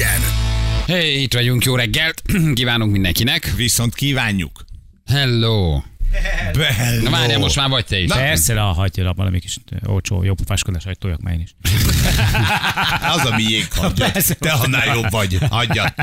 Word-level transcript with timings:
legyen. 0.00 0.20
Hey, 0.86 1.22
itt 1.22 1.34
vagyunk, 1.34 1.64
jó 1.64 1.74
reggelt! 1.74 2.22
Kívánunk 2.54 2.92
mindenkinek. 2.92 3.52
Viszont 3.56 3.94
kívánjuk. 3.94 4.64
Hello! 5.06 5.82
Bello. 6.52 7.02
Na 7.02 7.10
várjál, 7.10 7.38
most 7.38 7.56
már 7.56 7.68
vagy 7.68 7.84
te 7.84 7.98
is. 7.98 8.08
Na. 8.08 8.14
Persze, 8.14 8.54
na, 8.54 8.62
hagyja 8.62 9.12
valami 9.12 9.40
kis 9.40 9.56
olcsó, 9.86 10.22
jó 10.22 10.34
pofáskodás, 10.34 10.84
hogy 10.84 10.98
toljak 10.98 11.20
már 11.20 11.34
én 11.34 11.40
is. 11.40 11.54
Az 13.16 13.24
a 13.24 13.34
miénk 13.36 13.72
hagyja. 13.72 14.10
Te 14.38 14.50
annál 14.50 14.94
jobb 14.94 15.10
vagy. 15.10 15.38
Hagyja. 15.50 15.94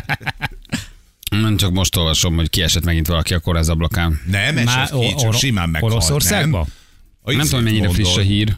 Nem 1.30 1.58
csak 1.58 1.72
most 1.72 1.96
olvasom, 1.96 2.36
hogy 2.36 2.50
kiesett 2.50 2.84
megint 2.84 3.08
valaki 3.08 3.34
a 3.34 3.40
kórház 3.40 3.70
ablakán. 3.70 4.22
Nem, 4.26 4.58
esett 4.58 5.00
ki, 5.00 5.16
csak 5.20 5.34
simán 5.34 5.70
meghalt. 5.70 5.92
Oroszországba? 5.94 6.68
Nem, 7.24 7.36
Nem 7.36 7.46
tudom, 7.46 7.64
mennyire 7.64 7.90
friss 7.90 8.18
a 8.18 8.22
hír. 8.22 8.58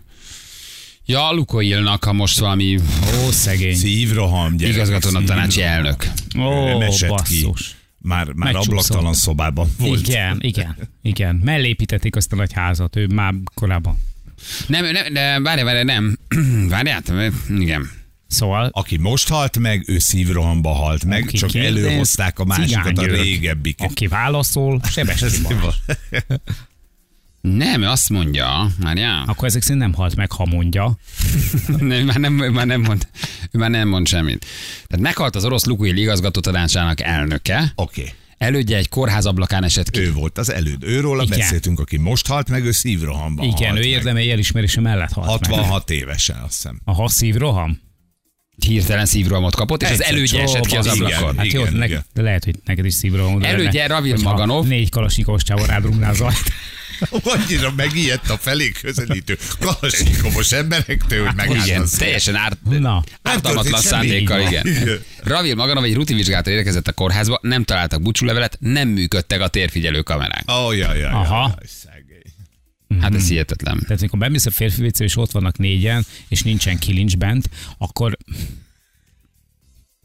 Ja, 1.10 1.32
Lukoilnak, 1.32 2.04
ha 2.04 2.14
most 2.14 2.40
valami 2.40 2.80
Ó, 3.26 3.32
szegény. 3.32 3.76
Szívroham, 3.76 4.58
gyerek. 4.58 4.76
igazgatónak 4.76 5.24
tanácsi 5.24 5.62
elnök. 5.62 6.12
Ó, 6.40 6.82
esett 6.82 7.22
ki. 7.24 7.42
basszus. 7.42 7.76
Már, 7.98 8.32
már 8.34 8.56
ablaktalan 8.56 9.14
szobában 9.14 9.70
volt. 9.80 10.08
Igen, 10.08 10.38
igen, 10.42 10.76
igen. 11.02 11.36
Mellépítették 11.36 12.16
azt 12.16 12.32
a 12.32 12.36
nagy 12.36 12.54
házat, 12.54 12.96
ő 12.96 13.08
már 13.08 13.34
korábban. 13.54 13.98
Nem, 14.68 14.86
nem, 14.92 15.14
de 15.14 15.40
várjál, 15.40 15.66
várjál, 15.66 15.84
nem. 15.84 16.18
Várjál, 16.70 17.02
igen. 17.60 17.90
Szóval 18.28 18.70
Aki 18.74 18.98
most 18.98 19.30
halt 19.30 19.60
meg, 19.60 19.84
ő 19.88 20.00
szívrohamba 20.00 20.74
halt 20.74 21.06
meg, 21.06 21.24
Aki 21.24 21.38
csak 21.38 21.50
kérdez, 21.50 21.84
előhozták 21.84 22.40
a 22.40 22.46
másikat, 22.46 22.98
a 22.98 23.06
régebbiket. 23.06 23.90
aki 23.90 24.08
válaszol, 24.08 24.82
sebes 24.92 25.24
Nem, 27.42 27.82
azt 27.84 28.10
mondja, 28.10 28.68
várjál. 28.80 29.24
Akkor 29.28 29.48
ezek 29.48 29.62
szerint 29.62 29.82
nem 29.82 29.94
halt 29.94 30.16
meg, 30.16 30.32
ha 30.32 30.46
mondja. 30.46 30.98
Nem, 31.78 32.06
már 32.06 32.18
nem, 32.18 32.44
ő 32.44 32.50
már 32.50 32.66
nem 32.66 32.82
mond, 32.82 33.08
már 33.52 33.70
nem 33.70 33.88
mond 33.88 34.08
semmit. 34.08 34.46
Tehát 34.88 35.06
meghalt 35.06 35.36
az 35.36 35.46
orosz 35.46 35.66
Lukoil 35.66 35.98
igazgató 35.98 36.40
tanácsának 36.40 37.02
elnöke. 37.02 37.72
Oké. 37.76 38.02
Okay. 38.02 38.14
Elődje 38.38 38.78
egy 38.78 38.90
kórház 38.90 39.26
ablakán 39.26 39.64
esett 39.64 39.90
ki. 39.90 40.00
Ő 40.00 40.14
volt 40.14 40.38
az 40.38 40.52
előd. 40.52 40.84
Őról 40.84 41.22
Igen. 41.24 41.38
beszéltünk, 41.40 41.80
aki 41.80 41.98
most 41.98 42.28
halt 42.28 42.50
meg, 42.50 42.66
ő 42.66 42.72
szívrohamban 42.72 43.46
Igen, 43.46 43.58
halt 43.70 43.72
ő 43.72 43.80
meg. 43.80 43.90
érdemei 43.90 44.32
elismerése 44.32 44.82
mellett 44.82 45.12
halt 45.12 45.48
meg. 45.48 45.58
66 45.60 45.90
évesen, 45.90 46.38
azt 46.38 46.54
hiszem. 46.54 46.82
A 46.86 47.10
szívroham? 47.10 47.80
Hirtelen 48.66 49.06
szívrohamot 49.06 49.56
kapott, 49.56 49.82
és 49.82 49.88
az 49.90 49.94
Egyszer 49.94 50.14
elődje 50.14 50.40
csak. 50.40 50.50
esett 50.50 50.66
ki 50.66 50.76
az 50.76 50.86
Igen. 50.86 50.98
ablakon. 51.06 51.38
Hát 51.38 51.52
jó, 51.52 51.62
Igen, 51.62 51.74
ne, 51.74 51.86
igen. 51.86 52.06
de 52.14 52.22
lehet, 52.22 52.44
hogy 52.44 52.56
neked 52.66 52.86
is 52.86 52.94
szívroham. 52.94 53.40
de 53.40 53.48
Elődje 53.48 53.94
hogyha 53.94 54.30
Maganov. 54.30 54.68
Négy 54.68 54.90
kalasnyikovos 54.90 55.44
csávó 55.44 55.66
rádrugná 55.66 56.10
az 56.10 56.22
ajt. 56.30 56.52
Annyira 57.24 57.74
megijedt 57.76 58.30
a 58.30 58.38
felé 58.38 58.72
közelítő 58.82 59.38
kalasnyikovos 59.60 60.52
emberektől, 60.52 61.26
hogy 61.26 61.34
Igen, 61.44 61.60
megállsz. 61.60 61.98
teljesen 61.98 62.36
árt, 62.36 62.58
Na. 62.80 63.04
ártalmatlan 63.22 63.82
szándékkal, 63.82 64.40
igen. 64.40 64.68
Igen. 64.68 65.00
Ravil 65.24 65.56
Maganov 65.56 65.84
egy 65.84 65.94
rutinvizsgálatra 65.94 66.52
érkezett 66.52 66.88
a 66.88 66.92
kórházba, 66.94 67.40
nem 67.42 67.64
találtak 67.64 68.02
búcsúlevelet, 68.02 68.58
nem 68.60 68.88
működtek 68.88 69.42
a 69.42 69.48
térfigyelő 69.48 70.02
kamerák. 70.02 70.52
Ó, 70.52 70.72
jaj, 70.72 71.00
jaj, 71.00 71.12
Aha. 71.12 71.56
jaj. 71.58 71.68
Hát 73.02 73.16
ez 73.16 73.28
hihetetlen. 73.28 73.80
Tehát 73.80 74.00
amikor 74.00 74.20
bemész 74.20 74.46
a 74.46 74.52
férfi 74.52 74.92
és 74.98 75.18
ott 75.18 75.32
vannak 75.32 75.58
négyen, 75.58 76.06
és 76.28 76.42
nincsen 76.42 76.78
kilincs 76.80 77.18
bent, 77.18 77.50
akkor, 77.78 78.18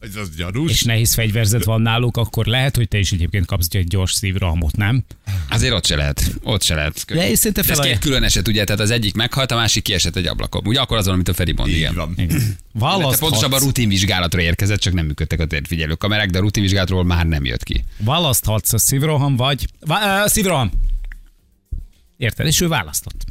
Ez 0.09 0.17
az 0.17 0.31
gyanús. 0.37 0.71
és 0.71 0.83
nehéz 0.83 1.15
fegyverzet 1.15 1.65
van 1.65 1.81
náluk, 1.81 2.17
akkor 2.17 2.47
lehet, 2.47 2.77
hogy 2.77 2.89
te 2.89 2.99
is 2.99 3.13
egyébként 3.13 3.47
kapsz 3.47 3.69
egy 3.71 3.87
gyors 3.87 4.13
szívrohamot, 4.13 4.77
nem? 4.77 5.05
Azért 5.51 5.73
ott 5.73 5.87
se 5.87 5.97
lehet. 5.97 6.35
Ott 6.43 6.63
se 6.63 6.75
lehet. 6.75 7.05
De 7.07 7.35
szerintem 7.35 7.65
De 7.67 7.73
ez 7.73 7.79
fel- 7.79 7.87
két 7.89 7.99
külön 7.99 8.23
eset, 8.23 8.49
ugye? 8.49 8.65
Tehát 8.65 8.81
az 8.81 8.91
egyik 8.91 9.15
meghalt, 9.15 9.51
a 9.51 9.55
másik 9.57 9.83
kiesett 9.83 10.17
egy 10.17 10.27
ablakon. 10.27 10.67
Ugye 10.67 10.81
akkor 10.81 10.97
az 10.97 11.05
van, 11.05 11.15
amit 11.15 11.29
a 11.29 11.35
Feri 11.35 11.53
mond, 11.53 11.69
igen. 11.69 11.95
van. 11.95 12.15
Igen. 12.17 12.57
Választhatsz, 12.73 13.19
pontosabban 13.19 13.61
rutinvizsgálatra 13.61 14.41
érkezett, 14.41 14.81
csak 14.81 14.93
nem 14.93 15.07
működtek 15.07 15.41
a 15.41 15.47
térfigyelő 15.47 15.95
kamerák, 15.95 16.31
de 16.31 16.39
a 16.39 16.41
rutinvizsgálatról 16.41 17.05
már 17.05 17.27
nem 17.27 17.45
jött 17.45 17.63
ki. 17.63 17.85
választhatsz 17.99 18.73
a 18.73 18.79
szívroham, 18.79 19.37
vagy... 19.37 19.67
Vá- 19.81 20.25
uh, 20.25 20.31
szívroham! 20.31 20.71
Érted? 22.17 22.47
És 22.47 22.61
ő 22.61 22.69
választott. 22.69 23.25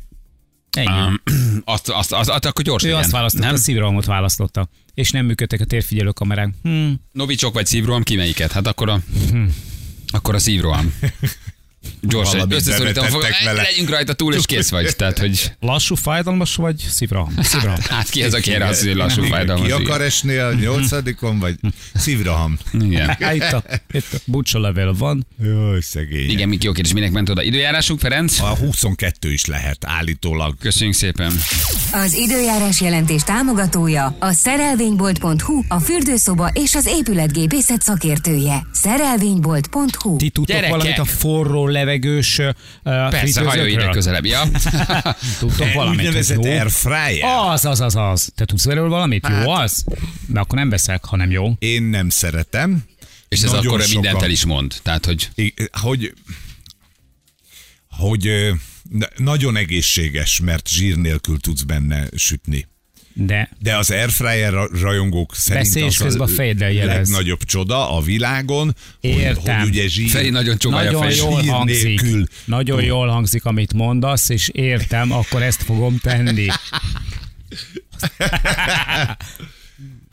Ennyi. 0.71 0.87
Um, 0.87 1.21
azt, 1.65 1.89
azt, 1.89 2.11
azt, 2.13 2.29
azt, 2.29 2.45
akkor 2.45 2.63
gyors 2.63 2.83
ő 2.83 2.87
legyen. 2.87 3.01
azt 3.03 3.11
választotta, 3.11 3.45
nem? 3.45 3.53
a 3.53 3.57
szívrohamot 3.57 4.05
választotta. 4.05 4.69
És 4.93 5.11
nem 5.11 5.25
működtek 5.25 5.61
a 5.61 5.65
térfigyelő 5.65 6.11
kamerák. 6.11 6.53
Hm. 6.63 6.91
Novicsok 7.11 7.53
vagy 7.53 7.65
szívroham, 7.65 8.03
ki 8.03 8.15
melyiket? 8.15 8.51
Hát 8.51 8.67
akkor 8.67 8.89
a, 8.89 8.99
akkor 10.07 10.35
a 10.35 10.39
szívroham. 10.39 10.93
Gyorsan, 12.07 12.51
összeszorítom, 12.51 13.05
fogom, 13.05 13.29
vele. 13.43 13.61
legyünk 13.61 13.89
rajta 13.89 14.13
túl, 14.13 14.33
és 14.33 14.45
kész 14.45 14.69
vagy. 14.69 14.95
Tehát, 14.95 15.19
hogy 15.19 15.51
Lassú, 15.59 15.95
fájdalmas 15.95 16.55
vagy 16.55 16.85
szívroham? 16.89 17.33
Szívroham. 17.41 17.79
hát 17.89 18.09
ki 18.09 18.23
az, 18.23 18.33
aki 18.33 18.53
erre 18.53 18.65
azt 18.65 18.83
hogy 18.83 18.95
lassú 18.95 19.19
Igen, 19.19 19.31
fájdalmas. 19.31 19.65
Ki 19.65 19.71
akar 19.71 20.01
esni 20.01 20.35
a 20.35 20.53
nyolcadikon, 20.53 21.39
vagy 21.39 21.55
szívroham? 21.93 22.57
Igen. 22.79 23.07
Hát 23.07 23.35
itt 23.39 23.51
a, 23.51 23.63
itt 23.91 24.13
a 24.13 24.17
bucsa 24.25 24.59
levél 24.59 24.93
van. 24.93 25.27
Jaj, 25.43 25.81
szegény. 25.81 26.29
Igen, 26.29 26.49
Miki, 26.49 26.65
jó 26.65 26.71
kérdés, 26.71 26.93
minek 26.93 27.11
ment 27.11 27.29
oda? 27.29 27.41
Időjárásunk, 27.43 27.99
Ferenc? 27.99 28.39
A 28.39 28.55
22 28.55 29.31
is 29.31 29.45
lehet 29.45 29.85
állítólag. 29.85 30.55
Köszönjük 30.59 30.95
szépen. 30.95 31.31
Az 31.91 32.13
időjárás 32.13 32.81
jelentés 32.81 33.23
támogatója 33.23 34.15
a 34.19 34.31
szerelvénybolt.hu, 34.31 35.63
a 35.67 35.79
fürdőszoba 35.79 36.49
és 36.53 36.75
az 36.75 36.85
épületgépészet 36.85 37.81
szakértője. 37.81 38.65
Szerelvénybolt.hu 38.73 40.17
Ti 40.17 40.29
tudtok 40.29 40.55
Gyerekek! 40.55 40.69
valamit 40.69 40.99
a 40.99 41.05
forró 41.05 41.67
levegős 41.93 42.37
uh, 42.39 42.53
Persze, 43.09 43.43
hajolj 43.43 43.71
ide 43.71 43.89
közelebb. 43.89 44.25
Ja. 44.25 44.43
Tudtok 45.39 45.73
valamit? 45.73 45.99
Úgynevezett 45.99 46.43
air 46.45 46.69
fryer. 46.71 47.23
Az, 47.23 47.65
az, 47.65 47.81
az, 47.81 47.95
az. 47.95 48.31
Te 48.35 48.45
tudsz 48.45 48.65
erről 48.65 48.89
valamit? 48.89 49.25
Hát- 49.25 49.43
Jó 49.45 49.51
az? 49.51 49.85
De 50.27 50.39
akkor 50.39 50.57
nem 50.57 50.69
veszek, 50.69 51.05
ha 51.05 51.15
nem 51.15 51.31
jó. 51.31 51.53
Én 51.59 51.83
nem 51.83 52.09
szeretem. 52.09 52.83
És 53.27 53.41
ez 53.41 53.51
Nagyon 53.51 53.65
akkor 53.67 53.81
sokan- 53.81 54.01
mindent 54.01 54.23
el 54.23 54.29
is 54.31 54.45
mond. 54.45 54.75
Tehát, 54.83 55.05
hogy 55.05 55.29
I- 55.35 55.53
Hogy, 55.71 56.13
hogy 57.89 58.29
nagyon 59.17 59.55
egészséges, 59.55 60.39
mert 60.39 60.67
zsír 60.69 60.95
nélkül 60.97 61.39
tudsz 61.39 61.61
benne 61.61 62.07
sütni. 62.15 62.67
De 63.15 63.49
De 63.59 63.77
az 63.77 63.91
airfryer 63.91 64.53
ra- 64.53 64.79
rajongók 64.81 65.35
szerint 65.35 65.65
Beszélj, 65.65 65.85
az 65.87 65.97
közben 65.97 66.27
a 66.27 66.31
fejeddel 66.31 66.71
jelez. 66.71 67.09
legnagyobb 67.09 67.43
csoda 67.43 67.95
a 67.95 68.01
világon, 68.01 68.75
hogy, 69.01 69.09
Értem. 69.09 69.59
hogy 69.59 69.67
ugye 69.67 69.87
zsír, 69.87 70.09
Feri 70.09 70.29
nagyon 70.29 70.57
nagyon 70.69 71.01
fejét. 71.01 71.17
jól 71.17 71.41
Zsír 71.41 71.49
hangzik. 71.51 71.83
nélkül. 72.01 72.25
Nagyon 72.45 72.83
jól 72.83 73.07
hangzik, 73.07 73.45
amit 73.45 73.73
mondasz, 73.73 74.29
és 74.29 74.47
értem, 74.49 75.11
akkor 75.11 75.41
ezt 75.43 75.63
fogom 75.63 75.97
tenni. 75.97 76.47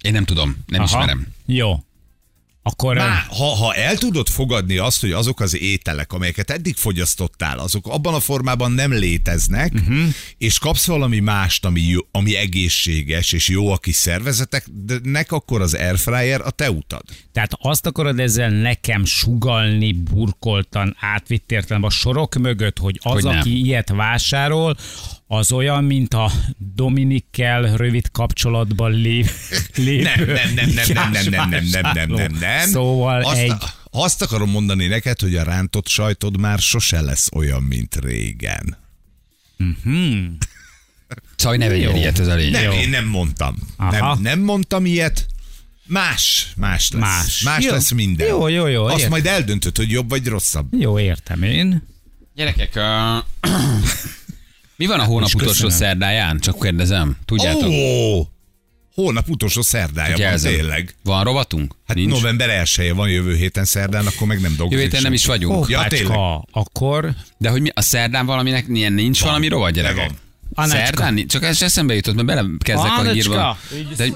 én 0.02 0.12
nem 0.12 0.24
tudom, 0.24 0.56
nem 0.66 0.82
ismerem. 0.82 1.26
Jó. 1.46 1.84
Akkor 2.62 2.96
Má, 2.96 3.26
ha, 3.28 3.44
ha 3.44 3.74
el 3.74 3.96
tudod 3.96 4.28
fogadni 4.28 4.76
azt, 4.76 5.00
hogy 5.00 5.12
azok 5.12 5.40
az 5.40 5.56
ételek, 5.60 6.12
amelyeket 6.12 6.50
eddig 6.50 6.76
fogyasztottál, 6.76 7.58
azok 7.58 7.86
abban 7.86 8.14
a 8.14 8.20
formában 8.20 8.72
nem 8.72 8.92
léteznek, 8.92 9.72
uh-huh. 9.72 9.98
és 10.38 10.58
kapsz 10.58 10.86
valami 10.86 11.18
mást, 11.18 11.64
ami, 11.64 11.80
jó, 11.80 12.00
ami 12.10 12.36
egészséges 12.36 13.32
és 13.32 13.48
jó 13.48 13.72
a 13.72 13.78
kis 13.78 13.94
szervezeteknek, 13.94 15.32
akkor 15.32 15.60
az 15.60 15.74
airfryer 15.74 16.40
a 16.40 16.50
te 16.50 16.70
utad. 16.70 17.02
Tehát 17.32 17.52
azt 17.60 17.86
akarod 17.86 18.18
ezzel 18.20 18.50
nekem 18.50 19.04
sugalni 19.04 19.92
burkoltan 19.92 20.96
átvitt 21.00 21.52
értelemben 21.52 21.90
a 21.90 21.94
sorok 21.94 22.34
mögött, 22.34 22.78
hogy 22.78 22.98
az, 23.02 23.12
Hogy 23.12 23.22
nem. 23.24 23.38
aki 23.38 23.64
ilyet 23.64 23.88
vásárol, 23.88 24.76
az 25.32 25.52
olyan, 25.52 25.84
mint 25.84 26.14
a 26.14 26.30
Dominikkel 26.74 27.76
rövid 27.76 28.10
kapcsolatban 28.10 28.92
lév, 28.92 29.30
lévő 29.74 30.02
Nem, 30.02 30.54
nem, 30.54 30.54
nem, 30.54 30.68
nem, 30.74 31.10
nem, 31.10 31.10
nem, 31.10 31.30
nem, 31.30 31.48
nem, 31.48 31.64
nem, 31.70 31.92
nem, 31.94 32.10
nem, 32.10 32.36
nem. 32.40 32.68
Szóval 32.68 33.22
azt, 33.22 33.36
egy... 33.36 33.52
azt 33.90 34.22
akarom 34.22 34.50
mondani 34.50 34.86
neked, 34.86 35.20
hogy 35.20 35.36
a 35.36 35.42
rántott 35.42 35.88
sajtod 35.88 36.40
már 36.40 36.58
sose 36.58 37.00
lesz 37.00 37.28
olyan, 37.32 37.62
mint 37.62 37.96
régen. 38.00 38.76
Szóval 41.36 41.56
ne 41.56 41.68
vegyél 41.68 41.94
ilyet, 41.94 42.18
ez 42.18 42.26
a 42.26 42.34
lényeg. 42.34 42.62
Nem, 42.62 42.72
Jó. 42.72 42.78
én 42.78 42.88
nem 42.88 43.06
mondtam. 43.06 43.56
Aha. 43.76 44.14
Nem, 44.14 44.22
nem 44.22 44.40
mondtam 44.40 44.86
ilyet. 44.86 45.26
Más, 45.86 46.52
más 46.56 46.90
lesz. 46.90 47.00
Más. 47.00 47.40
Más 47.42 47.64
Jó. 47.64 47.72
lesz 47.72 47.90
minden. 47.90 48.28
Jó, 48.28 48.48
jó, 48.48 48.66
jó, 48.66 48.84
Azt 48.84 48.94
értem. 48.94 49.10
majd 49.10 49.26
eldöntöd, 49.26 49.76
hogy 49.76 49.90
jobb 49.90 50.08
vagy 50.08 50.26
rosszabb. 50.26 50.74
Jó, 50.74 50.98
értem 50.98 51.42
én. 51.42 51.82
Gyerekek, 52.34 52.72
uh, 52.76 53.52
mi 54.80 54.86
van 54.86 55.00
a 55.00 55.04
hónap 55.04 55.28
És 55.28 55.34
utolsó 55.34 55.52
köszönöm. 55.52 55.76
szerdáján? 55.76 56.38
Csak 56.40 56.60
kérdezem. 56.60 57.16
Tudjátok? 57.24 57.68
Ó! 57.70 58.26
Hónap 58.94 59.28
utolsó 59.28 59.62
szerdája 59.62 60.12
van 60.16 60.20
Jelzem. 60.20 60.52
tényleg. 60.52 60.94
Van 61.04 61.24
rovatunk? 61.24 61.74
Hát 61.86 61.96
Nincs? 61.96 62.10
november 62.10 62.50
1 62.78 62.92
van 62.94 63.08
jövő 63.08 63.34
héten 63.34 63.64
szerdán, 63.64 64.06
akkor 64.06 64.26
meg 64.26 64.40
nem 64.40 64.54
dolgozik. 64.56 64.72
Jövő 64.72 64.82
héten 64.82 65.02
nem 65.02 65.12
is 65.12 65.26
vagyunk. 65.26 65.68
Ja, 65.68 65.86
tényleg. 65.88 66.18
Akkor 66.52 67.10
De 67.38 67.48
hogy 67.50 67.60
mi, 67.60 67.68
a 67.74 67.80
szerdán 67.80 68.26
valaminek 68.26 68.64
ilyen 68.68 68.92
nincs 68.92 69.22
valami 69.22 69.48
rovat, 69.48 69.72
gyerekek? 69.72 69.96
van. 70.06 70.16
Anácska. 70.54 70.96
Szerdán? 71.02 71.26
Csak 71.26 71.44
ez 71.44 71.62
eszembe 71.62 71.94
jutott, 71.94 72.14
mert 72.14 72.26
belekezdek 72.26 72.98
a 72.98 73.10
hírba. 73.10 73.58
De, 73.96 74.08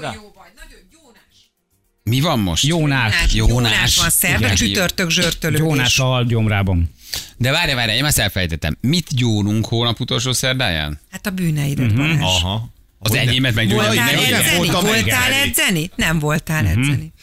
mi 2.03 2.21
van 2.21 2.39
most? 2.39 2.63
Jónás. 2.65 3.13
Jónás. 3.33 3.33
Jónás 3.33 3.97
van 3.97 4.09
szerda, 4.09 4.53
csütörtök 4.53 5.09
zsörtölődés. 5.09 5.65
Jónás 5.67 5.99
a 5.99 6.03
halgyomrában. 6.03 6.94
De 7.37 7.51
várj, 7.51 7.73
várj, 7.73 7.91
én 7.91 8.05
ezt 8.05 8.19
elfejtettem. 8.19 8.77
Mit 8.81 9.15
gyónunk 9.15 9.65
hónap 9.65 9.99
utolsó 9.99 10.31
szerdáján? 10.31 10.99
Hát 11.11 11.25
a 11.25 11.29
bűneidet, 11.29 11.85
Mhm. 11.91 11.97
Balázs. 11.97 12.21
Aha. 12.21 12.73
Az 12.99 13.13
enyémet 13.15 13.53
meggyógyulni. 13.55 13.87
Voltál 13.95 14.11
nem 14.13 14.23
edzeni? 14.33 14.57
voltam 14.57 14.83
Voltál 14.85 15.33
edzeni? 15.33 15.89
Nem 15.95 16.19
voltál 16.19 16.65
edzeni. 16.67 17.13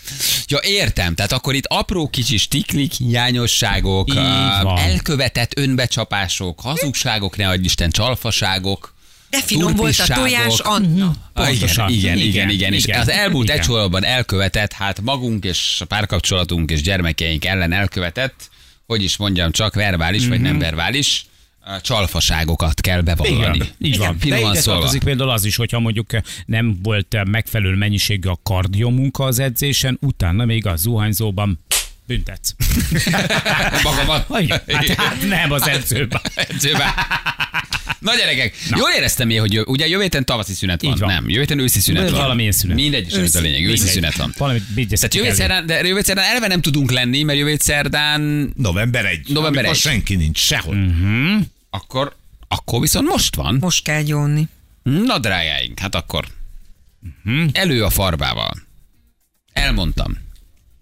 Ja, 0.46 0.58
értem. 0.62 1.14
Tehát 1.14 1.32
akkor 1.32 1.54
itt 1.54 1.66
apró 1.66 2.08
kicsi 2.08 2.36
stiklik, 2.36 2.92
hiányosságok, 2.92 4.14
van. 4.62 4.78
elkövetett 4.78 5.58
önbecsapások, 5.58 6.60
hazugságok, 6.60 7.36
ne 7.36 7.48
adj 7.48 7.64
Isten, 7.64 7.90
csalfaságok. 7.90 8.94
De 9.30 9.42
finom 9.42 9.74
volt 9.74 9.98
a 9.98 10.14
tojás, 10.14 10.58
Anna. 10.58 11.12
Ah, 11.32 11.52
igen, 11.52 11.88
igen, 11.88 12.18
igen, 12.18 12.18
igen, 12.18 12.50
Igen, 12.50 12.72
És 12.72 12.86
az 12.86 13.08
elmúlt 13.08 13.44
igen. 13.44 13.58
egy 13.58 13.64
sorban 13.64 14.04
elkövetett, 14.04 14.72
hát 14.72 15.00
magunk 15.00 15.44
és 15.44 15.76
a 15.80 15.84
párkapcsolatunk 15.84 16.70
és 16.70 16.82
gyermekeink 16.82 17.44
ellen 17.44 17.72
elkövetett, 17.72 18.50
hogy 18.92 19.02
is 19.02 19.16
mondjam, 19.16 19.50
csak 19.50 19.74
verbális 19.74 20.26
vagy 20.26 20.40
nem 20.40 20.58
verbális 20.58 21.26
ah, 21.60 21.80
csalfaságokat 21.80 22.80
kell 22.80 23.00
bevallani. 23.00 23.56
Igen, 23.56 23.68
így 23.78 23.98
van. 23.98 24.12
De 24.12 24.18
Finoman 24.18 24.50
ide 24.50 24.60
szólva. 24.60 24.80
tartozik 24.80 25.04
például 25.04 25.30
az 25.30 25.44
is, 25.44 25.56
hogyha 25.56 25.80
mondjuk 25.80 26.10
nem 26.46 26.78
volt 26.82 27.24
megfelelő 27.24 27.76
mennyiségű 27.76 28.28
a 28.28 28.38
kardiomunka 28.42 29.24
az 29.24 29.38
edzésen, 29.38 29.98
utána 30.00 30.44
még 30.44 30.66
a 30.66 30.76
zuhanyzóban 30.76 31.58
büntetsz. 32.12 32.54
Magamat. 33.82 34.26
Hát, 34.68 34.88
hát 34.88 35.28
nem 35.28 35.52
az 35.52 35.68
edzőben. 35.68 36.20
Edzőben. 36.48 36.88
Na 37.98 38.16
gyerekek, 38.16 38.54
Na. 38.70 38.76
jól 38.78 38.90
éreztem 38.90 39.30
én, 39.30 39.40
hogy 39.40 39.52
jö- 39.52 39.68
ugye 39.68 39.86
jövő 39.86 40.02
héten 40.02 40.24
tavaszi 40.24 40.52
szünet 40.54 40.82
van. 40.82 40.96
Van. 40.98 41.08
Nem, 41.08 41.28
jövő 41.28 41.40
héten 41.40 41.58
őszi 41.58 41.80
szünet 41.80 42.10
van. 42.10 42.20
Valamilyen 42.20 42.52
szünet. 42.52 42.76
Mindegy, 42.76 43.06
is 43.06 43.14
amit 43.14 43.34
a 43.34 43.40
lényeg, 43.40 43.60
őszi 43.60 43.70
Mindegy. 43.70 43.92
szünet 43.92 44.16
van. 44.16 44.34
Valamit 44.38 44.88
Tehát 44.88 45.14
jövő 45.14 45.32
szerdán, 45.32 45.66
de 45.66 45.86
jövő 45.86 46.00
szerdán 46.02 46.24
eleve 46.24 46.46
nem 46.46 46.60
tudunk 46.60 46.90
lenni, 46.90 47.22
mert 47.22 47.38
jövő 47.38 47.56
szerdán 47.60 48.52
November 48.56 49.04
1. 49.04 49.20
November 49.28 49.58
amikor 49.64 49.76
1. 49.76 49.80
senki 49.80 50.14
nincs 50.14 50.38
sehol. 50.38 50.74
Mhm. 50.74 51.36
akkor, 51.70 52.16
akkor 52.48 52.80
viszont 52.80 53.08
most 53.08 53.34
van. 53.34 53.56
Most 53.60 53.84
kell 53.84 54.02
gyónni. 54.02 54.48
Na 54.82 55.18
drágáink, 55.18 55.78
hát 55.78 55.94
akkor 55.94 56.24
elő 57.52 57.84
a 57.84 57.90
farbával. 57.90 58.52
Elmondtam. 59.52 60.18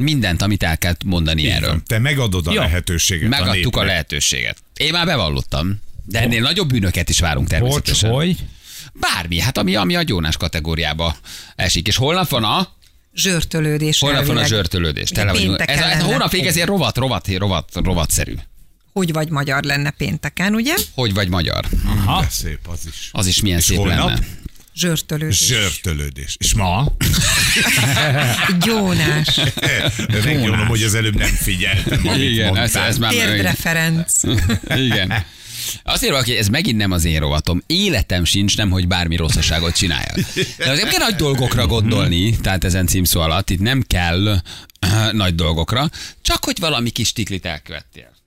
Mindent, 0.02 0.43
amit 0.43 0.62
el 0.62 0.79
kell 0.79 0.94
mondani 1.05 1.43
Így 1.43 1.49
erről. 1.49 1.82
Te 1.87 1.99
megadod 1.99 2.47
a 2.47 2.52
Jó. 2.52 2.61
lehetőséget 2.61 3.26
a 3.26 3.29
Megadtuk 3.29 3.56
a 3.56 3.61
népnek. 3.79 3.85
lehetőséget. 3.87 4.56
Én 4.76 4.93
már 4.93 5.06
bevallottam. 5.06 5.81
De 6.05 6.20
ennél 6.20 6.41
nagyobb 6.43 6.69
bűnöket 6.69 7.08
is 7.08 7.19
várunk 7.20 7.49
Bocs, 7.49 7.58
természetesen. 7.58 8.11
hogy? 8.11 8.37
Bármi, 8.93 9.41
hát 9.41 9.58
ami, 9.58 9.76
ami 9.76 9.97
a 9.97 10.02
gyónás 10.02 10.37
kategóriába 10.37 11.17
esik. 11.56 11.87
És 11.87 11.97
holnap 11.97 12.29
van 12.29 12.44
a, 12.44 12.69
Zsörtölődés 13.14 13.99
holnap 13.99 14.25
van 14.26 14.37
a 14.37 14.47
zsörtölődés. 14.47 15.08
Tele 15.08 15.32
vagyunk. 15.32 15.61
Ez, 15.67 15.81
a- 15.81 15.91
ez 15.91 16.03
a 16.03 16.05
hónap 16.05 16.31
vég, 16.31 16.46
ez 16.46 16.55
ilyen 16.55 16.67
rovat, 16.67 16.96
rovat, 16.96 17.29
rovat, 17.29 17.70
rovatszerű. 17.75 18.35
Hogy 18.93 19.12
vagy 19.12 19.29
magyar 19.31 19.62
lenne 19.64 19.91
pénteken, 19.91 20.55
ugye? 20.55 20.75
Hogy 20.94 21.14
vagy 21.14 21.29
magyar? 21.29 21.64
Ha? 22.05 22.20
De 22.20 22.29
szép 22.31 22.58
az 22.69 22.81
is. 22.88 23.08
Az 23.12 23.26
is 23.26 23.41
milyen 23.41 23.58
És 23.58 23.64
szép 23.64 23.76
holnap? 23.76 24.08
lenne. 24.08 24.20
Zsörtölődés. 24.81 25.47
Zsörtölődés. 25.47 26.37
És 26.38 26.55
ma? 26.55 26.93
Gyónás. 28.65 29.41
Megjelenom, 30.25 30.67
hogy 30.67 30.82
az 30.82 30.94
előbb 30.94 31.17
nem 31.17 31.35
figyeltem, 31.35 32.06
amit 32.06 32.23
Igen, 32.31 32.47
ez, 32.49 32.56
mondtál. 32.56 32.87
ez 32.87 32.99
már... 32.99 33.12
Térdreferenc. 33.12 34.12
Igen. 34.87 35.25
Azt 35.82 36.05
írva, 36.05 36.17
hogy 36.17 36.31
ez 36.31 36.49
megint 36.49 36.77
nem 36.77 36.91
az 36.91 37.05
én 37.05 37.21
rovatom. 37.21 37.62
Életem 37.67 38.25
sincs, 38.25 38.56
nem, 38.56 38.71
hogy 38.71 38.88
bármi 38.88 39.17
rosszaságot 39.17 39.77
csináljak. 39.77 40.17
De 40.56 40.71
azért 40.71 40.88
kell 40.88 40.99
nagy 40.99 41.15
dolgokra 41.15 41.67
gondolni, 41.67 42.37
tehát 42.37 42.65
ezen 42.65 42.87
címszó 42.87 43.21
alatt, 43.21 43.50
itt 43.50 43.61
nem 43.61 43.82
kell 43.87 44.41
nagy 45.12 45.35
dolgokra, 45.35 45.91
csak 46.23 46.44
hogy 46.44 46.59
valami 46.61 46.91
kis 46.91 47.12
tiklit 47.12 47.47
elkövettél. 47.47 48.19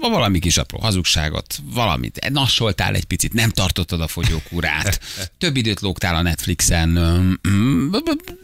Valami 0.00 0.38
kis 0.38 0.56
apró 0.56 0.78
hazugságot, 0.78 1.58
valamit. 1.74 2.28
Nassoltál 2.28 2.94
egy 2.94 3.04
picit, 3.04 3.32
nem 3.32 3.50
tartottad 3.50 4.00
a 4.00 4.06
fogyókúrát, 4.06 5.00
több 5.38 5.56
időt 5.56 5.80
lógtál 5.80 6.14
a 6.14 6.22
Netflixen, 6.22 6.88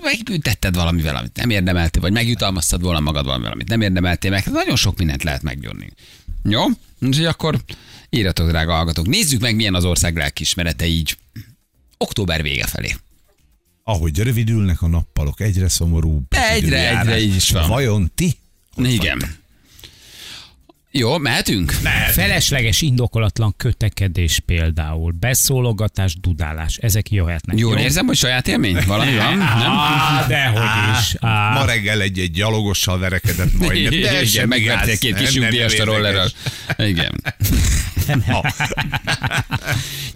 megbüntetted 0.02 0.74
valamivel, 0.74 1.16
amit 1.16 1.36
nem 1.36 1.50
érdemeltél, 1.50 2.00
vagy 2.00 2.12
megjutalmaztad 2.12 2.82
volna 2.82 3.00
magad 3.00 3.24
valamivel, 3.24 3.52
amit 3.52 3.68
nem 3.68 3.80
érdemeltél 3.80 4.30
meg. 4.30 4.46
Nagyon 4.46 4.76
sok 4.76 4.98
mindent 4.98 5.22
lehet 5.22 5.42
meggyónni. 5.42 5.88
Jó? 6.44 6.64
Úgyhogy 7.00 7.24
akkor 7.24 7.60
írjatok, 8.10 8.48
drága 8.48 8.72
hallgatók. 8.72 9.06
Nézzük 9.06 9.40
meg, 9.40 9.56
milyen 9.56 9.74
az 9.74 9.84
ország 9.84 10.16
lelkismerete 10.16 10.86
így 10.86 11.16
október 11.96 12.42
vége 12.42 12.66
felé. 12.66 12.96
Ahogy 13.84 14.18
rövidülnek 14.18 14.82
a 14.82 14.86
nappalok, 14.86 15.40
egyre 15.40 15.68
szomorúbb. 15.68 16.24
Egyre, 16.28 16.98
egyre 16.98 17.20
így 17.20 17.34
is 17.34 17.50
van. 17.50 17.68
Vajon 17.68 18.10
ti? 18.14 18.38
Igen. 18.76 19.40
Jó, 20.94 21.18
mehetünk? 21.18 21.72
Felesleges, 22.12 22.80
indokolatlan 22.80 23.54
kötekedés 23.56 24.40
például, 24.46 25.12
beszólogatás, 25.20 26.16
dudálás, 26.20 26.76
ezek 26.76 27.10
jöhetnek. 27.10 27.58
Jól 27.58 27.78
érzem, 27.78 28.06
hogy 28.06 28.16
saját 28.16 28.48
élmény? 28.48 28.78
Valami 28.86 29.16
van? 29.16 29.36
Nem? 29.36 29.70
Á, 29.70 30.26
dehogy 30.28 30.98
is. 31.00 31.14
Á, 31.20 31.52
Ma 31.52 31.64
reggel 31.64 32.00
egy-egy 32.00 32.30
gyalogossal 32.30 32.98
verekedett 32.98 33.58
majdnem. 33.58 34.00
De 34.00 34.22
Igen, 34.22 34.48
megvertél 34.48 34.98
két 34.98 35.14
Nem, 35.14 35.24
kis 35.24 35.34
nem, 35.34 35.42
nyugdíjast 35.42 35.78
a 35.78 35.84
nem 35.84 35.94
rollerrel. 35.94 36.28
Igen. 36.76 37.22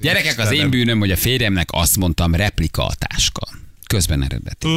Gyerekek, 0.00 0.38
az 0.38 0.52
én 0.52 0.70
bűnöm, 0.70 0.98
hogy 0.98 1.10
a 1.10 1.16
férjemnek 1.16 1.68
azt 1.72 1.96
mondtam, 1.96 2.34
replika 2.34 2.86
a 2.86 2.94
táska. 2.94 3.48
Közben 3.86 4.22
eredeti. 4.22 4.68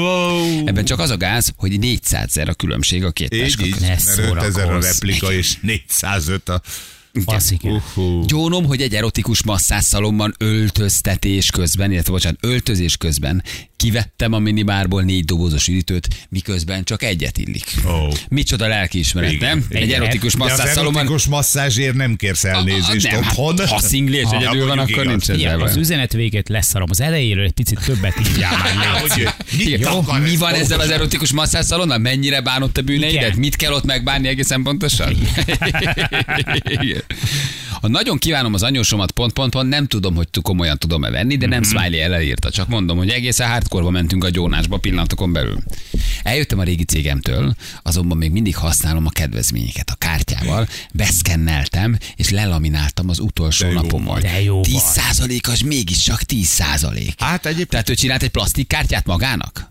Ebben 0.65 0.85
csak 0.85 0.99
az 0.99 1.09
a 1.09 1.17
gáz, 1.17 1.53
hogy 1.55 1.79
400 1.79 2.23
ezer 2.23 2.49
a 2.49 2.53
különbség 2.53 3.03
a 3.03 3.11
két 3.11 3.29
táska 3.29 3.65
így, 3.65 3.71
között. 3.71 3.87
Ne 3.87 3.95
mert 4.15 4.45
5000 4.45 4.71
a 4.71 4.79
replika, 4.79 5.33
és 5.33 5.57
405 5.61 6.49
a... 6.49 6.61
Baszik. 7.25 7.61
Gyónom, 8.25 8.65
hogy 8.65 8.81
egy 8.81 8.95
erotikus 8.95 9.43
masszászalomban 9.43 10.33
öltöztetés 10.37 11.49
közben, 11.49 11.91
illetve 11.91 12.11
bocsánat, 12.11 12.37
öltözés 12.41 12.97
közben 12.97 13.43
kivettem 13.77 14.33
a 14.33 14.39
minibárból 14.39 15.01
négy 15.01 15.25
dobozos 15.25 15.67
üdítőt, 15.67 16.07
miközben 16.29 16.83
csak 16.83 17.03
egyet 17.03 17.37
illik. 17.37 17.65
Ó. 17.87 17.91
Micsoda 18.29 18.67
lelkiismeret, 18.67 19.31
Igen. 19.31 19.49
nem? 19.49 19.65
Egy 19.69 19.83
Igen. 19.83 20.01
erotikus 20.01 20.33
De 20.33 20.43
az 20.43 20.59
erotikus 20.59 21.25
masszázsért 21.25 21.93
nem 21.95 22.15
kérsz 22.15 22.43
elnézést 22.43 23.11
nem, 23.11 23.23
hát, 23.23 23.37
otthon. 23.37 23.67
ha 23.67 23.79
szingli 23.79 24.17
és 24.17 24.23
Ha, 24.23 24.35
egyedül 24.35 24.67
van, 24.67 24.77
akkor 24.79 24.89
igaz. 24.89 25.05
nincs 25.05 25.21
ezzel 25.21 25.35
Igen, 25.35 25.61
az 25.61 25.75
üzenet 25.75 26.13
végét 26.13 26.49
leszarom. 26.49 26.87
Az 26.89 27.01
elejéről 27.01 27.43
egy 27.43 27.51
picit 27.51 27.79
többet 27.85 28.13
írjál 28.29 28.57
már. 28.57 28.99
Hogy 29.01 29.27
Mi 29.53 29.73
ez 29.73 30.37
van 30.39 30.53
ezzel 30.53 30.79
az 30.79 30.89
erotikus 30.89 31.31
masszászalonnal? 31.31 31.97
Mennyire 31.97 32.41
bánott 32.41 32.77
a 32.77 32.81
bűneidet? 32.81 33.35
Mit 33.35 33.55
kell 33.55 33.71
ott 33.73 33.85
megbánni 33.85 34.27
egészen 34.27 34.63
pontosan? 34.63 35.11
Igen. 35.11 36.98
Ha 37.81 37.87
nagyon 37.87 38.17
kívánom 38.17 38.53
az 38.53 38.63
anyósomat, 38.63 39.11
pont, 39.11 39.33
pont, 39.33 39.51
pont, 39.51 39.69
nem 39.69 39.87
tudom, 39.87 40.15
hogy 40.15 40.27
komolyan 40.41 40.77
tudom-e 40.77 41.09
venni, 41.09 41.37
de 41.37 41.47
nem 41.47 41.63
Smiley 41.63 41.99
elírta. 41.99 42.51
Csak 42.51 42.67
mondom, 42.67 42.97
hogy 42.97 43.09
egészen 43.09 43.49
hardcore 43.49 43.89
mentünk 43.89 44.23
a 44.23 44.29
gyónásba 44.29 44.77
pillanatokon 44.77 45.33
belül. 45.33 45.57
Eljöttem 46.23 46.59
a 46.59 46.63
régi 46.63 46.83
cégemtől, 46.83 47.55
azonban 47.83 48.17
még 48.17 48.31
mindig 48.31 48.55
használom 48.55 49.05
a 49.05 49.09
kedvezményeket 49.09 49.89
a 49.89 49.95
kártyával, 49.95 50.67
beszkenneltem, 50.93 51.97
és 52.15 52.29
lelamináltam 52.29 53.09
az 53.09 53.19
utolsó 53.19 53.65
De 53.65 53.71
jó 53.71 53.81
napomon. 53.81 54.13
vagy. 54.13 54.21
De 54.21 54.41
jó. 54.41 54.61
10 54.61 54.81
az 55.41 55.59
mégiscsak 55.59 56.23
10 56.23 56.47
százalék. 56.47 57.13
Hát 57.17 57.45
egyébként 57.45 57.69
Tehát 57.69 57.89
ő 57.89 57.93
csinált 57.93 58.23
egy 58.23 58.29
plastik 58.29 58.67
kártyát 58.67 59.05
magának? 59.05 59.68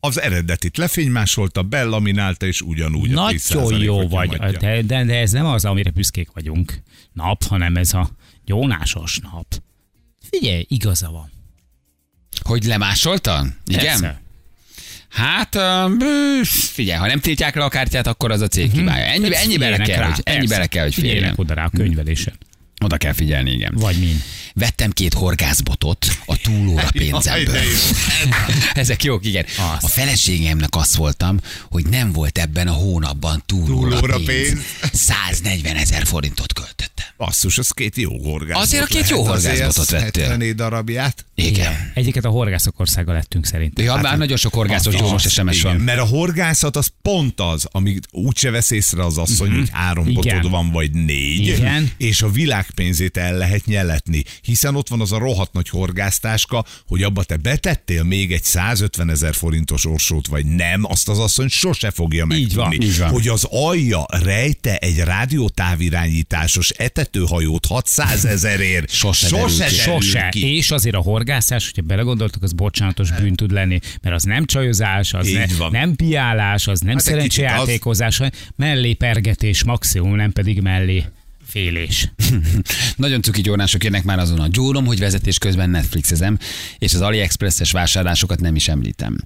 Az 0.00 0.20
eredetit 0.20 0.76
lefénymásolta, 0.76 1.62
bellaminálta, 1.62 2.46
és 2.46 2.60
ugyanúgy 2.60 3.12
a 3.14 3.26
10% 3.26 3.54
Nagyon 3.54 3.80
jó 3.80 4.08
vagy, 4.08 4.28
de, 4.28 4.82
de, 4.82 5.04
de 5.04 5.18
ez 5.18 5.30
nem 5.30 5.46
az, 5.46 5.64
amire 5.64 5.90
büszkék 5.90 6.30
vagyunk 6.34 6.82
nap, 7.12 7.44
hanem 7.44 7.76
ez 7.76 7.94
a 7.94 8.10
gyónásos 8.44 9.18
nap. 9.18 9.46
Figyelj, 10.30 10.64
igaza 10.68 11.10
van. 11.10 11.30
Hogy 12.42 12.64
lemásolta? 12.64 13.46
Igen? 13.66 13.84
Persze. 13.84 14.20
Hát, 15.08 15.54
um, 15.54 15.98
figyelj, 16.42 16.98
ha 16.98 17.06
nem 17.06 17.20
tiltják 17.20 17.54
le 17.54 17.64
a 17.64 17.68
kártyát, 17.68 18.06
akkor 18.06 18.30
az 18.30 18.40
a 18.40 18.48
cég 18.48 18.70
hibája. 18.70 19.04
Ennyi, 19.04 19.34
ennyi 19.34 19.56
bele 19.56 19.76
kell, 19.76 19.98
rá, 19.98 20.10
hogy, 20.10 20.20
ennyi 20.22 20.46
bele 20.46 20.66
kell, 20.66 20.82
hogy 20.82 20.94
férjen. 20.94 21.12
Figyeljenek 21.12 21.38
oda 21.38 21.54
rá 21.54 21.64
a 21.64 21.68
könyvelésen. 21.68 22.34
Oda 22.84 22.96
kell 22.96 23.12
figyelni, 23.12 23.50
igen. 23.50 23.72
Vagy 23.76 23.98
min. 23.98 24.22
Vettem 24.54 24.90
két 24.90 25.14
horgászbotot 25.14 26.06
a 26.26 26.36
túlóra 26.36 26.88
pénzemből. 26.92 27.60
Ezek 28.72 29.04
jók, 29.04 29.26
igen. 29.26 29.44
Azt. 29.74 29.84
A 29.84 29.88
feleségemnek 29.88 30.76
azt 30.76 30.94
voltam, 30.94 31.38
hogy 31.70 31.86
nem 31.86 32.12
volt 32.12 32.38
ebben 32.38 32.68
a 32.68 32.72
hónapban 32.72 33.42
túlóra, 33.46 33.98
Túlóra 33.98 34.14
pénz. 34.16 34.26
pénz. 34.26 34.60
140 34.92 35.76
ezer 35.76 36.06
forintot 36.06 36.52
költöttem. 36.52 36.97
Basszus, 37.18 37.58
az 37.58 37.70
két 37.70 37.96
jó 37.96 38.30
horgászbot 38.30 38.64
Azért 38.64 38.82
a 38.82 38.86
két 38.86 38.94
lehet, 38.94 39.10
jó 39.10 39.24
horgászbotot 39.24 39.90
vettél. 39.90 40.28
70 40.28 40.56
darabját. 40.56 41.26
Igen. 41.34 41.90
Egyiket 41.94 42.24
a 42.24 42.28
horgászok 42.28 42.80
országa 42.80 43.12
lettünk 43.12 43.46
szerintem. 43.46 43.84
Ja, 43.84 43.98
bár 44.00 44.18
nagyon 44.18 44.36
sok 44.36 44.54
horgászos 44.54 44.94
Hát, 44.94 45.02
gyómos 45.02 45.22
SMS 45.22 45.62
van. 45.62 45.76
Mert 45.76 45.98
a 45.98 46.04
horgászat 46.04 46.76
az 46.76 46.90
pont 47.02 47.40
az, 47.40 47.66
amit 47.70 48.08
úgyse 48.10 48.50
vesz 48.50 48.70
észre 48.70 49.04
az 49.04 49.18
asszony, 49.18 49.50
hogy 49.50 49.68
három 49.72 50.12
botod 50.12 50.50
van, 50.50 50.70
vagy 50.70 50.90
négy, 50.90 51.46
Igen. 51.46 51.90
és 51.96 52.22
a 52.22 52.30
világpénzét 52.30 53.16
el 53.16 53.36
lehet 53.36 53.64
nyeletni. 53.64 54.24
Hiszen 54.42 54.76
ott 54.76 54.88
van 54.88 55.00
az 55.00 55.12
a 55.12 55.18
rohadt 55.18 55.52
nagy 55.52 55.68
horgásztáska, 55.68 56.64
hogy 56.86 57.02
abba 57.02 57.22
te 57.24 57.36
betettél 57.36 58.02
még 58.02 58.32
egy 58.32 58.44
150 58.44 59.10
ezer 59.10 59.34
forintos 59.34 59.84
orsót, 59.84 60.26
vagy 60.26 60.46
nem, 60.46 60.84
azt 60.84 61.08
az 61.08 61.18
asszony 61.18 61.48
sose 61.48 61.90
fogja 61.90 62.26
Így 62.30 62.54
van, 62.54 62.72
így 62.72 62.98
van. 62.98 63.10
Hogy 63.10 63.28
az 63.28 63.44
alja 63.50 64.06
rejte 64.08 64.76
egy 64.76 64.98
rádiótávirányításos 64.98 66.70
etető 66.70 67.06
vezetőhajót 67.12 67.66
600 67.66 68.24
ezerért. 68.24 68.90
Sose 68.90 69.26
Sose, 69.26 69.58
derül 69.58 69.78
Sose. 69.78 70.28
ki. 70.28 70.56
És 70.56 70.70
azért 70.70 70.94
a 70.94 71.00
horgászás, 71.00 71.64
hogyha 71.64 71.82
belegondoltak, 71.82 72.42
az 72.42 72.52
bocsánatos 72.52 73.12
bűn 73.12 73.34
tud 73.34 73.50
lenni, 73.50 73.78
mert 74.02 74.14
az 74.14 74.22
nem 74.22 74.44
csajozás, 74.44 75.14
az 75.14 75.28
ne, 75.28 75.68
nem 75.68 75.96
piálás, 75.96 76.66
az 76.66 76.80
nem 76.80 76.92
Hát 76.92 77.02
szerencsejátékozás, 77.02 78.20
mellé 78.56 78.92
pergetés 78.92 79.64
maximum, 79.64 80.16
nem 80.16 80.32
pedig 80.32 80.60
mellé 80.60 81.04
félés. 81.48 82.12
Nagyon 82.96 83.22
cuki 83.22 83.40
gyónások 83.40 83.84
jönnek 83.84 84.04
már 84.04 84.18
azon 84.18 84.40
a 84.40 84.48
gyónom, 84.48 84.86
hogy 84.86 84.98
vezetés 84.98 85.38
közben 85.38 85.70
Netflixezem, 85.70 86.38
és 86.78 86.94
az 86.94 87.00
AliExpress-es 87.00 87.72
vásárlásokat 87.72 88.40
nem 88.40 88.54
is 88.54 88.68
említem. 88.68 89.16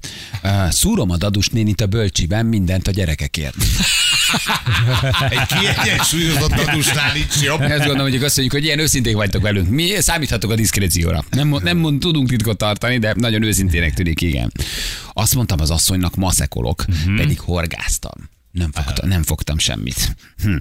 Uh, 0.43 0.71
szúrom 0.71 1.11
a 1.11 1.17
dadus 1.17 1.49
nénit 1.49 1.81
a 1.81 1.87
bölcsiben, 1.87 2.47
mindent 2.47 2.88
a 2.88 2.91
gyerekekért. 2.91 3.55
Egy 5.31 5.47
kiegyensúlyozott 5.47 6.52
adósnál 6.52 7.12
nincs 7.12 7.41
jobb. 7.43 7.61
Ezt 7.61 7.87
gondolom, 7.87 8.11
hogy 8.11 8.14
azt 8.14 8.37
mondjuk, 8.37 8.52
hogy 8.52 8.64
ilyen 8.64 8.79
őszinték 8.79 9.14
vagytok 9.14 9.43
velünk. 9.43 9.69
Mi 9.69 9.91
számíthatok 9.99 10.50
a 10.50 10.55
diszkrécióra. 10.55 11.25
Nem, 11.31 11.57
nem 11.62 11.79
mond, 11.79 12.00
tudunk 12.00 12.29
titkot 12.29 12.59
tartani, 12.59 12.99
de 12.99 13.14
nagyon 13.17 13.43
őszintének 13.43 13.95
tűnik, 13.95 14.21
igen. 14.21 14.52
Azt 15.12 15.35
mondtam 15.35 15.61
az 15.61 15.71
asszonynak, 15.71 16.14
maszekolok, 16.14 16.85
uh-huh. 16.88 17.17
pedig 17.17 17.41
horgáztam. 17.41 18.32
Nem 18.52 18.73
fogtam, 18.73 19.09
nem 19.09 19.23
fogtam 19.23 19.59
semmit. 19.59 20.16
Hm. 20.42 20.56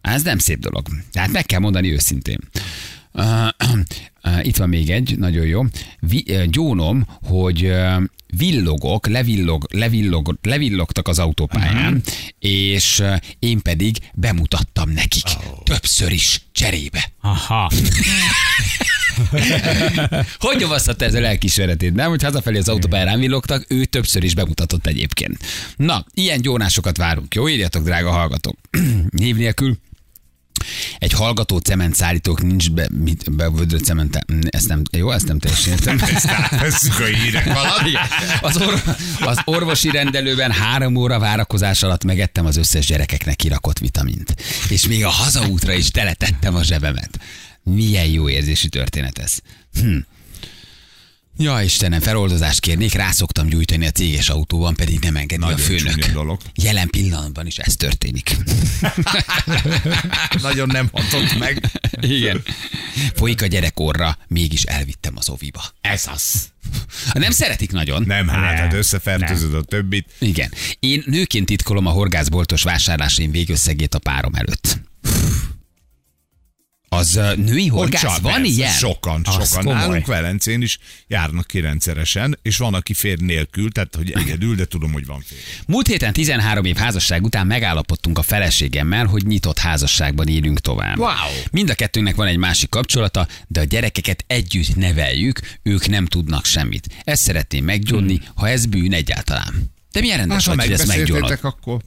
Ez 0.00 0.22
nem 0.22 0.38
szép 0.38 0.58
dolog. 0.58 0.88
Tehát 1.12 1.32
meg 1.32 1.46
kell 1.46 1.60
mondani 1.60 1.92
őszintén. 1.92 2.38
Uh, 3.12 3.48
uh, 4.24 4.46
itt 4.46 4.56
van 4.56 4.68
még 4.68 4.90
egy, 4.90 5.18
nagyon 5.18 5.46
jó. 5.46 5.62
Vi, 6.00 6.24
uh, 6.28 6.44
gyónom, 6.44 7.06
hogy 7.22 7.72
villogok, 8.36 9.06
levillog, 9.06 9.66
levillog, 9.70 10.38
levillogtak 10.42 11.08
az 11.08 11.18
autópályán, 11.18 11.94
uh-huh. 11.94 12.14
és 12.38 13.02
én 13.38 13.62
pedig 13.62 13.96
bemutattam 14.14 14.90
nekik. 14.90 15.24
Oh. 15.26 15.62
Többször 15.62 16.12
is 16.12 16.40
cserébe. 16.52 17.12
Aha. 17.20 17.70
Hogy 20.44 20.56
nyomasztatta 20.58 21.04
ez 21.04 21.14
a 21.14 21.20
lelkismeretét, 21.20 21.94
nem? 21.94 22.08
Hogy 22.08 22.22
hazafelé 22.22 22.58
az 22.58 22.68
autópályán 22.68 23.06
rám 23.06 23.20
villogtak, 23.20 23.64
ő 23.68 23.84
többször 23.84 24.24
is 24.24 24.34
bemutatott 24.34 24.86
egyébként. 24.86 25.38
Na, 25.76 26.04
ilyen 26.14 26.40
gyónásokat 26.40 26.96
várunk. 26.96 27.34
Jó, 27.34 27.48
írjatok, 27.48 27.84
drága 27.84 28.10
hallgatók. 28.10 28.56
Név 29.10 29.36
nélkül 29.36 29.78
egy 30.98 31.12
hallgató 31.12 31.58
cementszállítók 31.58 32.42
nincs 32.42 32.70
be, 32.70 32.88
mit, 33.04 33.34
bevödött 33.36 33.84
cement, 33.84 34.24
ezt 34.48 34.68
nem, 34.68 34.82
jó, 34.90 35.10
ezt 35.10 35.26
nem 35.26 35.38
teljesen 35.38 35.72
értem. 35.72 35.96
Veszük 36.60 37.00
a 37.00 37.04
hírek. 37.04 37.46
Igen. 37.86 38.02
Az, 38.40 38.56
or, 38.56 38.82
az 39.20 39.38
orvosi 39.44 39.90
rendelőben 39.90 40.50
három 40.50 40.96
óra 40.96 41.18
várakozás 41.18 41.82
alatt 41.82 42.04
megettem 42.04 42.46
az 42.46 42.56
összes 42.56 42.86
gyerekeknek 42.86 43.36
kirakott 43.36 43.78
vitamint. 43.78 44.34
És 44.68 44.86
még 44.86 45.04
a 45.04 45.08
hazaútra 45.08 45.72
is 45.72 45.90
teletettem 45.90 46.54
a 46.54 46.62
zsebemet. 46.62 47.18
Milyen 47.62 48.06
jó 48.06 48.28
érzésű 48.28 48.68
történet 48.68 49.18
ez. 49.18 49.38
Hm. 49.80 49.96
Ja, 51.36 51.62
Istenem, 51.62 52.00
feloldozást 52.00 52.60
kérnék, 52.60 52.92
rászoktam 52.92 53.46
gyújtani 53.48 53.86
a 53.86 53.90
céges 53.90 54.28
autóban, 54.28 54.74
pedig 54.74 54.98
nem 55.00 55.16
engedi 55.16 55.40
Nagyon 55.40 55.58
a 55.58 55.62
főnök. 55.62 56.06
dolog. 56.06 56.40
Jelen 56.54 56.88
pillanatban 56.88 57.46
is 57.46 57.58
ez 57.58 57.76
történik. 57.76 58.36
Nagyon 60.42 60.66
nem 60.66 60.88
hatott 60.92 61.38
meg. 61.38 61.70
Igen. 62.00 62.42
Folyik 63.14 63.42
a 63.42 63.46
gyerekorra, 63.46 64.18
mégis 64.28 64.62
elvittem 64.62 65.14
az 65.16 65.28
oviba. 65.28 65.62
Ez 65.80 66.06
az. 66.12 66.48
Nem 67.12 67.30
szeretik 67.30 67.72
nagyon. 67.72 68.02
Nem, 68.06 68.28
hát, 68.28 68.58
hát 68.58 68.72
összefertőzöd 68.72 69.54
a 69.54 69.62
többit. 69.62 70.08
Igen. 70.18 70.52
Én 70.80 71.02
nőként 71.06 71.46
titkolom 71.46 71.86
a 71.86 71.90
horgászboltos 71.90 72.62
vásárlásaim 72.62 73.30
végösszegét 73.30 73.94
a 73.94 73.98
párom 73.98 74.34
előtt. 74.34 74.80
Az 76.92 77.20
női 77.36 77.68
horgász? 77.68 78.00
Csak, 78.00 78.20
Van 78.20 78.32
persze, 78.32 78.48
ilyen? 78.48 78.70
Sokan, 78.72 79.24
sokan. 79.24 79.64
komoly. 79.64 79.74
Nálunk 79.74 80.06
Velencén 80.06 80.62
is 80.62 80.78
járnak 81.06 81.46
ki 81.46 81.60
rendszeresen, 81.60 82.38
és 82.42 82.56
van, 82.56 82.74
aki 82.74 82.94
fér 82.94 83.18
nélkül, 83.18 83.70
tehát 83.70 83.96
hogy 83.96 84.10
egyedül, 84.10 84.54
de 84.54 84.64
tudom, 84.64 84.92
hogy 84.92 85.06
van 85.06 85.20
fér. 85.26 85.38
Múlt 85.66 85.86
héten 85.86 86.12
13 86.12 86.64
év 86.64 86.76
házasság 86.76 87.24
után 87.24 87.46
megállapodtunk 87.46 88.18
a 88.18 88.22
feleségemmel, 88.22 89.06
hogy 89.06 89.26
nyitott 89.26 89.58
házasságban 89.58 90.28
élünk 90.28 90.60
tovább. 90.60 90.98
Wow. 90.98 91.10
Mind 91.50 91.70
a 91.70 91.74
kettőnknek 91.74 92.14
van 92.14 92.26
egy 92.26 92.36
másik 92.36 92.68
kapcsolata, 92.68 93.28
de 93.46 93.60
a 93.60 93.64
gyerekeket 93.64 94.24
együtt 94.26 94.76
neveljük, 94.76 95.40
ők 95.62 95.88
nem 95.88 96.06
tudnak 96.06 96.44
semmit. 96.44 96.86
Ezt 97.04 97.22
szeretném 97.22 97.64
meggyónni, 97.64 98.16
hmm. 98.16 98.26
ha 98.34 98.48
ez 98.48 98.66
bűn 98.66 98.92
egyáltalán. 98.92 99.72
De 99.92 100.00
milyen 100.00 100.18
rendes 100.18 100.36
Hát, 100.36 100.46
ha 100.46 100.54
vagy, 100.54 100.64
hogy 100.64 100.74
ezt 100.74 100.96
meggyónod? 100.96 101.38
akkor... 101.42 101.82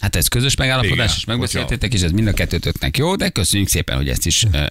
Hát 0.00 0.16
ez 0.16 0.28
közös 0.28 0.56
megállapodás, 0.56 0.94
Igen, 0.94 1.16
és 1.16 1.24
megbeszéltétek, 1.24 1.94
és 1.94 2.02
ez 2.02 2.10
mind 2.10 2.26
a 2.26 2.32
kettőtöknek 2.32 2.96
jó, 2.96 3.16
de 3.16 3.28
köszönjük 3.28 3.68
szépen, 3.68 3.96
hogy 3.96 4.08
ezt 4.08 4.26
is 4.26 4.46
ö. 4.52 4.64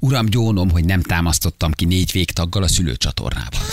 Uram, 0.00 0.26
gyónom, 0.26 0.70
hogy 0.70 0.84
nem 0.84 1.02
támasztottam 1.02 1.72
ki 1.72 1.84
négy 1.84 2.12
végtaggal 2.12 2.62
a 2.62 2.68
szülőcsatornába. 2.68 3.56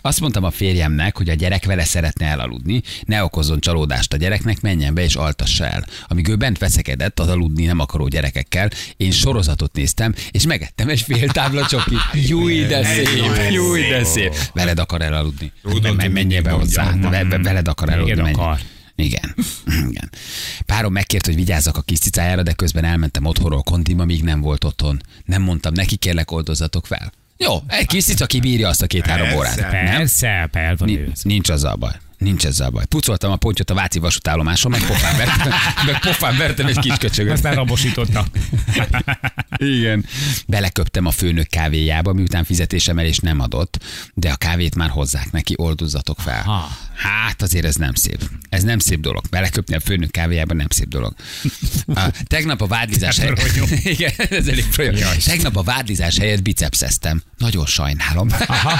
Azt 0.00 0.20
mondtam 0.20 0.44
a 0.44 0.50
férjemnek, 0.50 1.16
hogy 1.16 1.28
a 1.28 1.34
gyerek 1.34 1.64
vele 1.64 1.84
szeretne 1.84 2.26
elaludni, 2.26 2.82
ne 3.04 3.24
okozzon 3.24 3.60
csalódást 3.60 4.12
a 4.12 4.16
gyereknek, 4.16 4.60
menjen 4.60 4.94
be 4.94 5.02
és 5.02 5.14
altassa 5.14 5.66
el. 5.66 5.86
Amíg 6.06 6.28
ő 6.28 6.36
bent 6.36 6.58
veszekedett 6.58 7.20
az 7.20 7.28
aludni 7.28 7.64
nem 7.64 7.78
akaró 7.78 8.08
gyerekekkel, 8.08 8.70
én 8.96 9.10
sorozatot 9.10 9.74
néztem, 9.74 10.14
és 10.30 10.46
megettem 10.46 10.88
egy 10.88 11.00
fél 11.00 11.28
tábla 11.28 11.66
csokit. 11.66 11.98
Júj, 12.28 12.64
de 12.64 12.84
szép, 12.84 13.08
júj, 13.50 13.82
de 13.82 14.04
szép. 14.04 14.34
Veled 14.52 14.78
akar 14.78 15.02
elaludni. 15.02 15.52
Tudod, 15.62 15.82
Men- 15.82 16.00
hogy 16.00 16.10
menjél 16.30 16.42
be 16.42 16.50
hozzá. 16.50 16.94
Veled 17.42 17.68
akar 17.68 17.88
menj. 17.96 18.32
akar. 18.32 18.60
Igen. 18.94 19.34
Igen. 19.88 20.10
Párom 20.66 20.92
megkért, 20.92 21.26
hogy 21.26 21.34
vigyázzak 21.34 21.76
a 21.76 21.80
kis 21.82 21.98
cicájára, 21.98 22.42
de 22.42 22.52
közben 22.52 22.84
elmentem 22.84 23.24
otthonról 23.24 23.62
kondiba, 23.62 24.04
míg 24.04 24.22
nem 24.22 24.40
volt 24.40 24.64
otthon. 24.64 25.02
Nem 25.24 25.42
mondtam 25.42 25.72
neki, 25.72 25.96
kérlek 25.96 26.30
oldozzatok 26.30 26.86
fel. 26.86 27.12
Jó, 27.36 27.54
egy 27.66 27.86
kis 27.86 28.04
cica 28.04 28.26
kibírja 28.26 28.68
azt 28.68 28.82
a 28.82 28.86
két-három 28.86 29.26
Persze. 29.28 29.38
órát. 29.38 29.72
Nem? 29.72 29.96
Persze, 29.96 30.48
van 30.52 30.76
Ni- 30.88 30.98
ő. 30.98 31.12
nincs 31.22 31.48
azzal 31.48 31.76
baj. 31.76 31.92
Nincs 32.20 32.46
ezzel 32.46 32.70
baj. 32.70 32.84
Pucoltam 32.86 33.30
a 33.32 33.36
pontyot 33.36 33.70
a 33.70 33.74
Váci 33.74 33.98
vasútállomáson, 33.98 34.70
meg 34.70 34.86
pofán 34.86 35.16
vertem, 35.16 35.52
meg 35.86 36.00
pofán 36.00 36.36
vertem 36.36 36.66
egy 36.66 36.78
kis 36.78 36.96
köcsögöt. 36.98 37.32
Aztán 37.32 37.54
rabosította. 37.54 38.26
Igen. 39.56 40.04
Beleköptem 40.46 41.06
a 41.06 41.10
főnök 41.10 41.46
kávéjába, 41.48 42.12
miután 42.12 42.44
fizetésemelés 42.44 43.18
nem 43.18 43.40
adott, 43.40 43.78
de 44.14 44.30
a 44.30 44.36
kávét 44.36 44.74
már 44.74 44.88
hozzák 44.88 45.30
neki, 45.30 45.54
oldozzatok 45.56 46.18
fel. 46.20 46.42
Aha. 46.46 46.68
Hát 46.94 47.42
azért 47.42 47.64
ez 47.64 47.74
nem 47.74 47.94
szép. 47.94 48.30
Ez 48.48 48.62
nem 48.62 48.78
szép 48.78 49.00
dolog. 49.00 49.24
Beleköpni 49.30 49.74
a 49.74 49.80
főnök 49.80 50.10
kávéjába 50.10 50.54
nem 50.54 50.66
szép 50.68 50.88
dolog. 50.88 51.14
A, 51.86 52.00
tegnap 52.26 52.60
a 52.60 52.66
vádlizás 52.66 53.18
Ez 53.18 53.22
helyett... 53.22 53.46
ronyom. 53.46 53.68
Igen, 53.94 54.12
ez 54.16 54.46
elég. 54.46 54.64
Jaj. 54.76 55.16
Tegnap 55.24 55.56
a 55.56 55.62
vádlizás 55.62 56.18
helyett 56.18 56.42
bicepszeztem. 56.42 57.22
Nagyon 57.38 57.66
sajnálom. 57.66 58.28
Aha, 58.46 58.78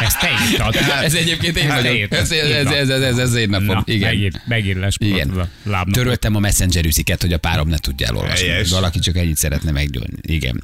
ezt 0.00 0.18
te 0.18 0.30
írtad. 0.50 0.76
Ez 1.02 1.14
egyébként 1.14 1.56
én 1.56 1.70
Hát, 1.70 1.80
vagyok. 1.80 1.96
érted. 1.96 2.18
Ez, 2.18 2.30
ez, 2.30 2.66
ez, 2.78 2.88
ez, 2.88 3.02
ez, 3.02 3.18
ez 3.18 3.34
én 3.34 3.48
napom. 3.48 3.66
Na, 3.66 3.82
Igen. 3.84 4.42
megint 4.46 4.78
lesporolt 4.78 5.16
Igen. 5.16 5.50
a. 5.72 5.84
Töröltem 5.90 6.34
a 6.34 6.38
messenger 6.38 6.84
üsziket, 6.84 7.22
hogy 7.22 7.32
a 7.32 7.38
párom 7.38 7.68
ne 7.68 7.76
tudja 7.76 8.06
elolvasni. 8.06 8.48
Helyes. 8.48 8.70
Valaki 8.70 8.98
csak 8.98 9.16
ennyit 9.16 9.36
szeretne 9.36 9.70
meggyónni. 9.70 10.16
Igen. 10.22 10.62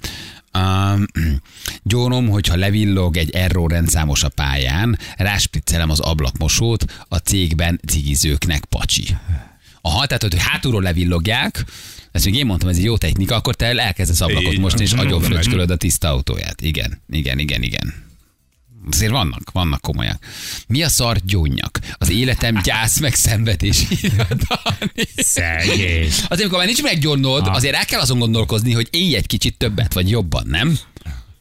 Um, 0.59 1.07
gyónom, 1.83 2.29
hogyha 2.29 2.57
levillog 2.57 3.17
egy 3.17 3.31
error 3.31 3.71
rendszámos 3.71 4.23
a 4.23 4.29
pályán, 4.29 4.99
ráspriccelem 5.17 5.91
az 5.91 6.01
ablakmosót, 6.01 6.85
a 7.09 7.17
cégben 7.17 7.81
cigizőknek 7.87 8.65
pacsi. 8.65 9.17
Aha, 9.81 10.07
tehát 10.07 10.23
hogy 10.23 10.35
hátulról 10.39 10.83
levillogják, 10.83 11.65
ezt 12.13 12.25
még 12.25 12.35
én 12.35 12.47
mondtam, 12.47 12.69
ez 12.69 12.77
egy 12.77 12.85
jó 12.85 12.97
technika, 12.97 13.35
akkor 13.35 13.55
te 13.55 13.67
elkezdesz 13.67 14.21
ablakot 14.21 14.59
mosni, 14.59 14.83
és 14.83 14.93
agyonfröcskölöd 14.93 15.71
a 15.71 15.77
tiszta 15.77 16.09
autóját. 16.09 16.61
Igen, 16.61 17.01
igen, 17.11 17.39
igen, 17.39 17.63
igen. 17.63 17.95
Azért 18.91 19.11
vannak, 19.11 19.51
vannak 19.53 19.81
komolyak. 19.81 20.23
Mi 20.67 20.83
a 20.83 20.89
szar 20.89 21.19
gyónyak? 21.25 21.79
Az 21.99 22.11
életem 22.11 22.61
gyász 22.63 22.99
meg 22.99 23.15
szenvedés. 23.15 23.77
Szegény. 25.17 26.07
Azért, 26.07 26.41
amikor 26.41 26.59
már 26.59 26.67
nincs 26.67 26.83
meggyónod, 26.83 27.47
azért 27.47 27.75
el 27.75 27.85
kell 27.85 28.01
azon 28.01 28.19
gondolkozni, 28.19 28.73
hogy 28.73 28.89
élj 28.91 29.15
egy 29.15 29.27
kicsit 29.27 29.57
többet, 29.59 29.93
vagy 29.93 30.11
jobban, 30.11 30.47
nem? 30.47 30.79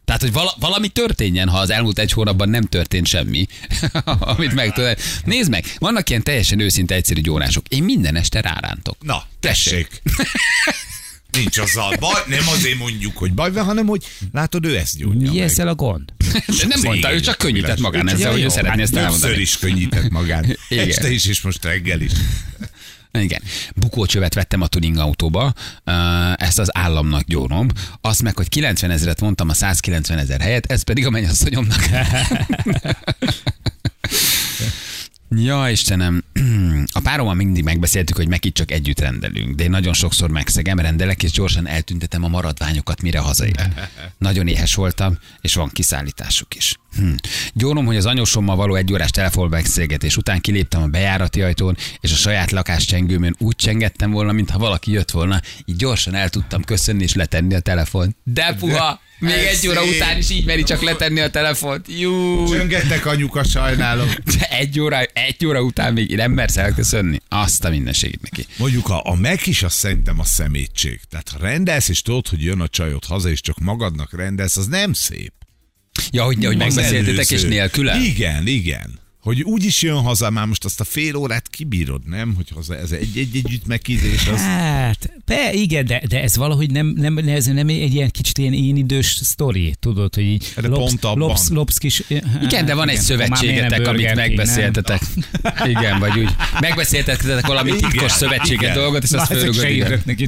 Tehát, 0.06 0.22
hogy 0.22 0.32
vala, 0.32 0.54
valami 0.60 0.88
történjen, 0.88 1.50
ha 1.50 1.58
az 1.58 1.70
elmúlt 1.70 2.00
egy 2.00 2.12
hónapban 2.12 2.50
nem 2.50 2.64
történt 2.64 3.08
semmi, 3.08 3.46
amit 4.20 4.54
meg 4.54 4.74
tudod. 4.74 4.98
Nézd 5.26 5.50
meg, 5.50 5.66
vannak 5.78 6.10
ilyen 6.10 6.24
teljesen 6.24 6.60
őszinte 6.60 6.96
egyszerű 6.96 7.22
gyónások. 7.22 7.68
Én 7.68 7.84
minden 7.84 8.16
este 8.16 8.42
rárántok. 8.42 8.98
Na, 9.02 9.24
tessék. 9.40 10.02
Nincs 11.38 11.58
azzal 11.58 11.96
baj, 12.00 12.22
nem 12.28 12.48
azért 12.48 12.78
mondjuk, 12.78 13.18
hogy 13.18 13.34
baj 13.34 13.52
van, 13.52 13.64
hanem 13.64 13.86
hogy 13.86 14.06
látod, 14.32 14.66
ő 14.66 14.78
ezt 14.78 14.98
gyógyja 14.98 15.32
Mi 15.32 15.42
ezzel 15.42 15.68
a 15.68 15.76
gond? 15.76 16.14
De 16.60 16.66
nem 16.68 16.80
mondta, 16.84 17.14
ő 17.14 17.20
csak 17.20 17.38
könnyített 17.38 17.80
magán 17.80 18.10
ezzel, 18.10 18.32
hogy 18.32 18.42
ő 18.42 18.50
szeretné 18.50 18.82
ezt 18.82 18.92
Többször 18.92 19.12
elmondani. 19.12 19.42
is 19.42 19.58
könnyített 19.58 20.10
magán. 20.10 20.58
Este 20.70 21.12
is, 21.12 21.26
és 21.26 21.42
most 21.42 21.64
reggel 21.64 22.02
is. 22.02 22.12
Igen. 23.20 23.42
Bukócsövet 23.76 24.34
vettem 24.34 24.62
a 24.62 24.68
tuning 24.68 24.98
autóba, 24.98 25.54
ö, 25.84 25.92
ezt 26.36 26.60
az 26.60 26.78
államnak 26.78 27.24
gyónom. 27.24 27.68
Azt 28.02 28.22
meg, 28.22 28.36
hogy 28.38 28.50
90 28.50 28.92
ezeret 28.92 29.22
mondtam 29.22 29.50
a 29.50 29.54
190 29.54 30.18
ezer 30.18 30.42
helyet, 30.42 30.72
ez 30.72 30.84
pedig 30.84 31.06
a 31.06 31.10
mennyasszonyomnak. 31.10 31.86
Ja, 35.36 35.70
Istenem, 35.70 36.24
a 36.92 37.00
párommal 37.00 37.34
mindig 37.34 37.64
megbeszéltük, 37.64 38.16
hogy 38.16 38.28
meg 38.28 38.46
itt 38.46 38.54
csak 38.54 38.72
együtt 38.72 39.00
rendelünk, 39.00 39.56
de 39.56 39.64
én 39.64 39.70
nagyon 39.70 39.94
sokszor 39.94 40.30
megszegem, 40.30 40.80
rendelek, 40.80 41.24
és 41.24 41.32
gyorsan 41.32 41.68
eltüntetem 41.68 42.24
a 42.24 42.28
maradványokat, 42.28 43.02
mire 43.02 43.20
hazaér. 43.20 43.74
Nagyon 44.18 44.48
éhes 44.48 44.76
voltam, 44.76 45.18
és 45.42 45.54
van 45.54 45.70
kiszállításuk 45.70 46.56
is. 46.56 46.78
Hm. 46.96 47.14
Gyónom, 47.54 47.86
hogy 47.86 47.98
az 47.98 48.06
anyósommal 48.06 48.56
való 48.56 48.76
egyórás 48.76 49.10
telefonbeszélgetés 49.12 50.18
után 50.18 50.42
kiléptem 50.42 50.82
a 50.82 50.88
bejárati 50.88 51.42
ajtón, 51.42 51.78
és 52.00 52.12
a 52.12 52.16
saját 52.16 52.52
lakás 52.52 52.86
csengőmön 52.86 53.36
úgy 53.40 53.56
csengettem 53.56 54.12
volna, 54.12 54.32
mintha 54.32 54.58
valaki 54.58 54.92
jött 54.92 55.12
volna, 55.12 55.42
így 55.66 55.76
gyorsan 55.76 56.16
el 56.16 56.30
tudtam 56.30 56.64
köszönni 56.64 57.04
és 57.04 57.14
letenni 57.14 57.54
a 57.54 57.60
telefon. 57.60 58.16
De 58.24 58.56
puha! 58.60 59.02
Még 59.20 59.32
Ez 59.34 59.58
egy 59.58 59.68
óra 59.68 59.82
szép. 59.82 59.96
után 59.96 60.18
is 60.18 60.30
így 60.30 60.46
meri 60.46 60.64
csak 60.64 60.82
letenni 60.82 61.20
a 61.20 61.30
telefont. 61.30 61.86
Jú! 62.00 62.46
Csöngettek 62.48 63.06
anyuka, 63.06 63.44
sajnálom. 63.44 64.08
De 64.38 64.48
egy 64.50 64.80
óra, 64.80 65.02
egy 65.02 65.46
óra 65.46 65.62
után 65.62 65.94
még 65.94 66.16
nem 66.16 66.32
mersz 66.32 66.58
elköszönni? 66.58 67.20
Azt 67.30 67.64
a 67.64 67.70
mindenségét 67.70 68.22
neki. 68.22 68.46
Mondjuk 68.58 68.90
a, 68.90 69.02
a 69.06 69.16
meg 69.16 69.40
is 69.44 69.64
azt 69.64 69.76
szerintem 69.76 70.20
a 70.20 70.24
szemétség. 70.24 71.00
Tehát 71.10 71.30
ha 71.30 71.38
rendelsz, 71.38 71.90
és 71.90 72.02
tudod, 72.02 72.28
hogy 72.28 72.44
jön 72.44 72.62
a 72.62 72.68
csajod 72.68 73.06
haza, 73.06 73.30
és 73.30 73.42
csak 73.42 73.60
magadnak 73.60 74.14
rendelsz, 74.18 74.58
az 74.58 74.68
nem 74.68 74.94
szép. 74.94 75.34
Ja, 76.12 76.24
hogy, 76.24 76.46
hogy 76.46 76.58
megbeszéltétek 76.58 77.32
és 77.32 77.44
nélküle? 77.44 77.98
Igen, 77.98 78.48
igen. 78.48 79.02
Hogy 79.24 79.42
úgy 79.42 79.64
is 79.64 79.82
jön 79.82 80.02
haza, 80.02 80.30
már 80.30 80.46
most 80.46 80.66
azt 80.66 80.80
a 80.80 80.84
fél 80.84 81.16
órát 81.16 81.48
kibírod, 81.50 82.02
nem? 82.08 82.34
Hogy 82.36 82.50
haza 82.56 82.78
ez 82.78 82.92
egy, 82.92 83.18
egy 83.18 83.42
együtt 83.46 83.66
megkízés, 83.68 84.28
az... 84.28 84.40
Hát, 84.40 85.12
be, 85.26 85.54
igen, 85.54 85.86
de, 85.86 86.02
de 86.08 86.22
ez 86.22 86.36
valahogy 86.36 86.72
nem, 86.72 86.88
nem, 86.88 87.18
ez 87.18 87.46
nem 87.46 87.68
egy 87.68 87.94
ilyen 87.94 88.12
kicsit 88.12 88.38
ilyen 88.38 88.54
én 88.54 88.76
idős 88.76 89.20
sztori, 89.22 89.76
tudod, 89.80 90.16
hogy 90.16 90.24
így 90.24 90.54
De 90.56 90.68
pont 90.68 91.04
abban. 91.04 91.18
lopsz, 91.18 91.50
lopsz 91.50 91.78
kis... 91.78 92.04
Igen, 92.42 92.66
de 92.66 92.74
van 92.74 92.90
egy 92.90 93.00
szövetségetek, 93.00 93.88
amit 93.88 94.16
megbeszéltetek. 94.16 95.02
Igen, 95.66 96.00
vagy 96.00 96.20
úgy. 96.20 96.36
Megbeszéltetek 96.60 97.48
valami 97.48 97.72
titkos 97.72 97.94
Igen, 97.94 98.10
szövetséget 98.10 98.62
igen. 98.62 98.74
dolgot, 98.74 99.04
és 99.04 99.12
azt 99.12 99.28
fölrugod. 99.28 99.70
igen. 99.70 100.02
neki. 100.06 100.28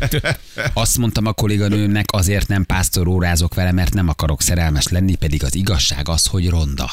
Azt 0.74 0.98
mondtam 0.98 1.26
a 1.26 1.34
kolléganőmnek, 1.34 2.06
azért 2.12 2.48
nem 2.48 2.66
pásztorórázok 2.66 3.54
vele, 3.54 3.72
mert 3.72 3.94
nem 3.94 4.10
akarok 4.10 4.42
szerelmes 4.42 4.88
lenni, 4.88 5.16
pedig 5.16 5.44
az 5.44 5.56
igazság 5.56 6.10
az, 6.10 6.26
hogy 6.26 6.50
ronda. 6.50 6.92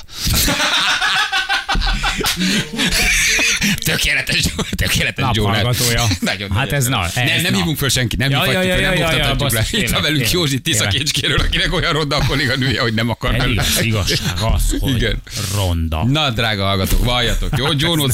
Tökéletes, 3.84 4.44
tökéletes. 4.70 5.24
Naphallgatója. 5.24 6.04
Nagyon 6.20 6.50
Hát 6.52 6.72
ez 6.72 6.86
na, 6.86 7.04
ez 7.04 7.14
Nem, 7.14 7.42
nem 7.42 7.52
na. 7.52 7.58
hívunk 7.58 7.78
föl 7.78 7.88
senki, 7.88 8.16
nem 8.16 8.30
Ja, 8.30 8.42
hívhatjuk 8.42 8.64
ja, 8.64 8.76
ja, 8.78 8.90
nem 8.90 8.98
ja, 8.98 8.98
ja, 8.98 9.06
oktathatjuk 9.06 9.50
le. 9.50 9.58
basszus, 9.58 9.78
Itt 9.80 9.90
van 9.90 10.02
velünk 10.02 10.30
Józsi. 10.30 10.60
Tiszakécskéről, 10.60 11.38
akinek 11.38 11.72
olyan 11.72 11.92
ronda 11.92 12.16
a 12.16 12.24
kolléganője, 12.26 12.80
hogy 12.80 12.94
nem 12.94 13.08
akar 13.08 13.34
az 13.56 13.82
igazság 13.82 14.38
az, 14.54 14.76
hogy 14.80 14.94
Igen. 14.94 15.22
ronda. 15.54 16.04
Na, 16.04 16.30
drága 16.30 16.64
hallgatók, 16.64 17.04
valljatok, 17.04 17.50
jó? 17.56 17.72
Gyónó 17.82 18.06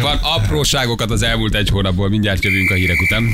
van, 0.00 0.18
apróságokat 0.22 1.10
az 1.10 1.22
elmúlt 1.22 1.54
egy 1.54 1.68
hónapból, 1.68 2.08
mindjárt 2.08 2.44
jövünk 2.44 2.70
a 2.70 2.74
hírek 2.74 3.00
után. 3.00 3.28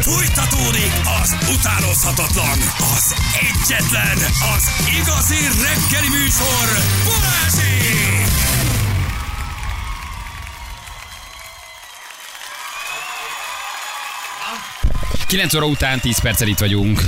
Fújtatódik 0.00 0.92
az 1.22 1.36
utánozhatatlan, 1.54 2.58
az 2.96 3.14
egyetlen, 3.40 4.16
az 4.56 4.70
igazi 5.00 5.40
reggeli 5.62 6.08
műsor, 6.08 6.66
Balázsék! 7.04 8.17
9 15.28 15.54
óra 15.54 15.66
után 15.66 16.00
10 16.00 16.20
perccel 16.20 16.48
itt 16.48 16.58
vagyunk. 16.58 17.00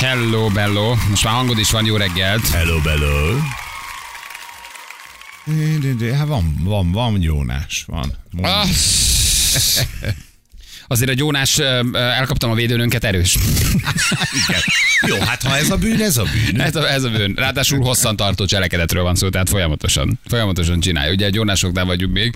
Hello, 0.00 0.48
bello. 0.48 0.94
Most 1.08 1.24
már 1.24 1.34
hangod 1.34 1.58
is 1.58 1.70
van, 1.70 1.84
jó 1.84 1.96
reggelt. 1.96 2.48
Hello, 2.48 2.80
hello. 2.80 3.38
De, 5.44 5.78
de, 5.78 5.94
de, 5.94 6.16
hát 6.16 6.26
van, 6.26 6.56
van, 6.62 6.92
van 6.92 7.22
Jónás, 7.22 7.84
van. 7.86 8.12
Ah. 8.42 8.68
Azért 10.86 11.10
a 11.10 11.14
Jónás, 11.16 11.58
elkaptam 11.92 12.50
a 12.50 12.54
védőnönket 12.54 13.04
erős. 13.04 13.36
Igen. 14.48 14.60
Jó, 15.06 15.18
hát 15.18 15.42
ha 15.42 15.56
ez 15.56 15.70
a 15.70 15.76
bűn, 15.76 16.00
ez 16.00 16.16
a 16.16 16.22
bűn. 16.22 16.60
Ez 16.60 16.76
a, 16.76 16.90
ez 16.90 17.02
a 17.02 17.10
bűn. 17.10 17.32
Ráadásul 17.36 17.80
hosszan 17.80 18.16
tartó 18.16 18.44
cselekedetről 18.44 19.02
van 19.02 19.14
szó, 19.14 19.28
tehát 19.28 19.48
folyamatosan, 19.48 20.20
folyamatosan 20.24 20.80
csinálja. 20.80 21.12
Ugye 21.12 21.26
a 21.26 21.30
Jónásoknál 21.32 21.84
vagyunk 21.84 22.12
még. 22.12 22.34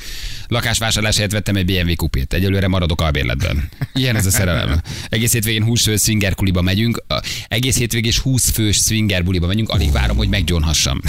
Lakásvásárlás 0.48 1.16
helyett 1.16 1.32
vettem 1.32 1.56
egy 1.56 1.64
BMW 1.64 1.94
kupét. 1.96 2.32
Egyelőre 2.32 2.68
maradok 2.68 3.00
albérletben. 3.00 3.68
Ilyen 3.94 4.16
ez 4.16 4.26
a 4.26 4.30
szerelem. 4.30 4.80
Egész 5.08 5.32
hétvégén 5.32 5.64
20 5.64 5.82
fős 5.82 6.00
swinger 6.00 6.34
kuliba 6.34 6.62
megyünk. 6.62 7.02
Egész 7.48 7.76
hétvégén 7.76 8.12
20 8.22 8.50
fős 8.50 8.76
swinger 8.76 9.24
buliba 9.24 9.46
megyünk. 9.46 9.68
Alig 9.68 9.92
várom, 9.92 10.16
hogy 10.16 10.28
meggyónhassam. 10.28 11.00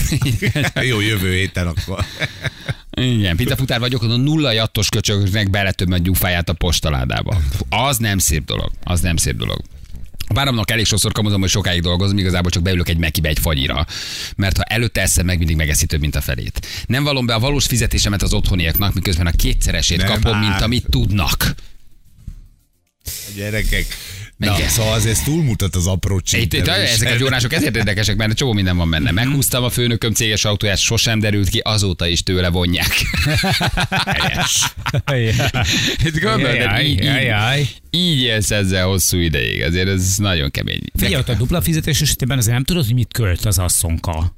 Jó, 0.81 0.99
jövő 1.01 1.33
héten 1.33 1.67
akkor. 1.67 2.05
Igen, 2.91 3.35
pitafutár 3.35 3.79
vagyok, 3.79 4.03
a 4.03 4.05
nulla 4.15 4.51
jattos 4.51 4.89
köcsöknek 4.89 5.49
beletöm 5.49 5.91
a 5.91 5.97
gyufáját 5.97 6.49
a 6.49 6.53
postaládába. 6.53 7.41
Az 7.69 7.97
nem 7.97 8.17
szép 8.17 8.45
dolog. 8.45 8.71
Az 8.83 8.99
nem 9.01 9.17
szép 9.17 9.35
dolog. 9.35 9.61
A 10.27 10.33
páromnak 10.33 10.71
elég 10.71 10.85
sokszor 10.85 11.11
kamuzom, 11.11 11.39
hogy 11.39 11.49
sokáig 11.49 11.81
dolgozom, 11.81 12.17
igazából 12.17 12.51
csak 12.51 12.63
beülök 12.63 12.89
egy 12.89 12.97
mekibe 12.97 13.29
egy 13.29 13.39
fagyira. 13.39 13.85
Mert 14.35 14.57
ha 14.57 14.63
előtte 14.63 15.01
eszem 15.01 15.25
meg, 15.25 15.37
mindig 15.37 15.55
megeszi 15.55 15.85
több, 15.85 15.99
mint 15.99 16.15
a 16.15 16.21
felét. 16.21 16.67
Nem 16.85 17.03
valom 17.03 17.25
be 17.25 17.33
a 17.33 17.39
valós 17.39 17.65
fizetésemet 17.65 18.21
az 18.21 18.33
otthoniaknak, 18.33 18.93
miközben 18.93 19.25
a 19.27 19.31
kétszeresét 19.31 19.97
Nem 19.97 20.07
kapom, 20.07 20.39
mint 20.39 20.51
árt. 20.51 20.61
amit 20.61 20.85
tudnak. 20.89 21.55
A 23.05 23.31
gyerekek. 23.35 23.85
Na, 24.45 24.55
Igen. 24.57 24.69
szóval 24.69 24.93
az 24.93 25.05
ez 25.05 25.21
túlmutat 25.23 25.75
az 25.75 25.87
apró 25.87 26.19
csíptelésen. 26.19 26.73
ezek 26.93 27.11
a 27.13 27.15
gyónások 27.15 27.53
ezért 27.53 27.75
érdekesek, 27.75 28.15
mert 28.15 28.33
csomó 28.37 28.53
minden 28.53 28.77
van 28.77 28.89
benne. 28.89 29.11
Meghúztam 29.11 29.63
a 29.63 29.69
főnököm 29.69 30.13
céges 30.13 30.45
autóját, 30.45 30.77
sosem 30.77 31.19
derült 31.19 31.49
ki, 31.49 31.59
azóta 31.63 32.07
is 32.07 32.23
tőle 32.23 32.49
vonják. 32.49 32.93
Helyes. 35.05 35.53
Gondolod, 36.21 36.79
így, 36.83 37.03
így, 37.03 37.81
így 37.89 38.21
élsz 38.21 38.51
ezzel 38.51 38.85
hosszú 38.85 39.17
ideig, 39.17 39.59
ezért 39.59 39.87
ez 39.87 40.15
nagyon 40.17 40.51
kemény. 40.51 40.81
Figyelj, 40.97 41.23
a 41.27 41.33
dupla 41.33 41.61
fizetés 41.61 42.01
esetében 42.01 42.37
azért 42.37 42.53
nem 42.53 42.63
tudod, 42.63 42.85
hogy 42.85 42.93
mit 42.93 43.13
költ 43.13 43.45
az 43.45 43.57
asszonka. 43.57 44.35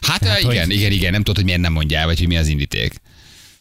Hát 0.00 0.20
Tehát, 0.20 0.40
igen, 0.40 0.66
hogy- 0.66 0.76
igen, 0.76 0.92
igen, 0.92 1.10
nem 1.12 1.20
tudod, 1.20 1.36
hogy 1.36 1.44
miért 1.44 1.60
nem 1.60 1.72
mondjál, 1.72 2.06
vagy 2.06 2.18
hogy 2.18 2.28
mi 2.28 2.36
az 2.36 2.46
indíték. 2.46 2.92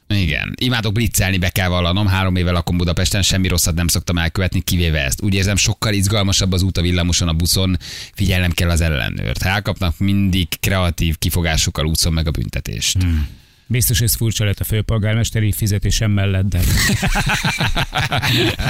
Igen. 0.07 0.53
Imádok 0.55 0.93
blitzelni, 0.93 1.37
be 1.37 1.49
kell 1.49 1.67
vallanom. 1.67 2.07
Három 2.07 2.35
éve 2.35 2.51
lakom 2.51 2.77
Budapesten, 2.77 3.21
semmi 3.21 3.47
rosszat 3.47 3.75
nem 3.75 3.87
szoktam 3.87 4.17
elkövetni, 4.17 4.61
kivéve 4.61 5.03
ezt. 5.03 5.21
Úgy 5.21 5.33
érzem, 5.33 5.55
sokkal 5.55 5.93
izgalmasabb 5.93 6.51
az 6.51 6.61
út 6.61 6.77
a 6.77 6.81
villamoson, 6.81 7.27
a 7.27 7.33
buszon. 7.33 7.77
Figyelnem 8.13 8.51
kell 8.51 8.69
az 8.69 8.81
ellenőrt. 8.81 9.41
Ha 9.41 9.49
elkapnak, 9.49 9.97
mindig 9.97 10.47
kreatív 10.59 11.17
kifogásokkal 11.17 11.85
úszom 11.85 12.13
meg 12.13 12.27
a 12.27 12.31
büntetést. 12.31 13.01
Hmm. 13.01 13.27
Biztos 13.67 14.01
ez 14.01 14.15
furcsa 14.15 14.45
lett 14.45 14.59
a 14.59 14.63
főpolgármesteri 14.63 15.51
fizetésem 15.51 16.11
mellett, 16.11 16.45
de 16.45 16.59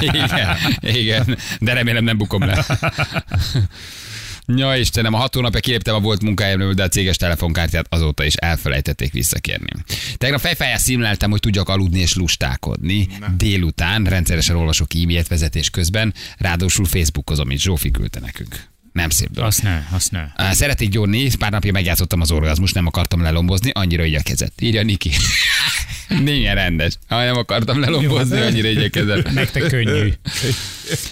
igen, 0.00 0.56
igen, 0.80 1.38
de 1.60 1.72
remélem 1.72 2.04
nem 2.04 2.16
bukom 2.16 2.44
le. 2.44 2.64
Ja 4.46 4.76
Istenem, 4.76 5.14
a 5.14 5.16
hat 5.16 5.34
hónapja 5.34 5.60
kiléptem 5.60 5.94
a 5.94 6.00
volt 6.00 6.22
munkájámról, 6.22 6.72
de 6.72 6.82
a 6.82 6.88
céges 6.88 7.16
telefonkártyát 7.16 7.86
azóta 7.88 8.24
is 8.24 8.34
elfelejtették 8.34 9.12
visszakérni. 9.12 9.70
Tegnap 10.16 10.40
fejfájás 10.40 10.80
szimleltem, 10.80 11.30
hogy 11.30 11.40
tudjak 11.40 11.68
aludni 11.68 11.98
és 12.00 12.14
lustákodni. 12.14 13.08
Délután 13.36 14.04
rendszeresen 14.04 14.56
olvasok 14.56 14.94
e-mailt 14.94 15.28
vezetés 15.28 15.70
közben, 15.70 16.14
ráadásul 16.38 16.84
Facebookozom, 16.84 17.46
amit 17.46 17.60
Zsófi 17.60 17.90
küldte 17.90 18.20
nekünk. 18.20 18.72
Nem 18.92 19.10
szép 19.10 19.30
dolog. 19.30 19.48
azt 19.48 19.62
ne, 19.62 19.86
azt 19.90 20.10
ne. 20.10 20.26
Á, 20.34 20.52
Szeretnék 20.52 20.88
gyónni, 20.88 21.36
pár 21.38 21.50
napja 21.50 21.72
megjátszottam 21.72 22.20
az 22.20 22.30
orgazmus, 22.30 22.72
nem 22.72 22.86
akartam 22.86 23.22
lelombozni, 23.22 23.70
annyira 23.70 24.04
igyekezett. 24.04 24.60
Írja 24.60 24.82
Niki. 24.82 25.10
Milyen 26.08 26.54
rendes. 26.54 26.98
Ha 27.08 27.24
nem 27.24 27.36
akartam 27.36 27.80
lelombozni, 27.80 28.40
annyira 28.40 28.68
igyekezett. 28.68 29.32
Nektek 29.32 29.66
könnyű. 29.66 30.12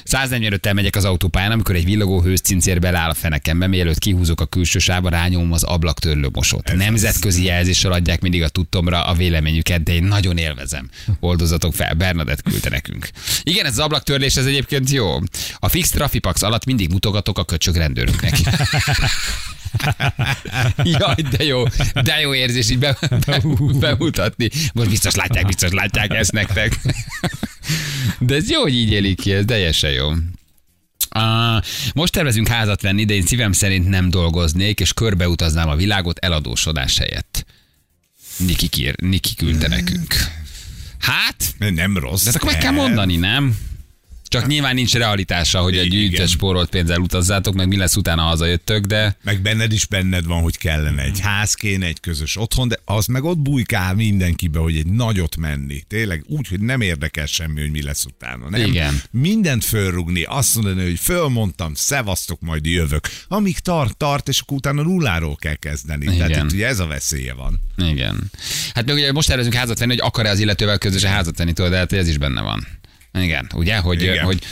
145-tel 0.05 0.75
megyek 0.75 0.97
az 0.97 1.05
autópályán, 1.05 1.53
amikor 1.53 1.75
egy 1.75 1.85
villogó 1.85 2.23
hőscincér 2.23 2.79
beláll 2.79 3.11
a 3.11 3.15
fenekembe, 3.15 3.67
mielőtt 3.67 3.99
kihúzok 3.99 4.41
a 4.41 4.47
külső 4.47 4.79
sávba, 4.79 5.09
rányomom 5.09 5.53
az 5.53 5.63
ablaktörlő 5.63 6.29
mosót. 6.33 6.73
Nemzetközi 6.77 7.45
jelzéssel 7.45 7.93
adják 7.93 8.21
mindig 8.21 8.43
a 8.43 8.49
tudtomra 8.49 9.05
a 9.05 9.15
véleményüket, 9.15 9.83
de 9.83 9.93
én 9.93 10.05
nagyon 10.05 10.39
élvezem. 10.39 10.91
Oldozatok 11.21 11.75
fel, 11.75 11.95
Bernadett 11.95 12.43
küldte 12.43 12.69
nekünk. 12.69 13.09
Igen, 13.43 13.67
ez 13.67 13.73
az 13.73 13.79
ablaktörlés, 13.79 14.37
ez 14.37 14.47
egyébként 14.47 14.91
jó. 14.91 15.19
A 15.59 15.69
fix 15.69 15.91
trafipax 15.91 16.43
alatt 16.43 16.65
mindig 16.65 16.91
mutogatok 16.91 17.39
a 17.39 17.45
köcsög 17.45 17.75
rendőröknek. 17.75 18.39
Jaj, 20.99 21.23
de 21.31 21.45
jó, 21.45 21.65
de 22.03 22.21
jó 22.21 22.35
érzés 22.35 22.71
így 22.71 22.79
be, 22.79 22.99
be, 23.27 23.43
bemutatni. 23.79 24.49
Most 24.75 24.89
biztos 24.89 25.15
látják, 25.15 25.47
biztos 25.47 25.71
látják 25.71 26.15
ezt 26.15 26.33
nektek. 26.33 26.79
De 28.19 28.35
ez 28.35 28.51
jó, 28.51 28.61
hogy 28.61 28.75
így 28.75 28.93
élik 28.93 29.21
ki, 29.21 29.33
ez 29.33 29.45
teljesen 29.47 29.91
jó. 29.91 30.11
Uh, 31.15 31.63
most 31.95 32.13
tervezünk 32.13 32.49
házat 32.49 32.83
venni, 32.83 33.05
de 33.05 33.15
én 33.15 33.23
szívem 33.23 33.53
szerint 33.53 33.89
nem 33.89 34.11
dolgoznék, 34.11 34.81
és 34.81 34.93
körbeutaznám 34.93 35.69
a 35.69 35.77
világot 35.77 36.19
eladósodás 36.19 36.99
helyett. 36.99 37.45
Niki, 38.37 38.69
kír, 38.69 38.95
Niki 39.03 39.35
küldte 39.35 39.69
nekünk. 39.69 40.15
Hát, 40.99 41.55
Nem 41.59 41.99
rossz. 41.99 42.23
de 42.23 42.29
ezt 42.29 42.37
akkor 42.37 42.53
meg 42.53 42.61
kell 42.61 42.73
mondani, 42.73 43.17
nem? 43.17 43.57
Csak 44.33 44.47
nyilván 44.47 44.75
nincs 44.75 44.95
realitása, 44.95 45.61
hogy 45.61 45.77
egy 45.77 45.89
gyűjtött 45.89 46.29
spórolt 46.29 46.69
pénzzel 46.71 47.01
utazzátok, 47.01 47.55
meg 47.55 47.69
mi 47.69 47.77
lesz 47.77 47.97
utána 47.97 48.23
hazajöttök, 48.23 48.85
de 48.85 49.17
Meg 49.23 49.43
benned 49.43 49.73
is 49.73 49.87
benned 49.87 50.25
van, 50.25 50.43
hogy 50.43 50.59
kellene 50.59 51.03
egy 51.03 51.21
ház, 51.21 51.55
kéne 51.55 51.87
egy 51.87 52.01
közös 52.01 52.37
otthon, 52.37 52.69
de 52.69 52.79
az 52.85 53.07
meg 53.07 53.25
ott 53.25 53.39
bujkál 53.39 53.95
mindenkibe, 53.95 54.59
hogy 54.59 54.77
egy 54.77 54.87
nagyot 54.87 55.37
menni. 55.37 55.83
Tényleg 55.89 56.25
úgy, 56.27 56.49
hogy 56.49 56.61
nem 56.61 56.81
érdekel 56.81 57.27
semmi, 57.27 57.61
hogy 57.61 57.71
mi 57.71 57.83
lesz 57.83 58.05
utána. 58.05 58.49
Nem? 58.49 58.67
Igen. 58.67 59.03
Mindent 59.11 59.65
fölrugni, 59.65 60.23
azt 60.23 60.55
mondani, 60.55 60.85
hogy 60.85 60.99
fölmondtam, 60.99 61.75
szevasztok, 61.75 62.41
majd 62.41 62.67
jövök. 62.67 63.09
Amíg 63.29 63.59
tart, 63.59 63.97
tart, 63.97 64.29
és 64.29 64.41
akkor 64.41 64.57
utána 64.57 64.83
nulláról 64.83 65.37
kell 65.37 65.57
kezdeni. 65.57 66.05
Igen. 66.05 66.17
Tehát 66.29 66.45
itt 66.45 66.53
ugye 66.53 66.67
ez 66.67 66.79
a 66.79 66.87
veszélye 66.87 67.35
van. 67.35 67.61
igen. 67.77 68.31
Hát 68.75 68.87
meg 68.87 68.95
ugye 68.95 69.13
most 69.13 69.29
tervezünk 69.29 69.55
házat 69.55 69.79
venni, 69.79 69.91
hogy 69.91 70.01
akar-e 70.07 70.31
az 70.31 70.39
illetővel 70.39 70.79
közösen 70.79 71.11
házat 71.11 71.39
venni, 71.39 71.53
tudod, 71.53 71.75
hát 71.75 71.93
ez 71.93 72.09
is 72.09 72.19
benne 72.19 72.41
van. 72.41 72.67
Igen, 73.19 73.51
ugye, 73.55 73.77
hogy, 73.77 74.03
Igen. 74.03 74.25
hogy 74.25 74.43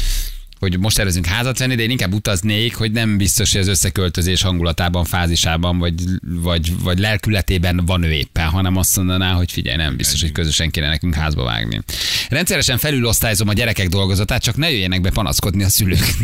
hogy 0.61 0.79
most 0.79 0.97
tervezünk 0.97 1.27
házat 1.27 1.59
venni, 1.59 1.75
de 1.75 1.83
én 1.83 1.91
inkább 1.91 2.13
utaznék, 2.13 2.75
hogy 2.75 2.93
nem 2.93 3.17
biztos, 3.17 3.53
hogy 3.53 3.61
az 3.61 3.69
összeköltözés 3.69 4.43
hangulatában, 4.43 5.05
fázisában, 5.05 5.79
vagy, 5.79 5.95
vagy, 6.23 6.81
vagy 6.83 6.99
lelkületében 6.99 7.83
van 7.87 8.03
ő 8.03 8.13
éppen, 8.13 8.49
hanem 8.49 8.77
azt 8.77 8.97
mondaná, 8.97 9.33
hogy 9.33 9.53
figyelj, 9.53 9.77
nem 9.77 9.97
biztos, 9.97 10.21
hogy 10.21 10.33
közösen 10.33 10.71
kéne 10.71 10.89
nekünk 10.89 11.15
házba 11.15 11.45
vágni. 11.45 11.81
Rendszeresen 12.29 12.79
felülosztályzom 12.79 13.49
a 13.49 13.53
gyerekek 13.53 13.89
dolgozatát, 13.89 14.43
csak 14.43 14.57
ne 14.57 14.71
jöjjenek 14.71 15.01
be 15.01 15.11
panaszkodni 15.11 15.65
a 15.65 15.69
szülők. 15.69 16.05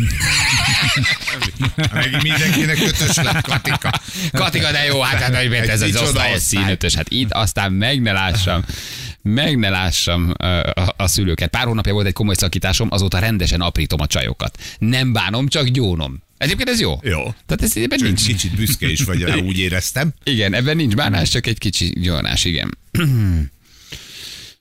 Mindenkinek 2.23 2.77
ötös 2.79 3.15
lett, 3.15 3.41
Katika. 3.41 3.91
Katika, 4.31 4.71
de 4.71 4.83
jó, 4.83 5.01
hát, 5.01 5.21
hát 5.21 5.35
hogy 5.35 5.53
ez 5.53 5.81
az 5.81 5.95
osztály, 5.95 6.33
ez 6.33 6.43
színötös. 6.43 6.93
Hát 6.93 7.09
itt 7.09 7.31
aztán 7.31 7.71
meg 7.71 8.01
ne 8.01 8.11
lássam, 8.11 8.63
meg 9.27 9.57
ne 9.57 9.69
lássam 9.69 10.33
a, 10.37 10.93
a 10.97 11.07
szülőket. 11.07 11.49
Pár 11.49 11.65
hónapja 11.65 11.93
volt 11.93 12.05
egy 12.07 12.13
komoly 12.13 12.35
szakításom, 12.35 12.87
azóta 12.91 13.19
rendesen 13.19 13.61
aprítom 13.61 13.99
a 13.99 14.07
csajokat. 14.07 14.57
Nem 14.79 15.13
bánom, 15.13 15.47
csak 15.47 15.67
gyónom. 15.67 16.23
Egyébként 16.37 16.69
ez 16.69 16.79
jó. 16.79 16.99
Jó. 17.03 17.21
Tehát 17.21 17.61
ez 17.61 17.75
ebben 17.75 17.97
Csak 17.97 18.07
nincs. 18.07 18.25
kicsit 18.25 18.55
büszke 18.55 18.89
is 18.89 19.03
vagy 19.03 19.21
rá, 19.21 19.35
úgy 19.49 19.59
éreztem. 19.59 20.13
Igen, 20.23 20.53
ebben 20.53 20.75
nincs 20.75 20.95
bánás, 20.95 21.29
csak 21.29 21.47
egy 21.47 21.57
kicsi 21.57 21.93
gyónás, 21.99 22.45
igen. 22.45 22.77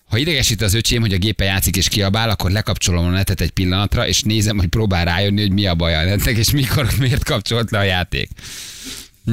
Ha 0.07 0.17
idegesít 0.19 0.63
az 0.63 0.75
öcsém, 0.75 1.01
hogy 1.01 1.13
a 1.13 1.19
gépe 1.19 1.45
játszik 1.45 1.77
és 1.77 1.89
kiabál, 1.89 2.31
akkor 2.31 2.51
lekapcsolom 2.51 3.05
a 3.05 3.11
netet 3.11 3.41
egy 3.41 3.51
pillanatra, 3.51 4.09
és 4.09 4.23
nézem, 4.23 4.59
hogy 4.59 4.67
próbál 4.67 5.05
rájönni, 5.05 5.41
hogy 5.41 5.53
mi 5.53 5.67
a 5.67 5.75
baj 5.75 5.95
a 5.95 6.05
netnek, 6.05 6.37
és 6.37 6.51
mikor, 6.51 6.89
miért 6.99 7.25
kapcsolt 7.25 7.71
le 7.71 7.79
a 7.79 7.83
játék. 7.83 8.31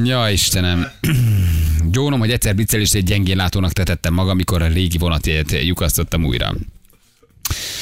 Ja, 0.03 0.29
Istenem. 0.29 0.91
Gyónom, 1.91 2.19
hogy 2.19 2.31
egyszer 2.31 2.55
biccelést 2.55 2.93
egy 2.93 3.03
gyengén 3.03 3.35
látónak 3.35 3.73
tetettem 3.73 4.13
magam, 4.13 4.31
amikor 4.31 4.61
a 4.61 4.67
régi 4.67 4.97
vonatjegyet 4.97 5.63
lyukasztottam 5.63 6.25
újra. 6.25 6.53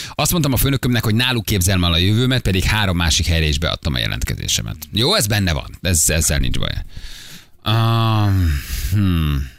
Azt 0.09 0.31
mondtam 0.31 0.53
a 0.53 0.57
főnökömnek, 0.57 1.03
hogy 1.03 1.15
náluk 1.15 1.45
képzelem 1.45 1.83
el 1.83 1.93
a 1.93 1.97
jövőmet, 1.97 2.41
pedig 2.41 2.63
három 2.63 2.97
másik 2.97 3.25
helyre 3.25 3.45
is 3.45 3.59
beadtam 3.59 3.93
a 3.93 3.99
jelentkezésemet. 3.99 4.77
Jó, 4.93 5.15
ez 5.15 5.27
benne 5.27 5.53
van. 5.53 5.77
Ez, 5.81 6.09
ezzel 6.09 6.37
nincs 6.37 6.57
baj. 6.59 6.71
Um, 7.65 8.61
hmm. 8.91 9.49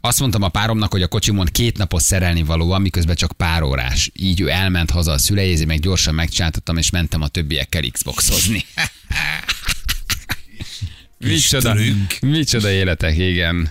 Azt 0.00 0.20
mondtam 0.20 0.42
a 0.42 0.48
páromnak, 0.48 0.92
hogy 0.92 1.02
a 1.02 1.08
kocsimon 1.08 1.46
két 1.52 1.78
napos 1.78 2.02
szerelni 2.02 2.42
való 2.42 2.66
van, 2.66 2.80
miközben 2.80 3.14
csak 3.14 3.32
pár 3.32 3.62
órás. 3.62 4.10
Így 4.14 4.40
ő 4.40 4.48
elment 4.48 4.90
haza 4.90 5.12
a 5.12 5.18
szüleihez, 5.18 5.64
meg 5.64 5.80
gyorsan 5.80 6.14
megcsináltattam, 6.14 6.76
és 6.76 6.90
mentem 6.90 7.22
a 7.22 7.28
többiekkel 7.28 7.82
Xboxozni. 7.92 8.64
micsoda, 11.18 11.76
micsoda 12.20 12.70
életek, 12.70 13.18
igen. 13.18 13.70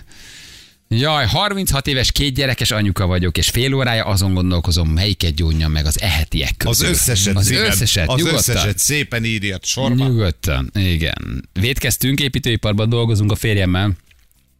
Jaj, 0.88 1.26
36 1.26 1.86
éves 1.86 2.12
két 2.12 2.34
gyerekes 2.34 2.70
anyuka 2.70 3.06
vagyok, 3.06 3.38
és 3.38 3.48
fél 3.48 3.74
órája 3.74 4.04
azon 4.04 4.34
gondolkozom, 4.34 4.88
melyiket 4.88 5.34
gyónjam 5.34 5.72
meg 5.72 5.86
az 5.86 6.00
ehetiek 6.00 6.54
Az 6.64 6.78
közül. 6.78 6.88
összeset, 6.94 7.36
Az 7.36 7.46
szívem. 7.46 7.64
összeset, 7.64 8.08
az 8.08 8.16
nyugodtan. 8.16 8.38
összeset 8.38 8.78
szépen 8.78 9.24
írjad 9.24 9.64
sorba. 9.64 10.06
Nyugodtan, 10.06 10.70
igen. 10.74 11.48
Védkeztünk, 11.52 12.20
építőiparban 12.20 12.88
dolgozunk 12.88 13.30
a 13.32 13.34
férjemmel. 13.36 13.96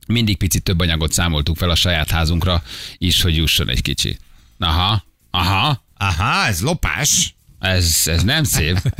Mindig 0.06 0.36
picit 0.36 0.62
több 0.62 0.80
anyagot 0.80 1.12
számoltuk 1.12 1.56
fel 1.56 1.70
a 1.70 1.74
saját 1.74 2.10
házunkra 2.10 2.62
is, 2.98 3.22
hogy 3.22 3.36
jusson 3.36 3.68
egy 3.68 3.82
kicsi. 3.82 4.16
Aha, 4.58 5.04
aha, 5.30 5.84
Aha, 5.98 6.46
ez 6.46 6.60
lopás. 6.60 7.34
Ez, 7.58 8.02
ez 8.04 8.22
nem 8.22 8.44
szép. 8.44 8.78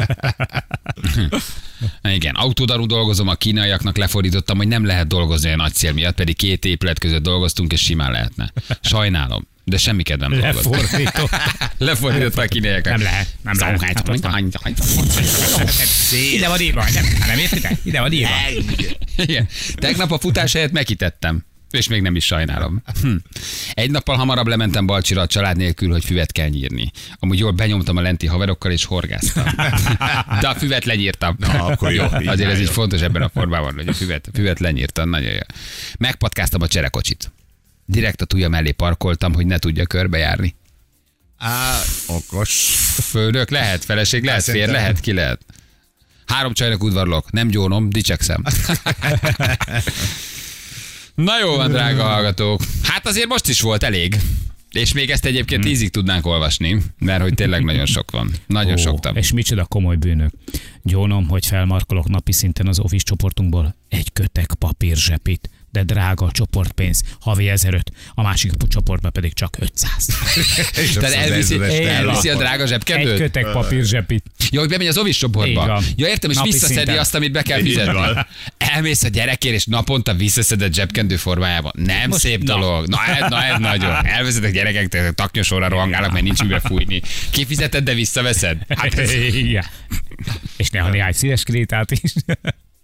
Igen, 2.02 2.34
autódarú 2.34 2.86
dolgozom, 2.86 3.28
a 3.28 3.34
kínaiaknak 3.34 3.96
lefordítottam, 3.96 4.56
hogy 4.56 4.68
nem 4.68 4.84
lehet 4.84 5.06
dolgozni 5.06 5.52
a 5.52 5.56
nagy 5.56 5.74
cél 5.74 5.92
miatt, 5.92 6.14
pedig 6.14 6.36
két 6.36 6.64
épület 6.64 6.98
között 6.98 7.22
dolgoztunk, 7.22 7.72
és 7.72 7.80
simán 7.80 8.10
lehetne. 8.10 8.52
Sajnálom, 8.80 9.48
de 9.64 9.76
semmi 9.78 10.02
kedvem 10.02 10.30
dolgozni. 10.30 10.72
Lefordított. 10.72 11.30
Lefordítottam 11.88 12.44
a 12.44 12.46
kínaiaknak. 12.46 12.92
Nem 12.92 13.02
lehet, 13.02 13.28
nem 13.42 13.56
lehet. 13.80 14.04
Hát. 14.62 14.82
Ide 16.32 16.48
van 16.48 16.60
írva, 16.60 16.84
nem, 16.94 17.04
nem 17.26 17.38
értitek? 17.38 17.78
Ide 17.82 18.00
van 18.00 18.12
írva. 18.12 18.34
Igen. 19.16 19.48
Tegnap 19.74 20.12
a 20.12 20.18
futás 20.18 20.52
helyett 20.52 20.72
meghitettem. 20.72 21.44
És 21.70 21.88
még 21.88 22.02
nem 22.02 22.16
is 22.16 22.24
sajnálom. 22.24 22.82
Hm. 23.02 23.14
Egy 23.72 23.90
nappal 23.90 24.16
hamarabb 24.16 24.46
lementem 24.46 24.86
Balcsira 24.86 25.20
a 25.20 25.26
család 25.26 25.56
nélkül, 25.56 25.90
hogy 25.90 26.04
füvet 26.04 26.32
kell 26.32 26.48
nyírni. 26.48 26.90
Amúgy 27.18 27.38
jól 27.38 27.50
benyomtam 27.50 27.96
a 27.96 28.00
lenti 28.00 28.26
haverokkal 28.26 28.70
és 28.70 28.84
horgáztam. 28.84 29.44
De 30.40 30.48
a 30.48 30.54
füvet 30.54 30.84
lenyírtam. 30.84 31.36
Na, 31.38 31.64
akkor 31.64 31.92
jó. 31.92 32.04
Azért 32.32 32.50
ez 32.50 32.60
így 32.60 32.70
fontos 32.70 33.00
ebben 33.00 33.22
a 33.22 33.28
formában, 33.28 33.74
hogy 33.74 33.88
a 33.88 33.92
füvet, 33.92 34.26
a 34.26 34.30
füvet 34.34 34.60
lenyírtam. 34.60 35.08
Nagyon 35.08 35.32
jó. 35.32 35.40
Megpatkáztam 35.98 36.62
a 36.62 36.68
cserekocsit. 36.68 37.32
Direkt 37.84 38.20
a 38.20 38.24
tuja 38.24 38.48
mellé 38.48 38.70
parkoltam, 38.70 39.34
hogy 39.34 39.46
ne 39.46 39.58
tudja 39.58 39.86
körbejárni. 39.86 40.54
Á, 41.38 41.78
okos. 42.06 42.50
Főnök 43.02 43.50
lehet, 43.50 43.84
feleség 43.84 44.24
lehet, 44.24 44.42
fér 44.42 44.68
lehet, 44.68 45.00
ki 45.00 45.12
lehet. 45.12 45.40
Három 46.26 46.52
csajnak 46.52 46.82
udvarlok, 46.82 47.32
nem 47.32 47.48
gyónom, 47.48 47.90
dicsekszem. 47.90 48.42
Na 51.16 51.38
jó 51.40 51.56
van, 51.56 51.70
drága 51.70 52.02
hallgatók. 52.02 52.60
Hát 52.82 53.06
azért 53.06 53.28
most 53.28 53.48
is 53.48 53.60
volt 53.60 53.82
elég. 53.82 54.16
És 54.70 54.92
még 54.92 55.10
ezt 55.10 55.24
egyébként 55.24 55.62
Hmm. 55.62 55.70
tízig 55.70 55.90
tudnánk 55.90 56.26
olvasni, 56.26 56.82
mert 56.98 57.22
hogy 57.22 57.34
tényleg 57.34 57.64
nagyon 57.64 57.86
sok 57.86 58.10
van. 58.10 58.30
Nagyon 58.46 58.72
Ó, 58.72 58.76
sok 58.76 59.00
tab. 59.00 59.16
És 59.16 59.32
micsoda 59.32 59.64
komoly 59.64 59.96
bűnök. 59.96 60.30
Gyónom, 60.82 61.28
hogy 61.28 61.46
felmarkolok 61.46 62.08
napi 62.08 62.32
szinten 62.32 62.66
az 62.66 62.78
office 62.78 63.04
csoportunkból 63.04 63.74
egy 63.88 64.12
kötek 64.12 64.54
papír 64.58 64.96
zsepit, 64.96 65.50
de 65.76 65.82
drága 65.82 66.26
a 66.26 66.30
csoportpénz, 66.30 67.02
havi 67.20 67.48
1005, 67.48 67.90
a 68.14 68.22
másik 68.22 68.52
csoportban 68.68 69.12
pedig 69.12 69.32
csak 69.34 69.56
500. 69.60 70.08
És 70.76 70.92
Tehát 70.92 71.12
elviszi, 71.14 71.60
elviszi 71.86 72.28
a 72.28 72.36
drága 72.36 72.62
Egy 72.62 72.68
zsebkendőt? 72.68 73.16
kötek 73.18 73.50
papír 73.52 73.84
zsepit. 73.84 74.24
Ja, 74.50 74.60
hogy 74.60 74.68
bemegy 74.68 74.86
az 74.86 74.98
ovis 74.98 75.16
csoportba. 75.16 75.82
Ja, 75.96 76.08
értem, 76.08 76.30
és 76.30 76.36
Napi 76.36 76.50
visszaszedi 76.50 76.76
szinten. 76.78 76.98
azt, 76.98 77.14
amit 77.14 77.32
be 77.32 77.42
kell 77.42 77.60
fizetni. 77.60 78.26
Elmész 78.58 79.02
a 79.02 79.08
gyerekért, 79.08 79.54
és 79.54 79.64
naponta 79.64 80.14
visszaszedett 80.14 80.74
zsebkendő 80.74 81.16
formájában. 81.16 81.72
Nem 81.76 82.08
Most- 82.08 82.20
szép 82.20 82.42
na. 82.42 82.52
dolog. 82.58 82.86
Na, 82.88 82.98
ez, 83.06 83.30
na, 83.30 83.44
ez 83.44 83.58
nagyon. 83.58 84.06
Elvezetek 84.06 84.52
gyerekek, 84.52 85.14
taknyosorra 85.14 85.68
rohangálnak, 85.68 86.12
mert 86.12 86.24
nincs 86.24 86.42
mibe 86.42 86.60
fújni. 86.60 87.02
Kifizeted, 87.30 87.84
de 87.84 87.94
visszaveszed? 87.94 88.58
Hát 88.68 88.98
ez, 88.98 89.12
Igen. 89.12 89.64
És 90.56 90.70
néha 90.70 90.88
néhány 90.88 91.12
színes 91.12 91.42
krétát 91.42 91.90
is. 91.90 92.12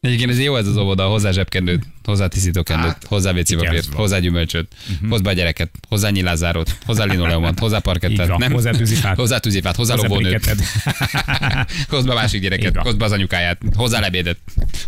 Egyébként 0.02 0.30
ez 0.30 0.40
jó 0.40 0.56
ez 0.56 0.66
az 0.66 0.76
óvoda, 0.76 1.06
hozzá 1.06 1.30
zsebkendőt, 1.30 1.82
hozzá 2.04 2.26
tisztítókendőt, 2.26 2.88
Hát, 2.88 3.04
hozzá 3.04 3.32
van. 3.32 3.76
hozzá 3.92 4.18
gyümölcsöt, 4.18 4.74
hozz 5.08 5.20
be 5.20 5.30
a 5.30 5.32
gyereket, 5.32 5.70
hozzá 5.88 6.10
nyilázárót, 6.10 6.76
hozzá 6.84 7.04
linoleumot, 7.04 7.58
hozzá 7.58 7.78
parkettet, 7.78 8.28
van, 8.28 8.38
nem? 8.38 8.52
hozzá 8.52 8.70
tűzifát. 8.70 9.16
Hozzá 9.16 9.38
tűzifát, 9.38 9.76
hozzá 9.76 9.94
Hozzá 9.94 10.06
lobónőt. 10.08 10.46
hozd 11.88 12.06
be 12.06 12.12
a 12.12 12.14
másik 12.14 12.40
gyereket, 12.40 12.76
hozd 12.76 12.96
be 12.98 13.04
az 13.04 13.12
anyukáját, 13.12 13.58
hozzá 13.74 14.00
lebédet, 14.00 14.38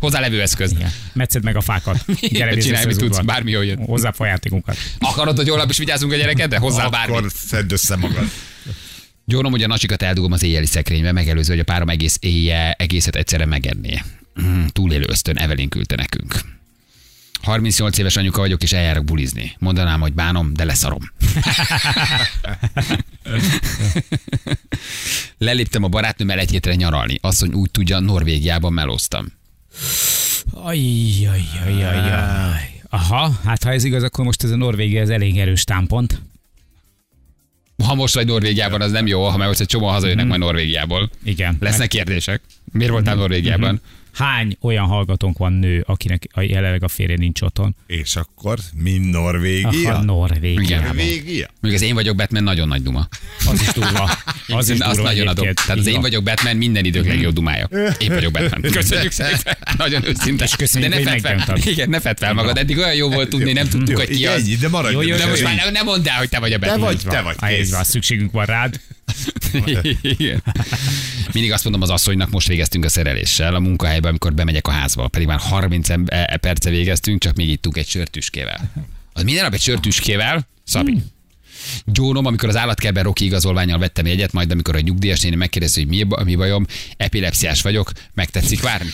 hozzá 0.00 0.20
levőeszköz. 0.20 0.70
Igen. 0.72 0.90
Metszed 1.12 1.44
meg 1.44 1.56
a 1.56 1.60
fákat. 1.60 2.04
Gyere 2.20 2.56
Csinálj, 2.56 2.84
mit 2.84 2.96
tudsz, 2.96 3.20
bármi 3.20 3.50
jól 3.50 3.64
jön. 3.64 3.78
Hozzá 3.78 4.12
folyátékunkat. 4.12 4.76
Akarod, 4.98 5.36
hogy 5.36 5.48
holnap 5.48 5.70
is 5.70 5.78
vigyázzunk 5.78 6.12
a 6.12 6.16
gyerekedre? 6.16 6.58
Hozzá 6.58 6.88
bármi. 6.88 7.16
Akkor 7.16 7.30
szedd 7.34 7.72
össze 7.72 7.96
magad. 7.96 8.24
Gyónom, 9.24 9.50
hogy 9.50 9.62
a 9.62 9.66
nasikat 9.66 10.02
eldugom 10.02 10.32
az 10.32 10.42
éjjeli 10.42 10.66
szekrénybe, 10.66 11.12
megelőző, 11.12 11.50
hogy 11.50 11.60
a 11.60 11.64
párom 11.64 11.88
egész 11.88 12.16
éjjel, 12.20 12.72
egészet 12.72 13.16
egyszerre 13.16 13.46
megenné. 13.46 14.00
Mm, 14.42 14.64
túlélő 14.66 15.04
ösztön, 15.08 15.38
Evelyn 15.38 15.68
küldte 15.68 15.96
nekünk. 15.96 16.40
38 17.42 17.98
éves 17.98 18.16
anyuka 18.16 18.40
vagyok, 18.40 18.62
és 18.62 18.72
eljárok 18.72 19.04
bulizni. 19.04 19.56
Mondanám, 19.58 20.00
hogy 20.00 20.12
bánom, 20.12 20.54
de 20.54 20.64
leszarom. 20.64 21.02
Leléptem 25.38 25.82
a 25.82 25.88
barátnőmmel 25.88 26.38
egy 26.38 26.50
hétre 26.50 26.74
nyaralni. 26.74 27.18
Hogy 27.22 27.52
úgy 27.52 27.70
tudja, 27.70 27.98
Norvégiában 27.98 28.72
melóztam. 28.72 29.26
Ajjajjajjajjaj. 30.50 32.72
Aha, 32.88 33.40
hát 33.44 33.62
ha 33.62 33.72
ez 33.72 33.84
igaz, 33.84 34.02
akkor 34.02 34.24
most 34.24 34.44
ez 34.44 34.50
a 34.50 34.56
Norvégia 34.56 35.00
ez 35.00 35.08
elég 35.08 35.38
erős 35.38 35.64
támpont. 35.64 36.20
Ha 37.84 37.94
most 37.94 38.14
vagy 38.14 38.26
Norvégiában, 38.26 38.80
az 38.80 38.90
nem 38.90 39.06
jó, 39.06 39.28
ha 39.28 39.36
mert 39.36 39.48
most 39.48 39.60
egy 39.60 39.66
csomó 39.66 39.86
hazajönnek 39.86 40.26
majd 40.26 40.40
Norvégiából. 40.40 41.10
Igen. 41.24 41.56
Lesznek 41.60 41.88
kérdések. 41.88 42.40
Miért 42.72 42.92
voltál 42.92 43.14
Norvégiában? 43.14 43.80
Hány 44.14 44.56
olyan 44.60 44.84
hallgatónk 44.86 45.38
van 45.38 45.52
nő, 45.52 45.84
akinek 45.86 46.26
a 46.32 46.40
jelenleg 46.40 46.82
a 46.82 46.88
férje 46.88 47.16
nincs 47.16 47.40
otthon? 47.42 47.76
És 47.86 48.16
akkor 48.16 48.58
mind 48.74 49.10
Norvégia? 49.10 49.68
Aha, 49.92 50.02
Norvégiában. 50.02 50.86
Norvégia? 50.86 51.48
Még 51.60 51.74
az 51.74 51.82
én 51.82 51.94
vagyok 51.94 52.16
Batman 52.16 52.42
nagyon 52.42 52.68
nagy 52.68 52.82
duma. 52.82 53.08
Az 53.46 53.60
is 53.60 53.72
durva. 53.72 54.10
Az 54.46 54.68
is 54.68 54.78
azt 54.78 54.94
durva 54.94 55.08
nagyon 55.08 55.26
adom. 55.26 55.54
Tehát 55.54 55.78
az 55.80 55.86
én 55.86 56.00
vagyok 56.00 56.22
Batman 56.22 56.56
minden 56.56 56.84
idők 56.84 57.06
legjobb 57.06 57.34
dumája. 57.34 57.68
Én 57.98 58.08
vagyok 58.08 58.32
Batman. 58.32 58.60
Köszönjük 58.72 59.12
szépen. 59.12 59.56
Nagyon 59.76 60.04
őszinte. 60.04 60.44
És 60.44 60.56
köszönjük, 60.56 60.90
de 60.94 61.02
ne 61.04 61.10
hogy 61.10 61.20
fel, 61.20 61.56
igen, 61.64 61.88
ne 61.88 62.00
fedd 62.00 62.16
fel 62.16 62.32
magad. 62.34 62.58
Eddig 62.58 62.78
olyan 62.78 62.94
jó 62.94 63.10
volt 63.10 63.28
tudni, 63.28 63.52
nem 63.52 63.68
tudtuk, 63.68 63.96
hogy 63.96 64.08
ki 64.08 64.26
az. 64.26 64.40
ennyi, 64.42 64.56
de 64.56 64.68
maradj. 64.68 64.94
Jó, 64.94 65.00
jó, 65.02 65.16
De 65.16 65.26
most 65.26 65.42
már 65.42 65.70
nem 65.72 65.84
mondd 65.84 66.08
el, 66.08 66.16
hogy 66.18 66.28
te 66.28 66.38
vagy 66.38 66.52
a 66.52 66.58
Batman. 66.58 66.80
vagy, 66.80 67.00
te 67.08 67.20
vagy, 67.20 67.36
Ha, 67.38 67.50
így 67.50 67.56
kész. 67.56 67.70
van, 67.70 67.84
szükségünk 67.84 68.32
van 68.32 68.44
rád. 68.44 68.80
Igen. 70.02 70.42
Mindig 71.32 71.52
azt 71.52 71.64
mondom 71.64 71.82
az 71.82 71.90
asszonynak, 71.90 72.30
most 72.30 72.48
végeztünk 72.48 72.84
a 72.84 72.88
szereléssel 72.88 73.54
a 73.54 73.58
munkahelyben, 74.04 74.10
amikor 74.10 74.34
bemegyek 74.34 74.66
a 74.66 74.70
házba, 74.70 75.08
pedig 75.08 75.26
már 75.26 75.38
30 75.38 75.88
em- 75.88 76.10
e- 76.10 76.36
perce 76.36 76.70
végeztünk, 76.70 77.20
csak 77.20 77.34
még 77.36 77.48
ittunk 77.48 77.76
egy 77.76 77.86
sörtüskével. 77.86 78.70
Az 79.12 79.22
minden 79.22 79.44
nap 79.44 79.52
egy 79.52 79.60
sörtüskével, 79.60 80.46
Szabi. 80.64 81.02
Gyónom, 81.84 82.26
amikor 82.26 82.48
az 82.48 82.56
állatkertben 82.56 83.04
Roki 83.04 83.24
igazolványal 83.24 83.78
vettem 83.78 84.06
egyet, 84.06 84.32
majd 84.32 84.50
amikor 84.50 84.76
a 84.76 84.80
nyugdíjas 84.80 85.20
néni 85.20 85.36
megkérdezi, 85.36 85.80
hogy 85.80 85.88
mi, 85.88 86.06
mi 86.24 86.34
bajom, 86.34 86.66
epilepsziás 86.96 87.62
vagyok, 87.62 87.92
megtetszik 88.14 88.62
várni? 88.62 88.90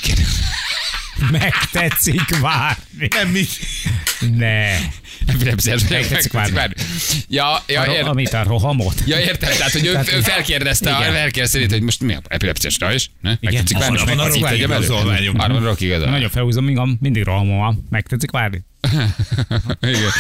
Megtetszik 1.31 2.39
várni. 2.41 3.09
Nem 3.17 3.29
mit. 3.29 3.49
Ne. 4.37 4.69
Vagyok, 5.39 5.89
Megtetszik 5.89 6.33
várni. 6.33 6.75
Ja, 7.29 7.63
ja, 7.67 7.81
A, 7.81 7.93
ér, 7.93 8.05
amit 8.05 8.33
a 8.33 8.43
rohamot. 8.43 9.03
ja, 9.07 9.19
értem, 9.19 9.51
tehát, 9.51 9.73
hogy 9.73 9.87
ő, 9.87 9.91
ő 9.91 10.21
felkérdezte, 10.21 10.91
Igen. 10.99 11.13
felkérdezte, 11.13 11.67
hogy 11.69 11.83
most 11.83 12.01
mi 12.01 12.15
a 12.15 12.21
epilepsziás 12.29 12.95
is? 12.95 13.11
Ne? 13.21 13.37
Megtetszik 13.41 13.77
Arra 13.77 13.87
várni? 13.87 13.99
van 13.99 14.19
a. 14.19 14.23
Arra 14.23 15.53
van 15.53 15.63
a 15.63 15.65
Roki 15.65 15.85
igazolvány. 15.85 16.13
Nagyon 16.13 16.31
felhúzom, 16.31 16.97
mindig 17.01 17.25
rohamom 17.25 17.59
van. 17.59 17.87
Megtetszik 17.91 18.31
várni? 18.31 18.65
Igen. 19.81 20.11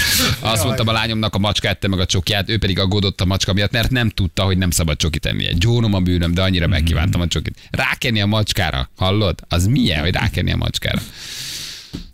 Azt 0.40 0.64
mondtam 0.64 0.88
a 0.88 0.92
lányomnak, 0.92 1.35
a 1.35 1.38
macska 1.38 1.68
ette 1.68 1.88
meg 1.88 2.01
a 2.01 2.07
csokját, 2.07 2.49
ő 2.49 2.59
pedig 2.59 2.79
aggódott 2.79 3.20
a 3.20 3.25
macska 3.25 3.53
miatt, 3.53 3.70
mert 3.70 3.90
nem 3.90 4.09
tudta, 4.09 4.42
hogy 4.42 4.59
nem 4.59 4.70
szabad 4.70 4.96
csokit 4.96 5.27
ennie. 5.27 5.53
Gyónom 5.53 5.94
a 5.94 6.01
bűnöm, 6.01 6.35
de 6.35 6.42
annyira 6.42 6.66
megkívántam 6.66 7.20
a 7.20 7.27
csokit. 7.27 7.59
Rákenni 7.70 8.20
a 8.20 8.27
macskára, 8.27 8.90
hallod? 8.96 9.38
Az 9.49 9.66
milyen, 9.66 10.01
hogy 10.01 10.12
rákenni 10.12 10.53
a 10.53 10.57
macskára? 10.57 11.01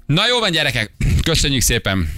Na 0.06 0.26
jó 0.26 0.38
van, 0.38 0.50
gyerekek, 0.50 0.92
köszönjük 1.22 1.62
szépen. 1.62 2.08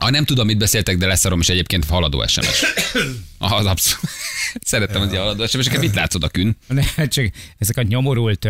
Ah, 0.00 0.10
nem 0.10 0.24
tudom, 0.24 0.46
mit 0.46 0.58
beszéltek, 0.58 0.96
de 0.96 1.06
leszarom, 1.06 1.40
és 1.40 1.48
egyébként 1.48 1.84
haladó 1.84 2.26
SMS. 2.26 2.64
Ah, 3.38 3.52
az 3.52 3.66
abszolút. 3.66 4.10
Szerettem 4.60 5.00
az 5.02 5.10
ilyen 5.10 5.22
haladó 5.22 5.46
SMS-eket. 5.46 5.80
Mit 5.80 5.94
látszod 5.94 6.22
a 6.24 6.28
kün? 6.28 6.56
Ne, 6.66 7.06
csak 7.06 7.30
ezek 7.58 7.76
a 7.76 7.82
nyomorult 7.82 8.46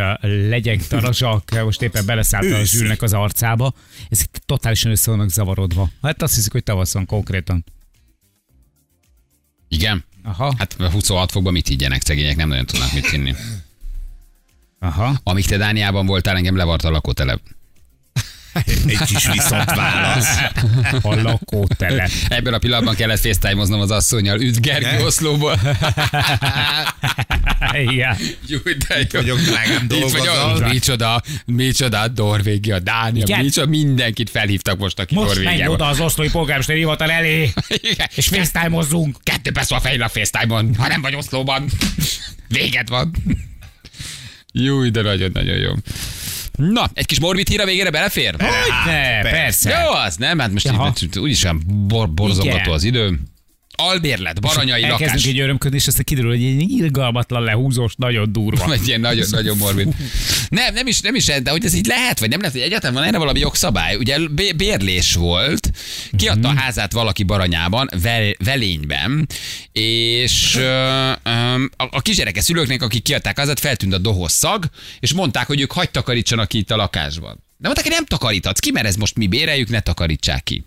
legyek, 0.49 0.87
tarazsak, 0.87 1.63
most 1.65 1.83
éppen 1.83 2.07
beleszállt 2.07 2.45
a 2.53 2.59
Őszi. 2.59 2.77
zsűrnek 2.77 3.03
az 3.03 3.13
arcába. 3.13 3.73
Ezek 4.09 4.29
totálisan 4.47 4.91
össze 4.91 5.11
vannak 5.11 5.31
zavarodva. 5.31 5.91
Hát 6.03 6.23
azt 6.23 6.35
hiszik, 6.35 6.53
hogy 6.53 6.63
tavasz 6.63 6.93
van 6.93 7.07
konkrétan. 7.07 7.65
Igen? 9.69 10.05
Aha, 10.25 10.55
Hát 10.59 10.73
26 10.73 11.31
fokban 11.31 11.53
mit 11.53 11.69
higgyenek, 11.69 12.03
szegények 12.05 12.37
nem 12.37 12.49
nagyon 12.49 12.67
tudnak 12.67 12.93
mit 12.93 13.11
hinni. 13.11 13.35
aha. 14.79 15.19
Amíg 15.23 15.47
te 15.47 15.57
Dániában 15.57 16.07
voltál, 16.07 16.37
engem 16.37 16.57
levart 16.57 16.85
a 16.85 16.91
lakótelep. 16.91 17.41
Egy 18.67 18.99
kis 19.07 19.27
viszont 19.33 19.75
válasz. 19.75 20.39
A 21.03 21.15
lakótelep. 21.15 22.11
Ebben 22.29 22.53
a 22.55 22.59
pillanatban 22.59 22.95
kellett 22.95 23.21
facetime 23.21 23.81
az 23.81 23.91
asszonyjal. 23.91 24.41
Üdv 24.41 24.61
Gergő 24.61 25.05
Oszlóból. 25.05 25.61
Igen. 27.73 28.17
Jó, 28.47 28.59
de 28.89 28.97
jó. 29.13 29.21
vagyok, 29.21 29.39
drágám, 29.39 29.89
dolgozol. 29.89 30.69
Micsoda, 30.69 31.23
micsoda, 31.47 32.13
Norvégia, 32.15 32.79
Dánia, 32.79 33.23
Igen. 33.27 33.41
micsoda, 33.41 33.67
mindenkit 33.67 34.31
felhívtak 34.31 34.79
most, 34.79 34.99
aki 34.99 35.15
Most 35.15 35.27
menj 35.29 35.43
Norvégiában. 35.45 35.75
oda 35.75 35.87
az 35.87 36.01
oszlói 36.01 36.31
polgármester 36.31 36.77
hivatal 36.77 37.11
elé, 37.11 37.53
Igen. 37.69 38.09
és 38.15 38.29
facetime-ozzunk. 38.29 39.17
Kettő 39.23 39.53
perc 39.53 39.69
van 39.71 39.81
fejl 39.81 40.03
a 40.03 40.09
FaceTime-on, 40.09 40.75
ha 40.75 40.89
nem 40.89 41.01
vagy 41.01 41.15
Oszlóban. 41.15 41.71
Véged 42.49 42.89
van. 42.89 43.13
Jó, 44.53 44.89
de 44.89 45.03
nagyon-nagyon 45.03 45.57
jó. 45.57 45.73
Na, 46.59 46.91
egy 46.95 47.07
kis 47.07 47.21
morbid 47.21 47.49
hír 47.49 47.61
a 47.61 47.65
végére 47.65 47.91
belefér? 47.91 48.37
Ne, 48.87 49.21
persze. 49.21 49.83
Jó 49.85 49.91
az, 49.93 50.17
nem? 50.17 50.39
Hát 50.39 50.53
most 50.53 50.67
így, 51.03 51.19
úgyis 51.19 51.45
olyan 51.45 51.63
bor, 51.67 52.11
borzongató 52.11 52.73
az 52.73 52.85
idő. 52.85 53.21
Albérlet, 53.81 54.41
baranyai 54.41 54.83
Elkezdünk 54.83 55.11
lakás. 55.11 55.25
egy 55.25 55.41
örömködni, 55.41 55.77
és 55.77 55.87
aztán 55.87 56.05
kiderül, 56.05 56.31
hogy 56.31 56.45
egy 56.45 56.71
irgalmatlan 56.71 57.43
lehúzós, 57.43 57.93
nagyon 57.97 58.33
durva. 58.33 58.73
Egy 58.73 58.87
ilyen 58.89 59.01
nagyon, 59.01 59.27
nagyon 59.41 59.57
morbid. 59.57 59.89
Nem, 60.49 60.75
nem 60.75 60.87
is, 60.87 61.01
nem 61.01 61.15
is, 61.15 61.25
de 61.25 61.51
hogy 61.51 61.65
ez 61.65 61.75
így 61.75 61.87
lehet, 61.87 62.19
vagy 62.19 62.29
nem 62.29 62.39
lehet, 62.39 62.55
hogy 62.55 62.65
egyáltalán 62.65 62.95
van 62.95 63.05
erre 63.05 63.19
valami 63.19 63.39
jogszabály. 63.39 63.97
Ugye 63.97 64.19
bé- 64.31 64.57
bérlés 64.57 65.15
volt, 65.15 65.71
kiadta 66.17 66.49
a 66.49 66.55
házát 66.55 66.93
valaki 66.93 67.23
Baranyában, 67.23 67.89
vel, 68.03 68.33
Velényben, 68.45 69.27
és 69.73 70.55
a, 70.57 71.13
a 71.77 72.01
kisgyereke 72.01 72.41
szülőknek, 72.41 72.83
akik 72.83 73.03
kiadták 73.03 73.37
a 73.39 73.41
házat, 73.41 73.61
feltűnt 73.61 73.95
a 73.95 73.99
dohos 73.99 74.33
szag, 74.33 74.65
és 75.01 75.13
mondták, 75.13 75.47
hogy 75.47 75.61
ők 75.61 75.73
hagyd 75.73 75.91
takarítsanak 75.91 76.49
ki 76.49 76.59
itt 76.59 76.71
a 76.71 76.77
lakásban. 76.77 77.45
De 77.57 77.67
mondták, 77.67 77.85
hogy 77.85 77.95
nem 77.95 78.05
takaríthatsz 78.07 78.61
ki, 78.61 78.71
mert 78.71 78.87
ez 78.87 78.97
most 78.97 79.17
mi 79.17 79.27
béreljük, 79.27 79.69
ne 79.69 79.81
takarítsák 79.81 80.43
ki. 80.43 80.65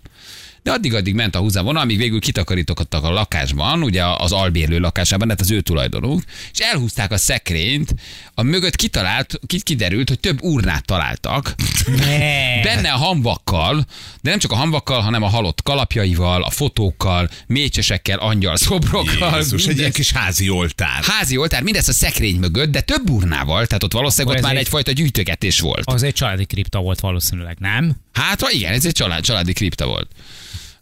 De 0.62 0.70
addig-addig 0.70 1.14
ment 1.14 1.34
a 1.34 1.38
húzavona, 1.38 1.80
amíg 1.80 1.96
végül 1.98 2.20
kitakarítottak 2.20 3.04
a 3.04 3.10
lakásban, 3.10 3.82
ugye 3.82 4.04
az 4.04 4.32
albérlő 4.32 4.78
lakásában, 4.78 5.26
tehát 5.26 5.42
az 5.42 5.50
ő 5.50 5.60
tulajdonuk, 5.60 6.22
és 6.52 6.58
elhúzták 6.58 7.12
a 7.12 7.16
szekrényt, 7.16 7.94
a 8.34 8.42
mögött 8.42 8.76
kitalált, 8.76 9.40
ki- 9.46 9.62
kiderült, 9.62 10.08
hogy 10.08 10.20
több 10.20 10.42
urnát 10.42 10.84
találtak, 10.84 11.54
Ne. 11.96 12.62
benne 12.62 12.90
a 12.92 12.96
hamvakkal, 12.96 13.86
de 14.20 14.30
nem 14.30 14.38
csak 14.38 14.52
a 14.52 14.54
hamvakkal, 14.54 15.00
hanem 15.00 15.22
a 15.22 15.28
halott 15.28 15.62
kalapjaival, 15.62 16.42
a 16.42 16.50
fotókkal, 16.50 17.28
mécsesekkel, 17.46 18.18
angyal 18.18 18.56
szobrokkal. 18.56 19.36
Jézus, 19.36 19.66
egy 19.66 19.78
ilyen 19.78 19.92
kis 19.92 20.12
házi 20.12 20.48
oltár. 20.48 21.02
házi 21.04 21.36
oltár, 21.36 21.62
mindezt 21.62 21.88
a 21.88 21.92
szekrény 21.92 22.36
mögött, 22.36 22.70
de 22.70 22.80
több 22.80 23.10
urnával, 23.10 23.66
tehát 23.66 23.82
ott 23.82 23.92
valószínűleg 23.92 24.26
Akkor 24.36 24.36
ott 24.44 24.50
már 24.50 24.60
egy- 24.60 24.66
egyfajta 24.66 24.92
gyűjtögetés 24.92 25.60
volt. 25.60 25.82
Az 25.84 26.02
egy 26.02 26.14
családi 26.14 26.44
kripta 26.44 26.78
volt 26.78 27.00
valószínűleg, 27.00 27.56
nem? 27.60 27.96
Hát 28.12 28.40
igen, 28.50 28.72
ez 28.72 28.84
egy 28.84 28.92
család, 28.92 29.22
családi 29.22 29.52
kripta 29.52 29.86
volt. 29.86 30.10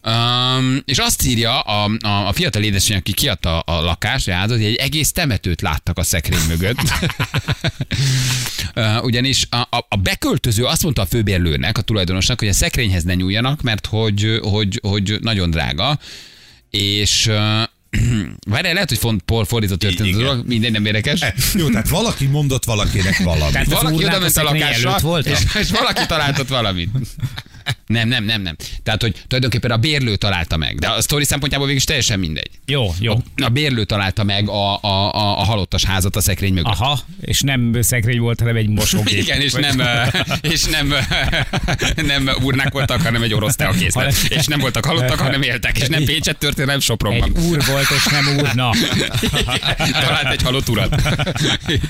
Um, 0.03 0.81
és 0.85 0.97
azt 0.97 1.25
írja 1.25 1.59
a, 1.59 1.91
a, 2.01 2.27
a 2.27 2.33
fiatal 2.33 2.63
édesanyja, 2.63 2.99
aki 2.99 3.13
kiadta 3.13 3.59
a 3.59 3.81
lakást, 3.81 4.27
a 4.27 4.33
házat, 4.33 4.57
hogy 4.57 4.65
egy 4.65 4.75
egész 4.75 5.11
temetőt 5.11 5.61
láttak 5.61 5.97
a 5.97 6.03
szekrény 6.03 6.45
mögött. 6.47 6.77
uh, 8.75 9.03
ugyanis 9.03 9.47
a, 9.49 9.55
a, 9.55 9.85
a 9.89 9.95
beköltöző 9.95 10.63
azt 10.63 10.83
mondta 10.83 11.01
a 11.01 11.05
főbérlőnek, 11.05 11.77
a 11.77 11.81
tulajdonosnak, 11.81 12.39
hogy 12.39 12.47
a 12.47 12.53
szekrényhez 12.53 13.03
ne 13.03 13.13
nyúljanak, 13.13 13.61
mert 13.61 13.85
hogy, 13.85 14.39
hogy, 14.41 14.79
hogy 14.83 15.17
nagyon 15.21 15.49
drága, 15.49 15.99
és 16.69 17.27
uh, 17.27 17.63
Várjál, 18.49 18.73
lehet, 18.73 18.89
hogy 18.89 18.97
font, 18.97 19.21
por, 19.21 19.47
fordított 19.47 19.79
történet 19.79 20.13
a 20.13 20.17
dolog, 20.17 20.47
minden 20.47 20.71
nem 20.71 20.85
érdekes. 20.85 21.21
Jó, 21.53 21.69
tehát 21.69 21.89
valaki 21.89 22.25
mondott 22.25 22.65
valakinek 22.65 23.17
valamit. 23.17 23.51
Tehát 23.51 23.67
Valaki 23.67 24.05
oda 24.05 24.15
a 24.15 24.19
ment 24.19 24.37
a 24.37 24.43
lakásra, 24.43 24.97
voltak? 25.01 25.39
és, 25.39 25.55
és 25.59 25.69
valaki 25.69 26.05
találtott 26.05 26.47
valamit. 26.47 26.89
Nem, 27.87 28.07
nem, 28.07 28.23
nem, 28.23 28.41
nem. 28.41 28.55
Tehát, 28.83 29.01
hogy 29.01 29.15
tulajdonképpen 29.27 29.71
a 29.71 29.77
bérlő 29.77 30.15
találta 30.15 30.57
meg. 30.57 30.79
De 30.79 30.89
a 30.89 31.01
sztori 31.01 31.23
szempontjából 31.23 31.67
végig 31.67 31.81
is 31.81 31.87
teljesen 31.87 32.19
mindegy. 32.19 32.49
Jó, 32.65 32.93
jó. 32.99 33.13
A 33.43 33.49
bérlő 33.49 33.83
találta 33.83 34.23
meg 34.23 34.49
a, 34.49 34.73
a, 34.81 35.13
a, 35.13 35.39
a 35.39 35.43
halottas 35.43 35.83
házat 35.83 36.15
a 36.15 36.21
szekrény 36.21 36.53
mögött. 36.53 36.71
Aha, 36.71 36.99
és 37.21 37.41
nem 37.41 37.77
szekrény 37.81 38.19
volt, 38.19 38.39
hanem 38.39 38.55
egy 38.55 38.67
mosógép. 38.69 39.19
Igen, 39.23 39.41
és 39.41 39.53
nem, 39.53 39.81
és 40.41 40.63
nem, 40.63 40.93
nem 42.05 42.29
urnák 42.41 42.71
voltak, 42.73 43.01
hanem 43.01 43.23
egy 43.23 43.33
orosz 43.33 43.55
teakészlet. 43.55 43.93
Hanem- 43.93 44.39
És 44.39 44.45
nem 44.45 44.59
voltak 44.59 44.85
halottak, 44.85 45.19
hanem 45.19 45.41
éltek. 45.41 45.77
És 45.77 45.87
nem 45.87 46.03
Pécset 46.03 46.37
történt, 46.37 46.65
hanem 46.65 46.79
Sopronban. 46.79 47.31
Egy 47.35 47.43
úr 47.43 47.65
volt, 47.65 47.87
és 47.89 48.05
nem 48.05 48.27
úrna. 48.37 48.69
Talált 50.05 50.31
egy 50.31 50.41
halott 50.41 50.69
urat. 50.69 51.01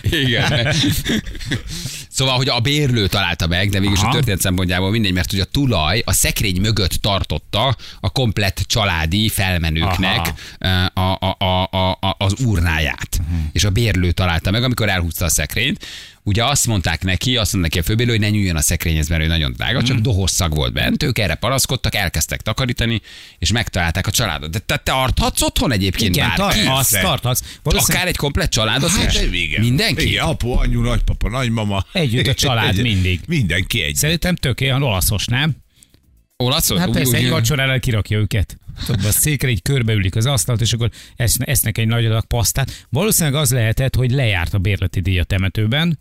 Igen. 0.09 0.73
Szóval, 2.11 2.35
hogy 2.35 2.49
a 2.49 2.59
bérlő 2.59 3.07
találta 3.07 3.47
meg, 3.47 3.69
de 3.69 3.79
végülis 3.79 3.99
a 3.99 4.03
Aha. 4.03 4.13
történet 4.13 4.41
szempontjából 4.41 4.91
mindegy, 4.91 5.13
mert 5.13 5.31
hogy 5.31 5.39
a 5.39 5.45
tulaj 5.45 6.01
a 6.05 6.13
szekrény 6.13 6.61
mögött 6.61 6.93
tartotta 6.93 7.75
a 7.99 8.09
komplett 8.09 8.63
családi 8.67 9.29
felmenőknek 9.29 10.33
a, 10.59 10.99
a, 10.99 11.35
a, 11.37 11.67
a, 11.71 11.91
a, 11.91 12.15
az 12.17 12.33
urnáját. 12.45 13.19
Mhm. 13.27 13.39
És 13.51 13.63
a 13.63 13.69
bérlő 13.69 14.11
találta 14.11 14.51
meg, 14.51 14.63
amikor 14.63 14.89
elhúzta 14.89 15.25
a 15.25 15.29
szekrényt. 15.29 15.85
Ugye 16.23 16.45
azt 16.45 16.67
mondták 16.67 17.03
neki, 17.03 17.37
azt 17.37 17.53
mondta 17.53 17.69
neki 17.69 17.79
a 17.79 17.83
főbérlő, 17.89 18.11
hogy 18.11 18.21
ne 18.21 18.29
nyúljon 18.29 18.55
a 18.55 18.61
szekrényhez, 18.61 19.07
mert 19.09 19.21
ő 19.23 19.27
nagyon 19.27 19.53
drága, 19.53 19.83
csak 19.83 19.95
Mhm. 19.95 20.03
dohos 20.05 20.31
szag 20.31 20.55
volt 20.55 20.73
bent. 20.73 21.03
Ők 21.03 21.17
erre 21.19 21.35
panaszkodtak, 21.35 21.95
elkezdtek 21.95 22.41
takarítani, 22.41 23.01
és 23.37 23.51
megtalálták 23.51 24.07
a 24.07 24.11
családot. 24.11 24.49
De 24.51 24.59
te 24.59 24.77
tarthatsz 24.77 25.41
otthon 25.41 25.71
egyébként 25.71 26.15
Igen, 26.15 26.33
bárki? 26.37 26.59
tar- 26.63 26.77
azt 26.79 27.01
tarthatsz. 27.01 27.41
Valószínűleg 27.63 27.95
Akár 27.97 28.07
egy 28.07 28.17
komplett 28.17 28.49
családot 28.51 28.89
Hát, 28.91 29.13
is? 29.13 29.21
igen. 29.31 29.61
Mindenki? 29.61 30.07
Igen, 30.07 30.25
apu, 30.25 30.49
anyu, 30.51 30.81
nagypapa, 30.81 31.29
nagymama. 31.29 31.85
Együtt 31.91 32.27
a 32.27 32.33
család 32.33 32.69
Egy- 32.77 32.81
mindig. 32.81 33.19
Mindenki 33.27 33.81
egy. 33.83 33.95
Szerintem 33.95 34.35
tök 34.35 34.59
olyan 34.61 34.83
olaszos, 34.83 35.25
nem? 35.25 35.55
Olaszul? 36.37 36.77
Hát 36.77 36.89
persze, 36.89 37.17
egy 37.17 37.29
vacsorára 37.29 37.79
kirakja 37.79 38.17
őket. 38.17 38.57
Tudod, 38.85 39.05
a 39.05 39.11
székre 39.11 39.49
így 39.49 39.61
körbeülik 39.61 40.15
az 40.15 40.25
asztalt, 40.25 40.61
és 40.61 40.73
akkor 40.73 40.89
eszne, 41.15 41.45
esznek 41.45 41.77
egy 41.77 41.87
nagy 41.87 42.05
adag 42.05 42.25
pasztát. 42.25 42.85
Valószínűleg 42.89 43.41
az 43.41 43.51
lehetett, 43.51 43.95
hogy 43.95 44.11
lejárt 44.11 44.53
a 44.53 44.57
bérleti 44.57 44.99
díj 44.99 45.19
a 45.19 45.23
temetőben, 45.23 45.99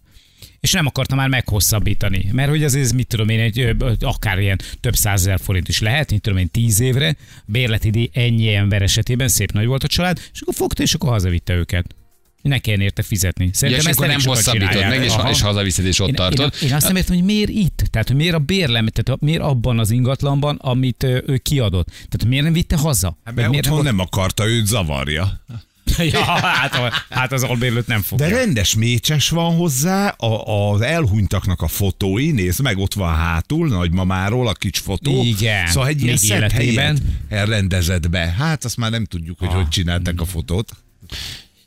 és 0.61 0.73
nem 0.73 0.87
akarta 0.87 1.15
már 1.15 1.29
meghosszabbítani. 1.29 2.29
Mert 2.33 2.49
hogy 2.49 2.65
azért 2.65 2.85
ez 2.85 2.93
mit 2.93 3.07
tudom 3.07 3.29
én, 3.29 3.41
egy, 3.41 3.77
akár 4.01 4.39
ilyen 4.39 4.61
több 4.81 4.95
százezer 4.95 5.41
forint 5.41 5.69
is 5.69 5.81
lehet, 5.81 6.11
mit 6.11 6.21
tudom 6.21 6.39
én, 6.39 6.51
tíz 6.51 6.81
évre, 6.81 7.17
bérleti 7.45 7.91
díj 7.91 8.11
ennyi 8.13 8.55
ember 8.55 8.83
esetében 8.83 9.29
szép 9.29 9.53
nagy 9.53 9.67
volt 9.67 9.85
a 9.85 9.89
család, 9.89 10.19
és 10.33 10.41
akkor 10.41 10.55
fogta, 10.55 10.83
és 10.83 10.95
akkor 10.95 11.11
hazavitte 11.11 11.55
őket. 11.55 11.95
Ne 12.43 12.59
kelljen 12.59 12.83
érte 12.83 13.03
fizetni. 13.03 13.45
Ja, 13.45 13.51
Szerintem 13.53 13.87
és 13.87 13.99
ezt 13.99 14.07
nem 14.07 14.21
hosszabbítod 14.35 14.89
meg, 14.89 15.05
és, 15.05 15.13
Aha. 15.13 15.31
és 15.31 15.41
hazaviszed, 15.41 15.85
és 15.85 16.01
ott 16.01 16.09
Én, 16.09 16.15
tartod. 16.15 16.55
én, 16.61 16.69
én 16.69 16.75
azt 16.75 16.87
nem 16.87 16.97
értem, 16.97 17.15
hogy 17.17 17.25
miért 17.25 17.49
itt? 17.49 17.83
Tehát 17.91 18.09
hogy 18.09 18.17
miért 18.17 18.35
a 18.35 18.39
bérlem, 18.39 18.87
tehát 18.87 19.21
miért 19.21 19.43
abban 19.43 19.79
az 19.79 19.91
ingatlanban, 19.91 20.57
amit 20.57 21.03
ő 21.03 21.41
kiadott? 21.43 21.87
Tehát 21.89 22.25
miért 22.25 22.45
nem 22.45 22.53
vitte 22.53 22.77
haza? 22.77 23.19
Hát 23.25 23.35
mert 23.35 23.49
miért 23.49 23.67
otthon 23.67 23.85
nem 23.85 23.97
nem 23.97 24.07
akarta, 24.07 24.49
őt 24.49 24.67
zavarja. 24.67 25.41
ja, 26.13 26.25
hát, 26.25 27.05
hát 27.11 27.33
az 27.33 27.43
albérlőt 27.43 27.87
nem 27.87 28.03
fogja. 28.03 28.29
De 28.29 28.35
rendes 28.37 28.75
mécses 28.75 29.29
van 29.29 29.57
hozzá, 29.57 30.09
a, 30.09 30.71
az 30.73 30.81
elhunytaknak 30.81 31.63
a 31.63 31.69
fotói, 31.69 32.31
nézd 32.31 32.61
meg, 32.61 32.79
ott 32.79 32.95
van 32.95 33.15
hátul, 33.15 33.69
nagymamáról 33.69 34.49
a 34.49 34.53
kis 34.53 34.79
fotó. 34.79 35.23
Igen, 35.25 35.67
Szóval 35.67 35.89
egy 35.89 36.03
ilyen 36.03 36.17
szebb 36.17 36.51
helyet 36.51 36.99
elrendezett 37.29 38.11
be. 38.11 38.35
Hát 38.39 38.65
azt 38.65 38.77
már 38.77 38.91
nem 38.91 39.05
tudjuk, 39.05 39.39
hogy 39.39 39.49
Ah. 39.49 39.55
hogy 39.55 39.69
csinálták 39.69 40.21
a 40.21 40.25
fotót. 40.25 40.73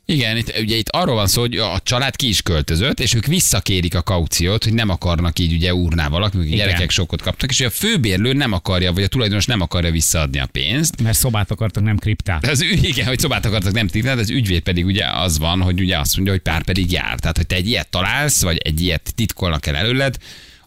Igen, 0.06 0.36
itt, 0.36 0.58
ugye 0.58 0.76
itt 0.76 0.88
arról 0.88 1.14
van 1.14 1.26
szó, 1.26 1.40
hogy 1.40 1.56
a 1.56 1.80
család 1.82 2.16
ki 2.16 2.28
is 2.28 2.42
költözött, 2.42 3.00
és 3.00 3.14
ők 3.14 3.26
visszakérik 3.26 3.94
a 3.94 4.02
kauciót, 4.02 4.64
hogy 4.64 4.72
nem 4.72 4.88
akarnak 4.88 5.38
így 5.38 5.52
ugye 5.52 5.74
urnával 5.74 6.20
lakni, 6.20 6.44
Igen. 6.44 6.56
gyerekek 6.56 6.90
sokkot 6.90 7.22
kaptak, 7.22 7.50
és 7.50 7.60
a 7.60 7.70
főbérlő 7.70 8.32
nem 8.32 8.52
akarja, 8.52 8.92
vagy 8.92 9.02
a 9.02 9.08
tulajdonos 9.08 9.46
nem 9.46 9.60
akarja 9.60 9.90
visszaadni 9.90 10.38
a 10.38 10.46
pénzt. 10.46 11.02
Mert 11.02 11.16
szobát 11.16 11.50
akartak, 11.50 11.82
nem 11.82 11.98
kriptát. 11.98 12.46
Az, 12.46 12.62
igen, 12.82 13.06
hogy 13.06 13.18
szobát 13.18 13.44
akartak 13.44 13.72
nem 13.72 13.86
titkát, 13.86 14.18
az 14.18 14.30
ügyvéd 14.30 14.62
pedig 14.62 14.84
ugye 14.84 15.06
az 15.06 15.38
van, 15.38 15.60
hogy 15.60 15.80
ugye 15.80 15.98
azt 15.98 16.14
mondja, 16.14 16.32
hogy 16.32 16.42
pár 16.42 16.62
pedig 16.62 16.92
jár. 16.92 17.18
Tehát, 17.18 17.36
hogy 17.36 17.46
te 17.46 17.54
egy 17.54 17.68
ilyet 17.68 17.88
találsz, 17.88 18.42
vagy 18.42 18.56
egy 18.56 18.80
ilyet 18.80 19.12
titkolnak 19.14 19.66
el 19.66 19.76
előled, 19.76 20.16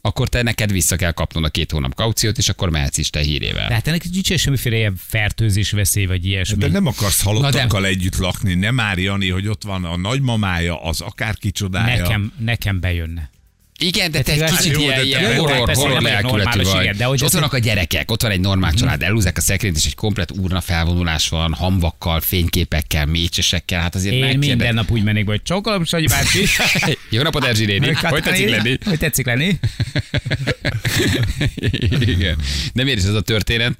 akkor 0.07 0.29
te 0.29 0.41
neked 0.41 0.71
vissza 0.71 0.95
kell 0.95 1.11
kapnod 1.11 1.43
a 1.43 1.49
két 1.49 1.71
hónap 1.71 1.95
kauciót, 1.95 2.37
és 2.37 2.49
akkor 2.49 2.69
mehetsz 2.69 2.97
is 2.97 3.09
te 3.09 3.19
hírével. 3.19 3.67
De 3.67 3.73
hát 3.73 3.87
ennek 3.87 4.03
nincs 4.11 4.35
semmiféle 4.35 4.75
ilyen 4.75 4.95
fertőzés 5.07 5.71
veszély, 5.71 6.05
vagy 6.05 6.25
ilyesmi. 6.25 6.57
De 6.57 6.67
nem 6.67 6.85
akarsz 6.85 7.23
Na 7.23 7.31
halottakkal 7.31 7.85
együtt 7.85 8.17
lakni, 8.17 8.53
nem 8.53 8.75
már 8.75 8.97
Jani, 8.97 9.29
hogy 9.29 9.47
ott 9.47 9.63
van 9.63 9.85
a 9.85 9.97
nagymamája, 9.97 10.83
az 10.83 11.01
akárki 11.01 11.51
csodája. 11.51 12.01
nekem, 12.01 12.33
nekem 12.39 12.79
bejönne. 12.79 13.29
Igen, 13.79 14.11
de 14.11 14.21
te 14.21 14.31
egy 14.31 14.41
Hát 14.41 14.57
kicsit 14.57 14.77
ilyen, 14.77 15.05
ilyen 15.05 15.35
horror, 15.37 15.73
horror 15.75 16.01
lelkületű 16.01 16.61
vagy. 16.61 16.89
de 16.89 17.05
hogy 17.05 17.23
ott 17.23 17.27
Mhm. 17.31 17.37
vannak 17.37 17.53
a 17.53 17.57
gyerekek, 17.57 18.11
ott 18.11 18.21
van 18.21 18.31
egy 18.31 18.39
normál 18.39 18.73
család, 18.73 19.03
elhúzzák 19.03 19.37
a 19.37 19.41
szekrényt, 19.41 19.77
és 19.77 19.85
egy 19.85 19.95
komplet 19.95 20.31
urna 20.31 20.61
felvonulás 20.61 21.29
van, 21.29 21.53
hamvakkal, 21.53 22.21
fényképekkel, 22.21 23.05
mécsesekkel, 23.05 23.81
hát 23.81 23.95
azért 23.95 24.15
Én 24.15 24.37
minden 24.37 24.73
nap 24.73 24.91
úgy 24.91 25.03
mennék, 25.03 25.25
hogy 25.25 25.41
csókolom, 25.43 25.85
Sanyi 25.85 26.07
bácsi. 26.07 26.45
Jó 27.09 27.21
napot, 27.21 27.45
Erzsi 27.45 27.65
néni! 27.65 27.93
Hogy 27.93 28.23
tetszik 28.23 28.49
lenni? 28.49 28.77
Hogy 28.85 28.99
tetszik 28.99 29.25
lenni? 29.25 29.59
Igen. 31.99 32.35
De 32.73 32.83
miért 32.83 32.97
is 32.99 33.03
ez 33.05 33.13
a 33.13 33.21
történet? 33.21 33.73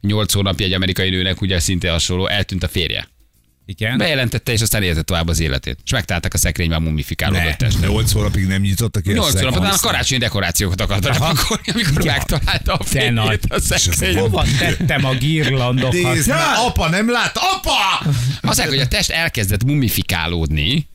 Nyolc 0.00 0.32
hónapja 0.32 0.66
egy 0.66 0.72
amerikai 0.72 1.10
nőnek, 1.10 1.40
ugye 1.40 1.60
szinte 1.60 1.90
hasonló, 1.90 2.26
eltűnt 2.26 2.62
a 2.62 2.68
férje. 2.68 3.08
Igen. 3.70 3.98
Bejelentette, 3.98 4.52
és 4.52 4.60
aztán 4.60 4.82
élte 4.82 5.02
tovább 5.02 5.28
az 5.28 5.40
életét. 5.40 5.78
És 5.84 5.90
megtalálták 5.92 6.34
a 6.34 6.38
szekrényben 6.38 6.82
mumifikálódott 6.82 7.42
Ne, 7.44 7.56
test. 7.56 7.80
8 7.80 8.12
hónapig 8.12 8.46
nem 8.46 8.60
nyitottak 8.62 9.02
ki 9.02 9.10
a 9.10 9.12
8 9.12 9.38
hónap 9.38 9.56
után 9.56 9.70
a 9.70 9.76
karácsonyi 9.80 10.20
dekorációkat 10.20 10.80
akarta 10.80 11.08
lepakolni, 11.08 11.62
amikor 11.72 12.04
Ja. 12.04 12.12
megtalálta 12.12 12.74
a 12.74 12.84
férjét 12.84 13.44
a 13.48 13.60
szekrényben. 13.60 14.22
Hova 14.22 14.44
tettem 14.58 15.04
a 15.04 15.14
girlandokat? 15.14 15.92
Nézd 15.92 16.32
apa 16.66 16.88
nem 16.88 17.10
lát, 17.10 17.36
apa! 17.36 17.98
Azt 18.00 18.42
mondják, 18.42 18.68
hogy 18.68 18.78
a 18.78 18.86
test 18.88 19.10
elkezdett 19.10 19.64
mumifikálódni, 19.64 20.88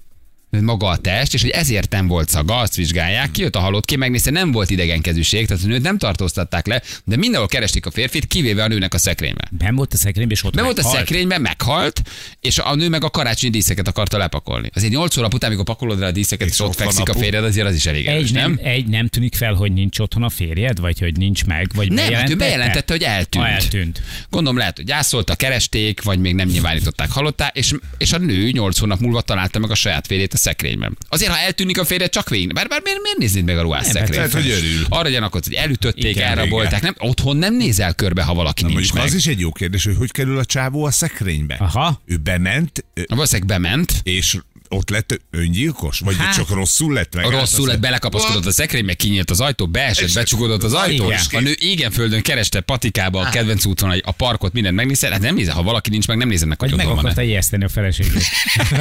maga 0.63 0.87
a 0.87 0.97
test, 0.97 1.33
és 1.33 1.41
hogy 1.41 1.49
ezért 1.49 1.91
nem 1.91 2.07
volt 2.07 2.29
szaga, 2.29 2.57
azt 2.57 2.75
vizsgálják, 2.75 3.31
kijött 3.31 3.55
a 3.55 3.59
halott 3.59 3.85
ki, 3.85 3.95
megnézte, 3.95 4.31
nem 4.31 4.51
volt 4.51 4.69
idegenkezűség, 4.69 5.47
tehát 5.47 5.63
a 5.63 5.67
nőt 5.67 5.81
nem 5.81 5.97
tartóztatták 5.97 6.67
le, 6.67 6.81
de 7.03 7.15
mindenhol 7.15 7.47
keresték 7.47 7.85
a 7.85 7.91
férfit, 7.91 8.25
kivéve 8.27 8.63
a 8.63 8.67
nőnek 8.67 8.93
a 8.93 8.97
szekrényben. 8.97 9.47
Nem 9.59 9.75
volt 9.75 9.93
a 9.93 9.97
szekrényben, 9.97 10.35
és 10.35 10.43
ott 10.43 10.53
Nem 10.53 10.63
volt 10.63 10.79
a 10.79 10.81
meghalt? 10.81 11.05
szekrényben, 11.05 11.41
meghalt, 11.41 12.01
és 12.41 12.57
a 12.57 12.75
nő 12.75 12.89
meg 12.89 13.03
a 13.03 13.09
karácsonyi 13.09 13.51
díszeket 13.51 13.87
akarta 13.87 14.17
lepakolni. 14.17 14.69
Azért 14.73 14.91
8 14.91 15.15
hónap 15.15 15.33
után, 15.33 15.49
amikor 15.49 15.65
pakolod 15.65 15.99
rá 15.99 16.07
a 16.07 16.11
díszeket, 16.11 16.47
és, 16.47 16.53
És 16.53 16.59
ott 16.59 16.75
fekszik 16.75 17.09
a 17.09 17.13
férjed, 17.13 17.43
azért 17.43 17.67
az 17.67 17.75
is 17.75 17.85
elég 17.85 18.07
erős, 18.07 18.27
Egy 18.27 18.33
nem, 18.33 18.51
nem? 18.51 18.65
egy 18.65 18.87
nem 18.87 19.07
tűnik 19.07 19.35
fel, 19.35 19.53
hogy 19.53 19.73
nincs 19.73 19.99
otthon 19.99 20.23
a 20.23 20.29
férjed, 20.29 20.79
vagy 20.79 20.99
hogy 20.99 21.17
nincs 21.17 21.45
meg, 21.45 21.71
vagy 21.75 21.91
Nem, 21.91 21.97
hát 21.97 22.07
ő 22.07 22.35
bejelentette? 22.35 22.35
bejelentette, 22.35 22.93
hogy 22.93 23.03
eltűnt. 23.03 23.45
Ha 23.45 23.49
eltűnt. 23.51 24.01
Gondolom 24.29 24.57
lehet, 24.57 24.75
hogy 24.75 24.85
gyászolta, 24.85 25.35
keresték, 25.35 26.01
vagy 26.01 26.19
még 26.19 26.35
nem 26.35 26.47
nyilvánították 26.47 27.11
halottá, 27.11 27.51
és, 27.53 27.73
és 27.97 28.11
a 28.13 28.17
nő 28.17 28.49
8 28.49 28.77
hónap 28.77 28.99
múlva 28.99 29.21
találta 29.21 29.59
meg 29.59 29.71
a 29.71 29.75
saját 29.75 30.07
férjét 30.07 30.33
a 30.33 30.37
szekrényben. 30.45 30.97
Azért, 31.09 31.31
ha 31.31 31.37
eltűnik 31.37 31.79
a 31.79 31.85
férje, 31.85 32.07
csak 32.07 32.29
végig. 32.29 32.53
Bár, 32.53 32.67
bár 32.67 32.81
miért, 32.83 33.01
miért 33.01 33.17
néznéd 33.17 33.43
meg 33.45 33.57
a 33.57 33.61
ruhás 33.61 33.83
Nem, 33.91 34.05
szekrényt? 34.05 34.31
hogy 34.33 34.49
örül. 34.49 34.85
Arra 34.89 35.09
gyanakodsz, 35.09 35.45
hogy 35.47 35.55
elütötték, 35.55 36.15
Igen, 36.15 36.27
elrabolták. 36.27 36.81
Nem, 36.81 36.95
otthon 36.99 37.37
nem 37.37 37.55
nézel 37.55 37.93
körbe, 37.93 38.23
ha 38.23 38.33
valaki 38.33 38.61
Na, 38.63 38.67
nincs 38.67 38.93
meg. 38.93 39.03
az 39.03 39.13
is 39.13 39.25
egy 39.27 39.39
jó 39.39 39.51
kérdés, 39.51 39.83
hogy 39.85 39.95
hogy 39.97 40.11
kerül 40.11 40.37
a 40.37 40.45
csávó 40.45 40.83
a 40.85 40.91
szekrénybe. 40.91 41.55
Aha. 41.59 42.01
Ő 42.05 42.17
bement, 42.17 42.85
ö, 42.93 43.01
Valószínűleg 43.07 43.47
bement, 43.47 43.93
és 44.03 44.37
ott 44.69 44.89
lett 44.89 45.21
öngyilkos? 45.31 45.99
Vagy 45.99 46.15
Hát- 46.17 46.33
csak 46.33 46.49
rosszul 46.49 46.93
lett 46.93 47.15
meg? 47.15 47.25
rosszul 47.25 47.67
lett, 47.67 47.79
belekapaszkodott 47.79 48.45
a 48.45 48.51
szekrénybe, 48.51 48.93
kinyílt 48.93 49.29
az 49.29 49.39
ajtó, 49.39 49.67
beesett, 49.67 50.07
És- 50.07 50.13
becsukódott 50.13 50.63
az 50.63 50.73
ajtó. 50.73 51.05
Igen. 51.05 51.19
A 51.31 51.39
nő 51.39 51.53
igen 51.57 51.91
földön 51.91 52.21
kereste 52.21 52.61
patikába 52.61 53.19
a 53.19 53.29
kedvenc 53.29 53.65
úton 53.65 54.01
a 54.03 54.11
parkot, 54.11 54.53
mindent 54.53 54.75
megnézett. 54.75 55.11
Hát 55.11 55.21
nem 55.21 55.35
nézel, 55.35 55.53
ha 55.53 55.63
valaki 55.63 55.89
nincs 55.89 56.07
meg, 56.07 56.17
nem 56.17 56.27
nézed 56.27 56.47
meg, 56.47 56.59
hogy 56.59 56.75
meg 56.75 56.87
akarta 56.87 57.21
ijeszteni 57.21 57.63
a 57.63 57.69
feleségét. 57.69 58.23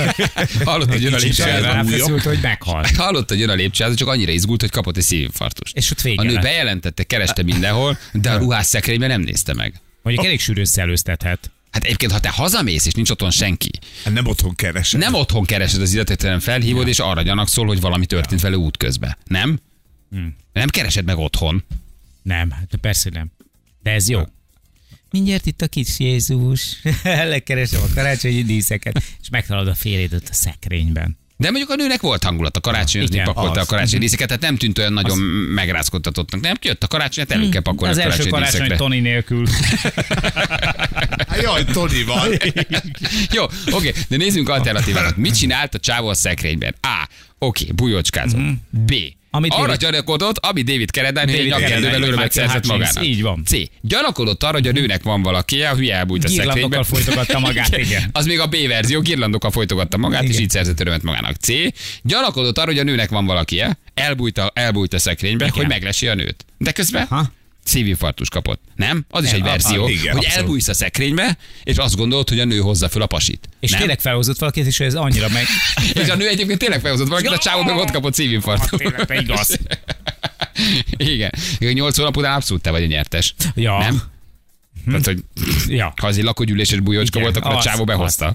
Hallott, 0.65 0.89
hogy 0.89 1.03
jön 1.03 1.15
a 1.15 1.17
lépcsőházba. 1.17 2.21
hogy 2.23 2.39
meghalt. 2.43 2.97
Hallott, 3.05 3.29
hogy 3.29 3.39
jön 3.39 3.49
a 3.49 3.55
lépcsőházba, 3.55 3.99
csak 3.99 4.09
annyira 4.09 4.33
izgult, 4.33 4.61
hogy 4.61 4.71
kapott 4.71 4.97
egy 4.97 5.03
szívinfarktust. 5.03 5.77
És 5.77 5.91
ott 5.91 6.01
vége 6.01 6.21
A 6.21 6.25
nő 6.25 6.39
bejelentette, 6.39 7.03
kereste 7.03 7.43
mindenhol, 7.43 7.99
de 8.13 8.31
a 8.31 8.37
ruhás 8.37 8.67
szekrényben 8.67 9.09
nem 9.09 9.21
nézte 9.21 9.55
meg. 9.55 9.81
Mondjuk 10.03 10.27
elég 10.27 10.41
sűrű 10.41 10.61
összeelőztethet. 10.61 11.51
Hát 11.75 11.85
egyébként, 11.85 12.13
ha 12.13 12.21
te 12.21 12.29
hazamész, 12.29 12.87
és 12.87 12.93
nincs 12.93 13.11
otthon 13.11 13.31
senki, 13.31 13.71
Hát 14.05 14.15
nem 14.15 14.27
otthon 14.27 14.55
keresem. 14.55 15.01
nem 15.01 15.15
otthon 15.15 15.45
keresed 15.45 15.81
az 15.81 15.93
illetételen 15.95 16.41
felhívod, 16.41 16.89
és 16.89 16.99
arra 16.99 17.23
gyanakszol, 17.23 17.67
hogy 17.67 17.81
valami 17.81 18.07
történt 18.07 18.41
vele 18.41 18.57
útközben. 18.57 19.17
Nem? 19.25 19.59
Hmm. 20.11 20.37
Nem 20.53 20.69
keresed 20.69 21.05
meg 21.05 21.19
otthon. 21.19 21.65
Nem, 22.23 22.51
hát 22.51 22.77
persze 22.81 23.11
nem. 23.11 23.31
De 23.83 23.91
ez 23.91 24.09
jó. 24.09 24.23
Mindjárt 25.11 25.47
itt 25.47 25.63
a 25.63 25.67
kis 25.67 25.99
Jézus. 25.99 26.83
Lekeresem 27.05 27.83
a 27.83 27.95
karácsonyi 27.95 28.43
díszeket, 28.43 29.03
és 29.21 29.29
megtalálod 29.31 29.69
a 29.69 29.75
férjédet 29.75 30.29
a 30.31 30.35
szekrényben. 30.35 31.17
De 31.37 31.51
mondjuk 31.51 31.71
a 31.71 31.75
nőnek 31.75 32.01
volt 32.01 32.25
hangulat 32.25 32.57
a 32.57 32.61
karácsonyozni, 32.61 33.15
Igen, 33.15 33.27
pakolta 33.27 33.59
a 33.59 33.63
az. 33.63 33.67
karácsonyi 33.67 34.01
díszeket, 34.01 34.27
tehát 34.27 34.43
nem 34.43 34.57
tűnt 34.57 34.79
olyan 34.79 34.93
nagyon 34.93 35.19
megrázkodtatottnak. 35.19 36.41
Nem, 36.41 36.57
jött 36.63 36.83
a 36.83 36.87
karácsony, 36.87 37.25
hát 37.29 37.37
elő 37.39 37.49
kell 37.49 37.63
pakolni 37.63 37.95
Az 37.95 38.01
a 38.01 38.03
első 38.03 38.29
karácsony 38.29 38.53
díszekre. 38.61 38.77
Toni 38.77 39.01
nélkül. 39.01 39.47
Hát 41.35 41.43
Jaj, 41.43 41.65
Toni 41.65 42.03
van. 42.05 42.29
Jó, 43.33 43.45
oké, 43.71 43.93
de 44.09 44.17
nézzünk 44.17 44.49
alternatívákat. 44.49 45.17
Mit 45.17 45.37
csinált 45.39 45.75
a 45.75 45.79
csávó 45.79 46.09
a 46.09 46.15
szekrényben? 46.15 46.75
A. 46.81 47.09
Oké, 47.39 47.65
bujócskázott. 47.75 48.41
B. 48.71 48.93
Amit 49.31 49.53
arra 49.53 49.63
David- 49.63 49.81
gyanakodott, 49.81 50.39
ami 50.39 50.63
David 50.63 50.91
Keredán, 50.91 51.29
hogy 51.29 51.39
egy 51.39 51.47
nyakkendővel 51.47 52.03
örömet 52.03 52.33
szerzett 52.33 52.67
magának. 52.67 53.05
így 53.07 53.23
van. 53.23 53.43
C. 53.45 53.53
Gyanakodott 53.81 54.43
arra, 54.43 54.53
hogy 54.53 54.67
a 54.67 54.73
nőnek 54.73 55.03
van 55.03 55.23
valaki, 55.23 55.63
a 55.63 55.75
hülye 55.75 55.97
elbújt 55.97 56.25
a 56.25 56.29
Girlandokkal 56.29 56.85
folytogatta 56.95 57.39
magát, 57.39 57.77
igen. 57.77 58.09
Az 58.13 58.27
még 58.27 58.41
a 58.41 58.47
B 58.47 58.57
verzió, 58.69 59.01
girlandokkal 59.01 59.51
folytogatta 59.51 59.97
magát, 59.97 60.23
és 60.23 60.29
Igen. 60.29 60.41
így 60.43 60.51
szerzett 60.51 60.81
örömet 60.81 61.03
magának. 61.03 61.37
C. 61.37 61.49
Gyanakodott 62.03 62.59
arra, 62.59 62.67
hogy 62.67 62.79
a 62.79 62.83
nőnek 62.83 63.11
van 63.11 63.27
valaki, 63.27 63.63
elbújt 63.95 64.39
a, 64.39 64.51
elbújt 64.55 64.95
a 64.95 64.99
szekrénybe, 64.99 65.45
Igen. 65.45 65.57
hogy 65.57 65.67
meglesi 65.69 66.07
a 66.09 66.15
nőt. 66.15 66.45
De 66.59 66.73
közben 66.73 67.07
Ha? 67.07 67.33
Szívinfarktus 67.65 68.29
kapott. 68.29 68.61
Nem? 68.77 69.05
Az 69.11 69.25
is 69.25 69.31
egy 69.31 69.43
verzió, 69.43 69.85
a- 69.85 69.89
igen, 69.89 70.01
hogy 70.15 70.25
abszolút. 70.25 70.37
elbújsz 70.47 70.69
a 70.69 70.75
szekrénybe, 70.75 71.37
és 71.65 71.77
azt 71.77 71.97
gondolod, 71.97 72.29
hogy 72.29 72.41
a 72.41 72.45
nő 72.45 72.59
hozza 72.59 72.89
föl 72.89 73.03
a 73.03 73.07
pasit. 73.07 73.49
És 73.61 73.71
nem? 73.71 73.79
tényleg 73.79 74.01
felhozott 74.01 74.39
valakit, 74.39 74.67
és 74.67 74.81
ez 74.81 74.95
annyira 74.95 75.29
meg... 75.29 75.45
És 76.03 76.09
a 76.09 76.15
nő 76.17 76.29
egyébként 76.29 76.59
tényleg 76.59 76.81
felhozott 76.81 77.09
valakit, 77.09 77.31
a 77.31 77.39
csávó 77.39 77.63
meg 77.63 77.77
ott 77.77 77.91
kapott 77.91 78.15
szívinfarktust. 78.15 78.83
Tényleg, 78.83 79.05
te 79.07 79.21
igaz. 79.21 79.59
Igen. 80.97 81.31
8 81.59 81.97
hónap 81.97 82.17
után 82.17 82.35
abszolút 82.35 82.63
te 82.63 82.71
vagy 82.71 82.83
a 82.83 82.87
nyertes. 82.87 83.35
Ja. 83.55 83.79
Nem? 83.79 84.03
Tehát, 84.87 85.05
hogy 85.05 85.25
Ja. 85.69 85.93
ha 86.01 86.07
az 86.07 86.19
egy 86.19 86.25
lakógyűléses 86.25 86.81
bujócska 86.81 87.21
volt, 87.21 87.37
akkor 87.37 87.53
a 87.53 87.57
az, 87.57 87.65
csávó 87.65 87.81
az. 87.81 87.87
behozta. 87.87 88.35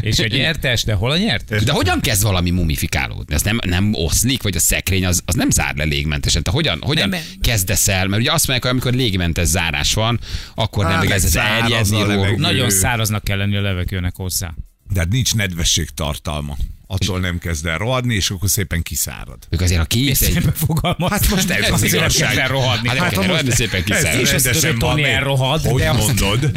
És 0.00 0.18
a 0.18 0.26
nyertes, 0.26 0.82
de 0.84 0.92
hol 0.94 1.10
a 1.10 1.16
nyertes? 1.16 1.62
De 1.62 1.72
hogyan 1.72 2.00
kezd 2.00 2.22
valami 2.22 2.50
mumifikálódni? 2.50 3.34
Az 3.34 3.42
nem, 3.42 3.58
nem 3.66 3.94
oszlik, 3.94 4.42
vagy 4.42 4.56
a 4.56 4.60
szekrény 4.60 5.06
az, 5.06 5.22
az 5.24 5.34
nem 5.34 5.50
zár 5.50 5.76
le 5.76 5.84
légmentesen. 5.84 6.42
Te 6.42 6.50
hogyan, 6.50 6.78
hogyan 6.80 7.08
Nem, 7.08 7.20
kezdesz 7.40 7.88
el? 7.88 8.06
Mert 8.06 8.22
ugye 8.22 8.32
azt 8.32 8.46
mondják, 8.46 8.62
hogy 8.62 8.70
amikor 8.80 9.00
légmentes 9.00 9.46
zárás 9.46 9.94
van, 9.94 10.20
akkor 10.54 10.84
nem 10.84 10.92
Á, 10.92 11.02
ez 11.02 11.08
meg 11.22 11.32
száraz 11.32 11.92
eljedni, 11.92 12.00
a. 12.24 12.36
Nagyon 12.36 12.70
száraznak 12.70 13.24
kell 13.24 13.36
lenni 13.36 13.56
a 13.56 13.60
levegőnek 13.60 14.16
hozzá. 14.16 14.54
De 14.92 15.00
hát 15.00 15.08
nincs 15.08 15.34
nedvesség 15.34 15.88
tartalma. 15.90 16.56
Attól 16.90 17.20
nem 17.20 17.38
kezd 17.38 17.66
el 17.66 17.78
rohadni, 17.78 18.14
és 18.14 18.30
akkor 18.30 18.48
szépen 18.50 18.82
kiszárad. 18.82 19.38
Ők 19.50 19.60
azért, 19.60 19.80
ha 19.80 19.86
kinyitsz 19.86 20.20
egy... 20.20 20.38
Fogalmaz. 20.54 21.10
Hát 21.10 21.28
most 21.28 21.50
ez 21.50 21.64
az 21.64 21.70
Azért 21.70 21.92
nem 21.92 22.00
igazság. 22.00 22.34
kell 22.34 22.48
rohadni. 22.48 22.88
Hát 22.88 23.10
kell 23.12 23.22
rohadni, 23.26 23.50
szépen 23.50 23.84
kiszárad. 23.84 24.20
És 24.20 24.32
azt 24.32 24.50
tudod, 24.60 24.82
hogy 24.92 25.02
elrohad, 25.02 25.60
Hogy 25.62 25.80
de 25.82 25.90
azt- 25.90 26.06
mondod? 26.06 26.50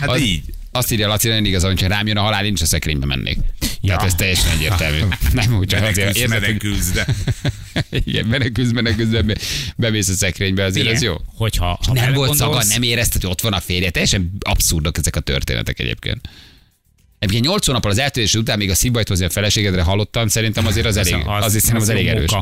Hát 0.00 0.08
Az- 0.08 0.20
így. 0.20 0.42
Azt 0.72 0.92
írja 0.92 1.08
Laci, 1.08 1.28
nagyon 1.28 1.44
igaz, 1.44 1.62
hogyha 1.62 1.86
rám 1.88 2.06
jön 2.06 2.16
a 2.16 2.20
halál, 2.20 2.44
én 2.44 2.52
is 2.52 2.60
a 2.60 2.66
szekrénybe 2.66 3.06
mennék. 3.06 3.38
Tehát 3.86 4.02
ez 4.02 4.14
teljesen 4.14 4.50
egyértelmű. 4.50 4.98
Nem 5.32 5.56
úgy, 5.56 5.66
csak 5.66 5.82
azért 5.82 6.16
érzed, 6.16 6.30
hogy 6.30 6.40
menekülsz, 6.40 6.90
de 6.90 7.06
igen, 8.06 8.26
menekülsz, 8.26 8.70
menekülsz, 8.72 9.08
be, 9.08 9.36
bemész 9.76 10.08
a 10.08 10.12
szekrénybe, 10.14 10.64
azért 10.64 10.86
ez 10.86 11.02
jó. 11.02 11.14
Hogyha 11.34 11.64
ha 11.66 11.78
Nem 11.92 11.94
volt 11.94 12.04
belegondolsz- 12.04 12.38
szaga, 12.38 12.64
nem 12.64 12.82
érezted, 12.82 13.20
hogy 13.22 13.30
ott 13.30 13.40
van 13.40 13.52
a 13.52 13.60
férje. 13.60 13.90
Teljesen 13.90 14.32
abszurdok 14.40 14.98
ezek 14.98 15.16
a 15.16 15.20
történetek 15.20 15.78
egyébként. 15.80 16.28
Egyébként 17.18 17.44
8 17.46 17.66
hónappal 17.66 17.90
az 17.90 17.98
eltűnés 17.98 18.34
után 18.34 18.58
még 18.58 18.70
a 18.70 18.74
szívbajt 18.74 19.08
hozni 19.08 19.24
a 19.24 19.30
feleségedre 19.30 19.82
hallottam, 19.82 20.28
szerintem 20.28 20.66
azért 20.66 20.86
az 20.86 20.96
elég, 20.96 21.14
az- 21.14 21.44
azért 21.44 21.64
szerintem 21.64 21.76
az 21.76 21.82
az 21.82 21.88
elég 21.88 22.06
erős. 22.06 22.30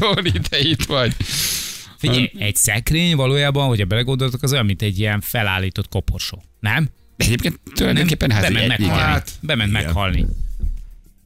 Johnny, 0.00 0.32
te 0.48 0.58
itt 0.58 0.84
vagy. 0.84 1.14
Figyelj, 1.98 2.30
egy 2.38 2.56
szekrény 2.56 3.16
valójában, 3.16 3.68
hogyha 3.68 3.84
belegondoltok, 3.84 4.42
az 4.42 4.52
olyan, 4.52 4.66
mint 4.66 4.82
egy 4.82 4.98
ilyen 4.98 5.20
felállított 5.20 5.88
koporsó. 5.88 6.42
Nem? 6.60 6.88
Egyébként 7.16 7.60
tulajdonképpen 7.74 8.30
hát 8.30 8.42
Bement 8.42 8.62
egy- 8.62 8.68
meghalni. 8.68 8.94
igen. 8.94 9.06
Hát, 9.12 9.30
Bement 9.40 9.70
igen. 9.70 9.82
meghalni. 9.82 10.26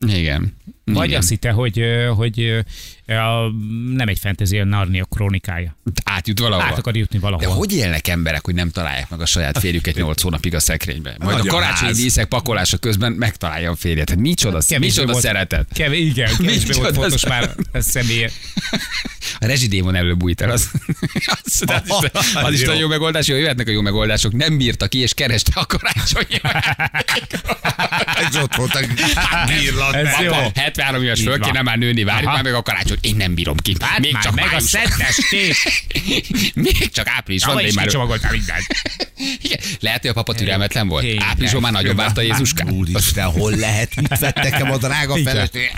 Igen. 0.07 0.57
Vagy 0.85 1.07
Igen. 1.07 1.19
azt 1.19 1.29
hitte, 1.29 1.51
hogy, 1.51 1.81
hogy 2.17 2.65
nem 3.07 4.09
egy 4.09 4.19
fantasy, 4.19 4.59
a 4.59 4.65
Narnia 4.65 5.05
krónikája. 5.05 5.77
Átjut 6.05 6.39
valahova. 6.39 6.67
Át 6.67 6.79
akar 6.79 6.97
jutni 6.97 7.19
De 7.19 7.25
valahol. 7.25 7.57
hogy 7.57 7.75
élnek 7.75 8.09
emberek, 8.09 8.45
hogy 8.45 8.55
nem 8.55 8.71
találják 8.71 9.11
meg 9.11 9.21
a 9.21 9.27
saját 9.27 9.59
férjüket 9.59 9.95
8 9.95 10.23
hónapig 10.23 10.55
a 10.55 10.61
szekrénybe? 10.61 11.15
Majd 11.19 11.37
Nagy 11.37 11.49
a 11.49 11.51
a 11.51 11.55
karácsonyi 11.55 11.93
díszek 11.93 12.27
pakolása 12.27 12.77
közben 12.77 13.13
megtalálja 13.13 13.71
a 13.71 13.77
férjet. 13.77 14.09
Hát 14.09 14.19
micsoda, 14.19 14.61
micsoda 14.79 15.13
volt, 15.13 15.25
szeretet. 15.25 15.69
Kevés, 15.75 16.11
igen, 16.11 16.37
kevésbé 16.37 16.79
volt 16.79 16.95
fontos 16.95 17.21
szeretet. 17.21 17.57
már 17.57 17.67
a 17.73 17.81
személy. 17.81 18.29
A 19.39 19.47
rezsidémon 19.47 19.95
elől 19.95 20.15
bújt 20.15 20.41
el. 20.41 20.51
Az, 20.51 20.71
az, 21.27 21.63
az, 21.87 22.03
is, 22.03 22.35
az 22.35 22.53
is 22.53 22.61
Jó. 22.61 22.67
nagyon 22.67 22.81
jó 22.81 22.89
megoldás, 22.89 23.27
jó, 23.27 23.37
jöhetnek 23.37 23.69
a 23.69 23.71
jó 23.71 23.81
megoldások. 23.81 24.33
Nem 24.33 24.57
bírta 24.57 24.89
ki, 24.89 24.99
és 24.99 25.15
kereste 25.15 25.51
a 25.55 25.67
karácsonyi 25.67 26.41
ez 28.27 28.37
ott 28.37 28.55
volt 28.55 28.75
a 28.75 28.81
jó. 30.23 30.31
Papa, 30.31 30.51
73 30.55 31.03
éves 31.03 31.23
föl 31.23 31.39
kéne 31.39 31.63
már 31.63 31.79
nőni, 31.79 32.05
várjuk 32.05 32.33
már 32.33 32.43
meg 32.43 32.55
a 32.55 32.63
karácsony. 32.63 32.96
Én 33.01 33.17
nem 33.17 33.35
bírom 33.35 33.57
ki. 33.57 33.77
Hát 33.81 33.99
Még 33.99 34.13
már 34.13 34.23
csak 34.23 34.35
meg 34.35 34.45
a 34.45 34.49
május. 34.49 34.63
szentestét. 34.63 35.57
Még 36.55 36.91
csak 36.91 37.09
április 37.09 37.45
van, 37.45 37.55
Van, 37.55 37.63
de 37.63 37.69
én 37.69 37.75
már... 37.75 37.85
kicsomagoltál 37.85 38.31
mindent. 38.33 38.67
Igen. 39.43 39.59
Lehet, 39.81 40.01
hogy 40.01 40.11
a 40.11 40.13
papa 40.13 40.35
türelmetlen 40.35 40.89
volt. 40.89 41.05
Igen. 41.05 41.23
Áprilisban 41.23 41.61
már 41.63 41.73
nagyon 41.73 41.97
várta 41.97 42.21
Jézuskát. 42.21 42.71
Úristen, 42.71 43.27
hol 43.27 43.53
lehet? 43.57 43.95
Mit 43.97 44.19
vett 44.19 44.37
nekem 44.37 44.71
a 44.71 44.77
drága 44.77 45.17
feleség? 45.17 45.71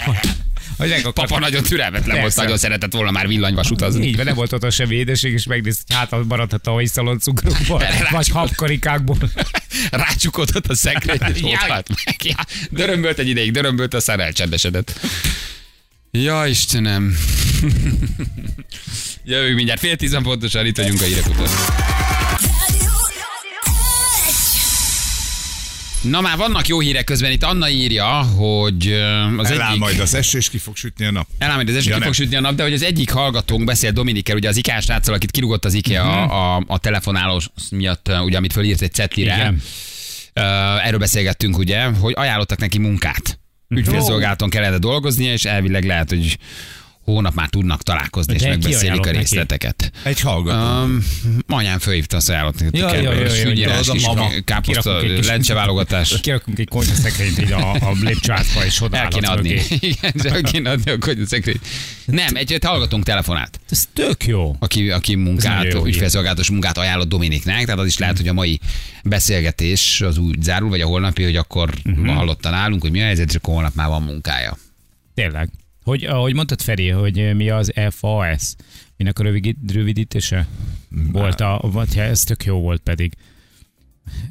Hogy 0.76 0.88
meg 0.88 0.98
akar- 0.98 1.14
Papa 1.14 1.38
nagyon 1.38 1.62
türelmetlen 1.62 2.20
volt, 2.20 2.36
nagyon 2.36 2.58
szeretett 2.58 2.92
volna 2.92 3.10
már 3.10 3.26
villanyvas 3.28 3.70
utazni. 3.70 4.06
Így 4.06 4.16
van, 4.16 4.24
nem 4.24 4.34
volt 4.34 4.52
ott 4.52 4.62
a 4.62 4.70
semmi 4.70 4.94
édesség, 4.94 5.32
és 5.32 5.46
megnézte, 5.46 5.82
hogy 5.86 5.96
hát 5.96 6.12
az 6.12 6.26
maradhat 6.28 6.66
a 6.66 6.70
hajszalon 6.70 7.18
cukrokból, 7.18 7.82
vagy 8.10 8.28
habkarikákból. 8.28 9.16
Rácsukodott 9.90 10.66
a 10.66 10.74
szekrény, 10.74 11.34
és 11.34 11.42
ott 11.52 11.52
halt 11.54 11.88
meg. 12.04 12.16
Ja, 12.24 12.36
dörömbölt 12.70 13.18
egy 13.18 13.28
ideig, 13.28 13.52
dörömbölt, 13.52 13.94
aztán 13.94 14.20
elcsendesedett. 14.20 15.00
Ja, 16.10 16.46
Istenem. 16.46 17.12
Jövünk 19.24 19.54
mindjárt 19.54 19.80
fél 19.80 19.96
tízen 19.96 20.22
pontosan, 20.22 20.66
itt 20.66 20.76
vagyunk 20.76 21.00
a 21.00 21.04
hírek 21.04 21.28
után. 21.28 21.48
Na 26.02 26.20
már 26.20 26.36
vannak 26.36 26.66
jó 26.68 26.80
hírek 26.80 27.04
közben, 27.04 27.30
itt 27.30 27.42
Anna 27.42 27.68
írja, 27.70 28.06
hogy 28.22 28.92
az 29.38 29.50
Eláll 29.50 29.68
egyik... 29.68 29.80
majd 29.80 30.00
az 30.00 30.14
eső, 30.14 30.38
és 30.38 30.50
ki 30.50 30.58
fog 30.58 30.76
sütni 30.76 31.04
a 31.04 31.10
nap. 31.10 31.26
Eláll 31.38 31.54
majd 31.54 31.68
az 31.68 31.74
eső, 31.74 31.88
Ja, 31.88 31.94
ki 31.94 31.98
nem. 32.00 32.08
fog 32.08 32.16
sütni 32.16 32.36
a 32.36 32.40
nap, 32.40 32.54
de 32.54 32.62
hogy 32.62 32.72
az 32.72 32.82
egyik 32.82 33.10
hallgatónk 33.10 33.64
beszél 33.64 33.90
Dominikkel, 33.90 34.36
ugye 34.36 34.48
az 34.48 34.56
ikás 34.56 34.84
sráccal, 34.84 35.14
akit 35.14 35.30
kirúgott 35.30 35.64
az 35.64 35.74
IKEA 35.74 36.04
Mhm. 36.04 36.30
a, 36.30 36.56
a, 36.56 36.62
a 36.66 36.78
telefonálós 36.78 37.46
miatt, 37.70 38.10
ugye, 38.24 38.36
amit 38.36 38.52
fölírt 38.52 38.82
egy 38.82 38.92
cetlire. 38.92 39.34
Igen. 39.34 39.62
Ö, 40.32 40.40
Erről 40.84 40.98
beszélgettünk, 40.98 41.58
ugye, 41.58 41.82
hogy 41.84 42.12
ajánlottak 42.16 42.58
neki 42.58 42.78
munkát. 42.78 43.38
Ügyfélszolgálaton 43.68 44.50
kellene 44.50 44.78
dolgoznia, 44.78 45.32
és 45.32 45.44
elvileg 45.44 45.84
lehet, 45.84 46.08
hogy 46.08 46.38
hónap 47.12 47.34
már 47.34 47.48
tudnak 47.48 47.82
találkozni, 47.82 48.34
és 48.34 48.40
De 48.40 48.46
ki 48.46 48.50
megbeszélik 48.50 49.00
a 49.00 49.04
neki? 49.04 49.16
részleteket. 49.16 49.90
Egy 50.02 50.20
hallgató. 50.20 50.82
Um, 50.82 51.04
anyám 51.46 51.78
fölhívta 51.78 52.16
azt 52.16 52.28
ajánlott 52.28 52.60
neki. 52.60 52.78
Ja, 52.78 52.86
kell 52.86 53.02
ja, 53.02 53.12
ja, 53.12 53.20
ja, 53.20 53.30
fűnyírás, 53.30 53.86
ja, 53.86 53.92
kis 53.92 54.04
az 54.04 54.08
a 54.08 54.14
mama. 54.14 54.30
káposzta, 54.44 55.00
lencseválogatás. 55.26 56.20
Kirakunk 56.20 56.58
egy 56.58 56.68
konyhaszekrényt 56.68 57.38
így 57.38 57.52
a, 57.52 57.72
a 57.72 57.92
lépcsőházba, 58.00 58.64
és 58.64 58.80
oda 58.80 58.96
El 58.96 59.08
kéne 59.08 59.28
adni. 59.28 59.60
Igen, 59.80 60.12
el 60.22 60.42
kéne 60.42 60.70
adni 60.70 60.90
a 60.90 60.98
konyhaszekrényt. 60.98 61.60
Nem, 62.04 62.36
egy, 62.36 62.52
egy 62.52 62.64
hallgatónk 62.64 63.04
telefonát. 63.04 63.60
Ez 63.70 63.88
tök 63.92 64.26
jó. 64.26 64.56
aki, 64.58 64.90
aki 64.90 65.14
munkát, 65.14 65.74
ügyfélszolgálatos 65.84 66.50
munkát 66.50 66.78
ajánlott 66.78 67.08
Dominiknek, 67.08 67.64
tehát 67.64 67.80
az 67.80 67.86
is 67.86 67.98
lehet, 67.98 68.16
hogy 68.16 68.28
a 68.28 68.32
mai 68.32 68.60
beszélgetés 69.04 70.00
az 70.00 70.18
úgy 70.18 70.42
zárul, 70.42 70.68
vagy 70.68 70.80
a 70.80 70.86
holnapi, 70.86 71.22
hogy 71.22 71.36
akkor 71.36 71.74
uh-huh. 71.84 72.14
hallotta 72.14 72.50
nálunk, 72.50 72.82
hogy 72.82 72.90
mi 72.90 73.00
a 73.00 73.04
helyzet, 73.04 73.28
és 73.28 73.34
akkor 73.34 73.54
holnap 73.54 73.74
már 73.74 73.88
van 73.88 74.02
munkája. 74.02 74.58
Tényleg. 75.14 75.48
Hogy, 75.88 76.04
ahogy 76.04 76.34
mondtad, 76.34 76.60
Feri, 76.60 76.88
hogy 76.88 77.36
mi 77.36 77.50
az 77.50 77.72
FAS? 77.90 78.54
Minek 78.96 79.18
a 79.18 79.22
rövid, 79.22 79.56
rövidítése? 79.72 80.46
Volt 81.12 81.40
a, 81.40 81.60
vagy 81.62 81.98
ez 81.98 82.20
tök 82.20 82.44
jó 82.44 82.60
volt 82.60 82.80
pedig. 82.80 83.14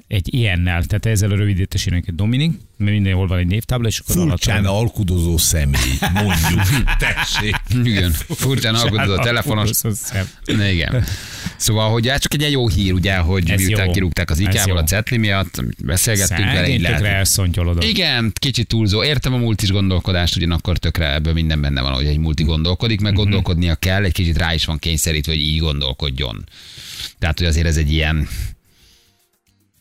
Egy 0.07 0.33
ilyennel, 0.33 0.83
tehát 0.83 1.05
ezzel 1.05 1.31
a 1.31 1.35
rövidítésének 1.35 2.07
egy 2.07 2.15
Dominik, 2.15 2.51
mert 2.77 2.91
mindenhol 2.91 3.27
van 3.27 3.37
egy 3.37 3.47
névtábla, 3.47 3.87
és 3.87 3.99
akkor 3.99 4.15
Furcsán 4.15 4.65
alatta- 4.65 4.79
alkudozó 4.79 5.37
személy, 5.37 5.97
mondjuk. 6.13 6.83
Tessék. 6.99 7.55
Igen, 7.83 8.11
furcsán 8.11 8.75
alkotott 8.75 9.17
a 9.17 9.23
telefonos. 9.23 9.69
Szem. 9.73 10.29
Na, 10.45 10.67
Igen. 10.67 11.03
Szóval, 11.57 11.91
hogy 11.91 12.07
ez 12.07 12.19
csak 12.19 12.33
egy 12.33 12.51
jó 12.51 12.67
hír, 12.67 12.93
ugye, 12.93 13.15
hogy 13.17 13.49
Ez 13.49 13.61
miután 13.61 13.85
jó. 13.85 13.91
kirúgták 13.91 14.29
az 14.29 14.39
jó. 14.39 14.75
a 14.75 14.83
cetli 14.83 15.17
miatt, 15.17 15.63
beszélgettünk 15.85 16.51
vele, 16.51 16.69
így 16.69 16.81
lehet. 16.81 17.01
elszontyolodott. 17.03 17.83
Igen, 17.83 18.31
kicsit 18.39 18.67
túlzó. 18.67 19.03
Értem 19.03 19.33
a 19.33 19.37
multis 19.37 19.71
gondolkodást, 19.71 20.35
ugyanakkor 20.35 20.77
tökre 20.77 21.13
ebből 21.13 21.33
minden 21.33 21.61
benne 21.61 21.81
van, 21.81 21.93
hogy 21.93 22.05
egy 22.05 22.17
multi 22.17 22.43
gondolkodik, 22.43 23.01
meg 23.01 23.13
gondolkodnia 23.13 23.75
kell, 23.75 24.03
egy 24.03 24.13
kicsit 24.13 24.37
rá 24.37 24.53
is 24.53 24.65
van 24.65 24.77
kényszerítve, 24.77 25.31
hogy 25.31 25.41
így 25.41 25.59
gondolkodjon. 25.59 26.43
Tehát, 27.19 27.37
hogy 27.37 27.47
azért 27.47 27.67
ez 27.67 27.77
egy 27.77 27.91
ilyen 27.91 28.27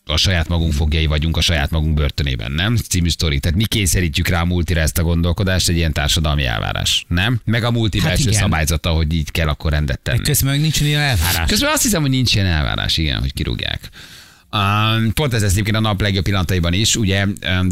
a 0.07 0.17
saját 0.17 0.47
magunk 0.47 0.73
fogjai 0.73 1.05
vagyunk 1.05 1.37
a 1.37 1.41
saját 1.41 1.69
magunk 1.69 1.93
börtönében, 1.93 2.51
nem? 2.51 2.75
Című 2.75 3.09
sztori. 3.09 3.39
Tehát 3.39 3.57
mi 3.57 3.65
kényszerítjük 3.65 4.27
rá 4.27 4.41
a 4.41 4.45
multira 4.45 4.79
ezt 4.79 4.97
a 4.97 5.03
gondolkodást, 5.03 5.69
egy 5.69 5.75
ilyen 5.75 5.93
társadalmi 5.93 6.45
elvárás, 6.45 7.05
nem? 7.07 7.41
Meg 7.45 7.63
a 7.63 7.71
multi 7.71 7.99
Hát 7.99 8.07
belső 8.07 8.29
igen. 8.29 8.41
szabályzata, 8.41 8.89
hogy 8.89 9.13
így 9.13 9.31
kell 9.31 9.47
akkor 9.47 9.71
rendet 9.71 9.99
tenni. 9.99 10.23
Közben 10.23 10.51
meg 10.51 10.61
nincs 10.61 10.81
ilyen 10.81 11.01
elvárás. 11.01 11.49
Közben 11.49 11.71
azt 11.73 11.83
hiszem, 11.83 12.01
hogy 12.01 12.09
nincs 12.09 12.35
ilyen 12.35 12.47
elvárás, 12.47 12.97
igen, 12.97 13.19
hogy 13.19 13.33
kirúgják. 13.33 13.89
Um, 14.51 15.13
pont 15.13 15.33
ez 15.33 15.43
egyébként 15.43 15.75
a 15.75 15.79
nap 15.79 16.01
legjobb 16.01 16.23
pillanataiban 16.23 16.73
is. 16.73 16.95
Ugye 16.95 17.25
um, 17.25 17.67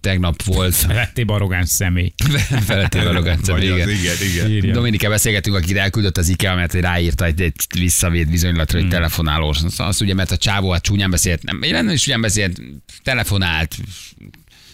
tegnap 0.00 0.42
volt 0.42 0.86
Lettébb 0.88 1.28
arrogáns 1.28 1.68
személy. 1.68 2.12
felettébb 2.66 3.02
Vagy 3.46 3.46
az, 3.46 3.62
igen. 3.62 3.88
igen, 3.88 4.16
igen. 4.32 4.50
Írja. 4.50 4.72
Dominika 4.72 5.08
beszélgetünk, 5.08 5.56
akit 5.56 5.76
elküldött 5.76 6.16
az 6.16 6.28
IKEA, 6.28 6.54
mert 6.54 6.72
hogy 6.72 6.80
ráírta 6.80 7.24
egy, 7.24 7.40
egy 7.40 7.54
visszavét 7.78 8.30
bizonylatra, 8.30 8.78
hogy 8.78 8.88
Hmm. 8.88 8.90
telefonálós. 8.90 9.62
Azt, 9.62 9.80
azt 9.80 10.00
ugye, 10.00 10.14
mert 10.14 10.30
a 10.30 10.36
csávó 10.36 10.70
hát 10.70 10.82
csúnyán 10.82 11.10
beszélt, 11.10 11.42
nem, 11.42 11.58
nem 11.70 11.88
is 11.88 12.02
csúnyán 12.02 12.20
beszélt, 12.20 12.60
telefonált, 13.02 13.76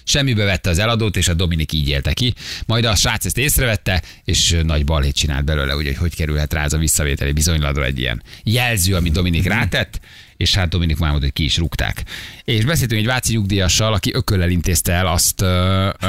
semmibe 0.04 0.44
vette 0.44 0.70
az 0.70 0.78
eladót, 0.78 1.16
és 1.16 1.28
a 1.28 1.34
Dominik 1.34 1.72
így 1.72 1.88
élte 1.88 2.12
ki. 2.12 2.34
Majd 2.66 2.84
a 2.84 2.94
srác 2.94 3.24
ezt 3.24 3.38
észrevette, 3.38 4.02
és 4.24 4.56
nagy 4.62 4.84
balhét 4.84 5.14
csinált 5.14 5.44
belőle, 5.44 5.76
ugye, 5.76 5.88
hogy 5.88 5.96
hogy 5.96 6.14
kerülhet 6.14 6.52
rá 6.52 6.64
ez 6.64 6.72
a 6.72 6.78
visszavételi 6.78 7.32
bizonylatra 7.32 7.84
egy 7.84 7.98
ilyen 7.98 8.22
jelző, 8.42 8.94
amit 8.94 9.12
Dominik 9.12 9.46
rátett, 9.46 10.00
és 10.36 10.54
hát 10.54 10.68
Dominik 10.68 10.98
már 10.98 11.08
mondta, 11.08 11.26
hogy 11.26 11.34
ki 11.34 11.44
is 11.44 11.56
rúgták. 11.56 12.04
És 12.44 12.64
beszéltünk 12.64 13.00
egy 13.00 13.06
váci 13.06 13.32
nyugdíjassal, 13.32 13.92
aki 13.92 14.14
ököllel 14.14 14.50
intézte 14.50 14.92
el 14.92 15.06
azt 15.06 15.40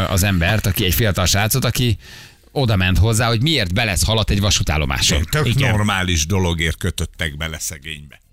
az 0.10 0.24
embert, 0.24 0.66
aki 0.66 0.86
egy 0.86 0.94
fiatal 0.94 1.26
srácot, 1.26 1.66
aki 1.66 1.98
oda 2.52 2.76
ment 2.76 2.98
hozzá, 2.98 3.28
hogy 3.28 3.42
miért 3.42 3.74
belesz 3.74 4.06
halat 4.06 4.30
egy 4.30 4.40
vasútállomáson. 4.40 5.26
Tök 5.32 5.48
Igen. 5.48 5.70
normális 5.70 6.26
dologért 6.26 6.78
kötöttek 6.78 7.38
bele 7.38 7.60
szegénybe. 7.60 8.24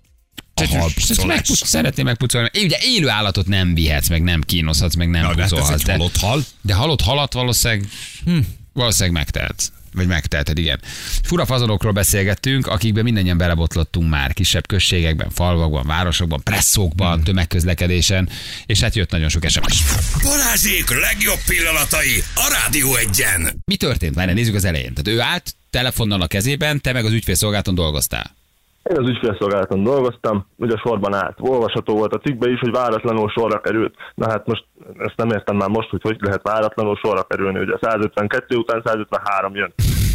Megpuc- 1.25 1.65
Szeretném 1.65 2.05
megpucolni. 2.05 2.49
Ugye 2.63 2.77
élő 2.81 3.09
állatot 3.09 3.47
nem 3.47 3.73
vihetsz, 3.73 4.09
meg 4.09 4.21
nem 4.23 4.41
kínozhatsz, 4.41 4.95
meg 4.95 5.09
nem 5.09 5.21
Na, 5.21 5.27
de 5.35 5.41
hát 5.41 5.51
ez 5.51 5.57
pucolhatsz. 5.57 5.81
egy 5.87 5.89
halott 5.97 6.17
hal. 6.17 6.43
De 6.61 6.73
halott 6.73 7.01
halat 7.01 7.33
valószínűleg, 7.33 7.89
hm, 8.25 8.37
valószínűleg 8.73 9.13
megtehetsz. 9.13 9.71
Vagy 9.95 10.07
megteheted, 10.07 10.57
igen. 10.57 10.79
Fura 11.23 11.45
fazonokról 11.45 11.91
beszélgettünk, 11.91 12.67
akikben 12.67 13.03
mindannyian 13.03 13.37
belebotlottunk 13.37 14.09
már, 14.09 14.33
kisebb 14.33 14.67
községekben, 14.67 15.29
falvakban, 15.29 15.85
városokban, 15.85 16.41
presszókban, 16.43 17.13
Hmm. 17.13 17.23
tömegközlekedésen, 17.23 18.29
és 18.65 18.79
hát 18.79 18.95
jött 18.95 19.11
nagyon 19.11 19.29
sok 19.29 19.45
SMS. 19.47 19.83
Balázsék 20.23 20.89
legjobb 20.99 21.39
pillanatai 21.47 22.23
a 22.35 22.57
Rádió 22.61 22.95
egyen. 22.95 23.61
Mi 23.65 23.75
történt? 23.75 24.15
Várj, 24.15 24.33
nézzük 24.33 24.55
az 24.55 24.63
elején. 24.65 24.93
Tehát 24.93 25.19
ő 25.19 25.21
állt 25.21 25.55
telefonnal 25.69 26.21
a 26.21 26.27
kezében, 26.27 26.81
te 26.81 26.93
meg 26.93 27.05
az 27.05 27.11
ügyfélszolgálaton 27.11 27.75
dolgoztál. 27.75 28.35
Én 28.83 28.97
az 28.99 29.09
ügyfélszolgálaton 29.09 29.83
dolgoztam, 29.83 30.45
ugye 30.57 30.75
sorban 30.77 31.13
állt. 31.13 31.37
Olvasható 31.39 31.95
volt 31.97 32.13
a 32.13 32.19
cikkben 32.19 32.51
is, 32.51 32.59
hogy 32.59 32.71
váratlanul 32.71 33.29
sorra 33.29 33.61
került. 33.61 33.95
Na 34.15 34.29
hát 34.29 34.45
most 34.47 34.65
ezt 34.97 35.15
nem 35.17 35.29
értem 35.29 35.55
már 35.55 35.69
most, 35.69 35.89
hogy 35.89 36.01
hogy 36.01 36.17
lehet 36.19 36.41
váratlanul 36.43 36.95
sorra 36.95 37.23
kerülni. 37.23 37.59
Ugye 37.59 37.75
152 37.81 38.55
után 38.55 38.81
153 38.85 39.55
jön. 39.55 39.73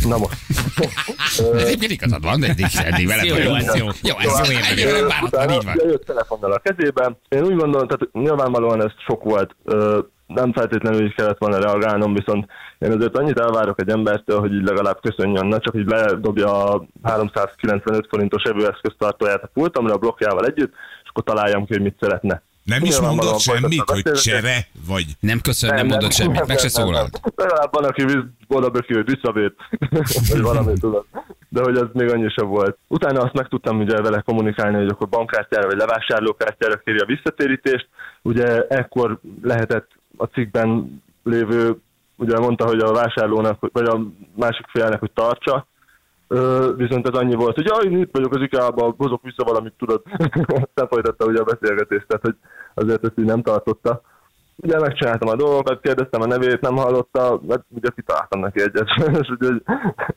Na 0.09 0.17
most. 0.19 0.37
Egyébként 1.67 1.91
igazad 1.93 2.23
van, 2.23 2.41
de 2.41 2.47
eddig, 2.49 2.67
eddig 2.85 3.07
veled 3.07 3.25
Jó, 3.25 3.35
vagyok. 3.35 3.57
ez 3.57 3.75
jó. 3.77 3.87
Jó, 4.03 4.15
ez 4.19 4.49
jó, 4.49 4.53
én 4.53 4.63
egyébként 4.71 5.01
várhatóan 5.01 5.23
Utána 5.45 5.53
így 5.55 5.65
van. 5.65 5.89
jött 5.91 6.05
telefonnal 6.05 6.53
a 6.53 6.59
kezében. 6.59 7.17
Én 7.29 7.43
úgy 7.43 7.57
gondolom, 7.57 7.89
tehát 7.89 8.13
nyilvánvalóan 8.13 8.83
ez 8.83 8.93
sok 9.07 9.23
volt. 9.25 9.57
Nem 10.29 10.53
feltétlenül 10.53 11.05
így 11.05 11.15
kellett 11.15 11.39
volna 11.39 11.59
reagálnom, 11.59 12.15
viszont 12.15 12.47
én 12.79 12.93
azért 12.93 13.17
annyit 13.17 13.39
elvárok 13.39 13.81
egy 13.81 13.89
embertől, 13.89 14.41
hogy 14.41 14.55
így 14.55 14.65
legalább 14.65 15.01
köszönjön, 15.01 15.47
ne 15.47 15.59
csak 15.59 15.75
így 15.75 15.87
ledobja 15.87 16.65
a 16.65 16.85
395 17.03 18.07
forintos 18.09 18.43
evőeszköztartóját 18.43 19.43
a 19.43 19.51
pultomra 19.55 19.95
a 19.95 19.99
blokkjával 19.99 20.47
együtt, 20.47 20.73
és 21.03 21.09
akkor 21.09 21.23
találjam 21.23 21.67
ki, 21.67 21.73
hogy 21.73 21.83
mit 21.83 21.97
szeretne. 22.01 22.43
Nem 22.69 22.85
is 22.85 23.01
mondott 23.01 23.39
semmit, 23.39 23.91
hogy 23.91 24.13
csere, 24.13 24.67
vagy 24.87 25.07
Nem 25.21 25.41
köszön, 25.41 25.75
nem 25.75 25.87
mondott 25.87 26.13
semmit, 26.13 26.47
meg 26.47 26.59
se 26.59 26.69
szólalt. 26.69 27.21
Legalább 27.37 27.73
van, 27.73 27.85
aki 27.85 28.05
oda 28.49 28.69
böki, 28.71 28.95
hogy 28.95 29.05
visszavét, 29.05 29.55
vagy 30.31 30.41
valami 30.41 30.73
tudod. 30.81 31.05
De 31.49 31.63
hogy 31.63 31.77
ez 31.77 31.87
még 31.93 32.13
annyi 32.13 32.29
sem 32.29 32.47
volt. 32.47 32.79
Utána 32.87 33.21
azt 33.21 33.33
meg 33.33 33.49
tudtam 33.49 33.81
ugye 33.81 34.01
vele 34.01 34.21
kommunikálni, 34.21 34.77
hogy 34.77 34.89
akkor 34.89 35.09
bankkártyára 35.09 35.67
vagy 35.67 35.77
levásárlókártyára 35.77 36.77
kéri 36.77 36.99
a 36.99 37.07
visszatérítést. 37.07 37.89
Ugye 38.23 38.67
ekkor 38.67 39.21
lehetett 39.43 39.89
a 40.19 40.25
cikkben 40.25 41.03
lévő, 41.23 41.77
ugye 42.17 42.39
mondta, 42.39 42.67
hogy 42.67 42.79
a 42.79 42.93
vásárlónak, 42.93 43.69
vagy 43.73 43.89
a 43.89 44.01
másik 44.35 44.67
félnek, 44.73 44.99
hogy 45.01 45.13
tartsa, 45.15 45.67
Ö, 46.31 46.73
viszont 46.77 47.09
ez 47.09 47.19
annyi 47.19 47.35
volt, 47.35 47.55
hogy 47.55 47.67
jaj, 47.67 48.01
itt 48.01 48.13
vagyok 48.13 48.35
az 48.35 48.43
IKEA-ba, 48.43 48.95
hozok 48.99 49.23
vissza 49.23 49.45
valamit, 49.45 49.73
tudod. 49.79 50.03
Aztán 50.67 50.89
folytatta 50.89 51.25
ugye 51.27 51.41
a 51.41 51.45
beszélgetést, 51.45 52.07
tehát 52.07 52.23
hogy 52.23 52.35
azért 52.75 53.05
ezt 53.05 53.19
így 53.19 53.25
nem 53.25 53.43
tartotta. 53.43 54.01
Ugye 54.57 54.79
megcsináltam 54.79 55.29
a 55.29 55.37
dolgokat, 55.37 55.81
kérdeztem 55.81 56.21
a 56.21 56.27
nevét, 56.27 56.61
nem 56.61 56.77
hallotta, 56.77 57.41
mert 57.47 57.63
ugye 57.69 57.89
kitaláltam 57.95 58.41
neki 58.41 58.61
egyet, 58.61 58.89
és 59.23 59.29
úgyhogy 59.31 59.63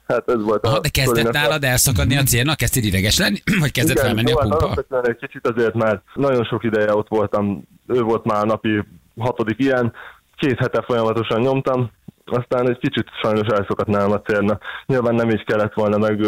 hát 0.08 0.30
ez 0.30 0.44
volt 0.44 0.66
Aha, 0.66 0.80
de 0.80 0.90
kezdett 0.90 1.32
nálad 1.32 1.64
elszakadni 1.64 2.18
a 2.18 2.24
célnak? 2.24 2.58
Kezdtél 2.58 2.84
ideges 2.84 3.18
lenni? 3.18 3.40
Vagy 3.60 3.72
kezdett 3.72 3.96
igen, 3.96 4.06
felmenni 4.06 4.32
a 4.32 4.40
hát 4.40 4.76
pumpa? 4.88 5.02
egy 5.08 5.18
kicsit 5.18 5.48
azért, 5.48 5.74
mert 5.74 6.02
nagyon 6.14 6.44
sok 6.44 6.64
ideje 6.64 6.96
ott 6.96 7.08
voltam, 7.08 7.64
ő 7.88 8.02
volt 8.02 8.26
már 8.26 8.44
a 8.44 8.46
napi 8.46 8.84
hatodik 9.22 9.60
ilyen, 9.60 9.94
két 10.36 10.60
hete 10.60 10.82
folyamatosan 10.82 11.42
nyomtam, 11.42 11.92
aztán 12.26 12.70
egy 12.70 12.78
kicsit 12.78 13.08
sajnos 13.22 13.48
elszakadt 13.48 13.90
nálam 13.90 14.12
a 14.12 14.22
célna. 14.22 14.58
Nyilván 14.86 15.16
nem 15.16 15.30
így 15.30 15.44
kellett 15.44 15.74
volna 15.74 15.98
meg 15.98 16.20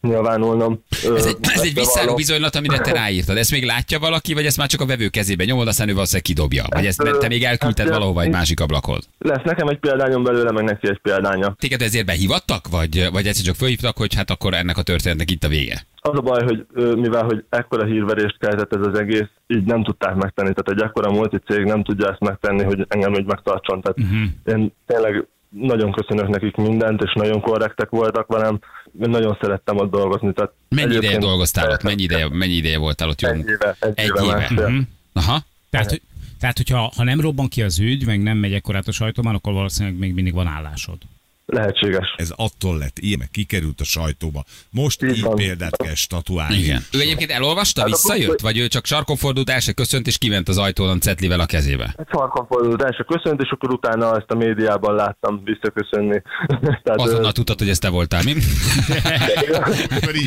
nyilvánulnom. 0.00 0.82
Ez 0.90 1.26
egy, 1.26 1.36
ez 1.40 1.60
egy 1.60 1.78
ezt 1.78 1.94
bevallom. 1.94 2.16
bizonylat, 2.16 2.54
amire 2.54 2.78
te 2.78 2.92
ráírtad. 2.92 3.36
Ezt 3.36 3.50
még 3.50 3.64
látja 3.64 3.98
valaki, 3.98 4.34
vagy 4.34 4.46
ezt 4.46 4.56
már 4.56 4.68
csak 4.68 4.80
a 4.80 4.86
vevő 4.86 5.08
kezébe 5.08 5.44
nyomod, 5.44 5.68
aztán 5.68 5.88
ő 5.88 5.92
valószínűleg 5.92 6.22
kidobja? 6.22 6.64
Vagy 6.68 6.86
ezt 6.86 7.02
Ezt, 7.02 7.18
te 7.18 7.28
még 7.28 7.44
elküldted 7.44 7.86
hát, 7.86 7.94
valahova 7.94 8.22
egy 8.22 8.30
másik 8.30 8.60
ablakhoz? 8.60 9.08
Lesz 9.18 9.42
nekem 9.44 9.68
egy 9.68 9.78
példányom 9.78 10.22
belőle, 10.22 10.50
meg 10.50 10.64
neki 10.64 10.88
egy 10.88 10.98
példánya. 10.98 11.56
Téged 11.58 11.82
ezért 11.82 12.06
behívattak, 12.06 12.68
vagy, 12.68 13.08
vagy 13.12 13.26
egyszer 13.26 13.44
csak 13.44 13.54
fölhívtak, 13.54 13.96
hogy 13.96 14.14
hát 14.14 14.30
akkor 14.30 14.54
ennek 14.54 14.78
a 14.78 14.82
történetnek 14.82 15.30
itt 15.30 15.44
a 15.44 15.48
vége? 15.48 15.86
Az 16.00 16.18
a 16.18 16.20
baj, 16.20 16.44
hogy 16.44 16.66
mivel 16.96 17.24
hogy 17.24 17.44
ekkora 17.48 17.84
hírverést 17.84 18.38
keltett 18.38 18.74
ez 18.74 18.86
az 18.86 18.98
egész, 18.98 19.28
így 19.46 19.64
nem 19.64 19.84
tudták 19.84 20.14
megtenni. 20.14 20.52
Tehát 20.54 20.80
egy 20.80 20.88
ekkora 20.88 21.10
multicég 21.10 21.64
nem 21.64 21.84
tudja 21.84 22.10
ezt 22.10 22.20
megtenni, 22.20 22.62
hogy 22.62 22.84
engem 22.88 23.14
így 23.14 23.26
megtartson. 23.26 23.80
Tehát 23.80 23.98
uh-huh. 23.98 24.58
én 24.60 24.72
tényleg 24.86 25.26
nagyon 25.48 25.92
köszönök 25.92 26.28
nekik 26.28 26.56
mindent, 26.56 27.02
és 27.02 27.12
nagyon 27.14 27.40
korrektek 27.40 27.88
voltak 27.88 28.26
velem. 28.26 28.58
Én 29.02 29.10
nagyon 29.10 29.38
szerettem 29.40 29.76
ott 29.76 29.90
dolgozni. 29.90 30.32
Tehát 30.32 30.52
Mennyi 30.68 30.94
ideje 30.94 31.18
dolgoztál 31.18 31.70
ott? 31.70 31.82
Mennyi 31.82 32.02
ideje, 32.02 32.28
mennyi 32.28 32.52
ideje 32.54 32.78
voltál 32.78 33.08
ott? 33.08 33.20
Jó? 33.20 33.28
Egy 33.28 33.38
éve. 33.48 33.76
Egy, 33.80 33.92
Egy 33.94 34.10
éve. 34.14 34.46
éve. 34.50 34.68
Mhm. 34.68 34.78
Aha. 35.12 35.38
Tehát, 35.70 35.90
hogy- 35.90 36.02
tehát 36.40 36.56
hogyha 36.56 36.92
ha 36.96 37.04
nem 37.04 37.20
robban 37.20 37.48
ki 37.48 37.62
az 37.62 37.78
ügy, 37.78 38.06
meg 38.06 38.22
nem 38.22 38.36
megy 38.36 38.52
ekkorát 38.52 38.88
a 38.88 38.92
sajtóban, 38.92 39.34
akkor 39.34 39.52
valószínűleg 39.52 39.98
még 39.98 40.14
mindig 40.14 40.34
van 40.34 40.46
állásod. 40.46 40.98
Lehetséges. 41.46 42.14
ez 42.16 42.30
attól 42.36 42.78
lett 42.78 42.98
ilyen, 42.98 43.18
meg 43.18 43.30
kikerült 43.30 43.80
a 43.80 43.84
sajtóba. 43.84 44.44
Most 44.70 45.02
Így 45.02 45.16
így 45.16 45.28
példát 45.34 45.76
kell 45.76 45.94
statuálni. 45.94 46.56
Igen. 46.56 46.84
Ő 46.92 47.00
egyébként 47.00 47.30
elolvasta, 47.30 47.80
Hát 47.80 47.90
visszajött? 47.90 48.26
akkor- 48.28 48.40
Vagy 48.40 48.58
ő 48.58 48.68
csak 48.68 48.86
sarkon 48.86 49.16
fordult, 49.16 49.50
el 49.50 49.60
se 49.60 49.72
köszönt, 49.72 50.06
és 50.06 50.18
kiment 50.18 50.48
az 50.48 50.58
ajtón 50.58 50.88
a 50.88 50.98
cetlivel 50.98 51.40
a 51.40 51.46
kezébe? 51.46 51.94
Egy 51.98 52.06
sarkon 52.10 52.46
fordult 52.46 52.82
első 52.82 53.02
köszönt, 53.02 53.40
és 53.40 53.50
akkor 53.50 53.70
utána 53.72 54.16
ezt 54.16 54.30
a 54.30 54.34
médiában 54.34 54.94
láttam 54.94 55.42
visszaköszönni. 55.44 56.22
Tehát, 56.84 57.00
Azonnal 57.00 57.28
ö, 57.28 57.32
tudtad, 57.32 57.58
hogy 57.58 57.68
ez 57.68 57.78
te 57.78 57.88
voltál, 57.88 58.22
mi? 58.22 58.32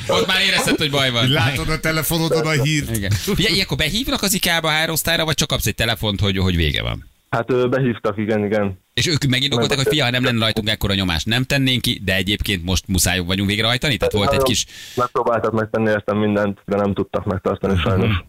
Ott 0.07 0.27
már 0.27 0.41
érezted, 0.41 0.77
hogy 0.77 0.91
baj 0.91 1.11
van. 1.11 1.29
látod 1.29 1.69
a 1.69 1.79
telefonodon 1.79 2.45
a 2.47 2.63
hírt. 2.63 2.95
Igen. 2.95 3.11
Ugye, 3.27 3.49
ilyenkor 3.49 3.77
behívnak 3.77 4.21
az 4.21 4.33
IK-ba, 4.33 4.67
hárosztályra, 4.67 5.25
vagy 5.25 5.35
csak 5.35 5.47
kapsz 5.47 5.65
egy 5.65 5.75
telefont, 5.75 6.19
hogy, 6.19 6.37
hogy 6.37 6.55
vége 6.55 6.81
van? 6.81 7.07
Hát 7.29 7.69
behívtak, 7.69 8.17
igen, 8.17 8.45
igen. 8.45 8.79
És 8.93 9.07
ők 9.07 9.25
megindokolták, 9.25 9.77
hogy 9.77 9.87
fia, 9.87 10.03
ha 10.03 10.09
nem 10.09 10.23
lenne 10.23 10.39
rajtunk 10.39 10.69
ekkora 10.69 10.93
nyomás, 10.93 11.23
nem 11.23 11.43
tennénk 11.43 11.81
ki, 11.81 12.01
de 12.03 12.15
egyébként 12.15 12.63
most 12.63 12.87
muszáj 12.87 13.19
vagyunk 13.19 13.49
végrehajtani? 13.49 13.97
Tehát 13.97 14.13
volt 14.13 14.33
egy 14.33 14.43
kis... 14.43 14.65
Megpróbáltak 14.95 15.51
megtenni 15.51 15.89
értem 15.89 16.17
mindent, 16.17 16.61
de 16.65 16.75
nem 16.75 16.93
tudtak 16.93 17.25
megtartani 17.25 17.77
sajnos. 17.77 18.23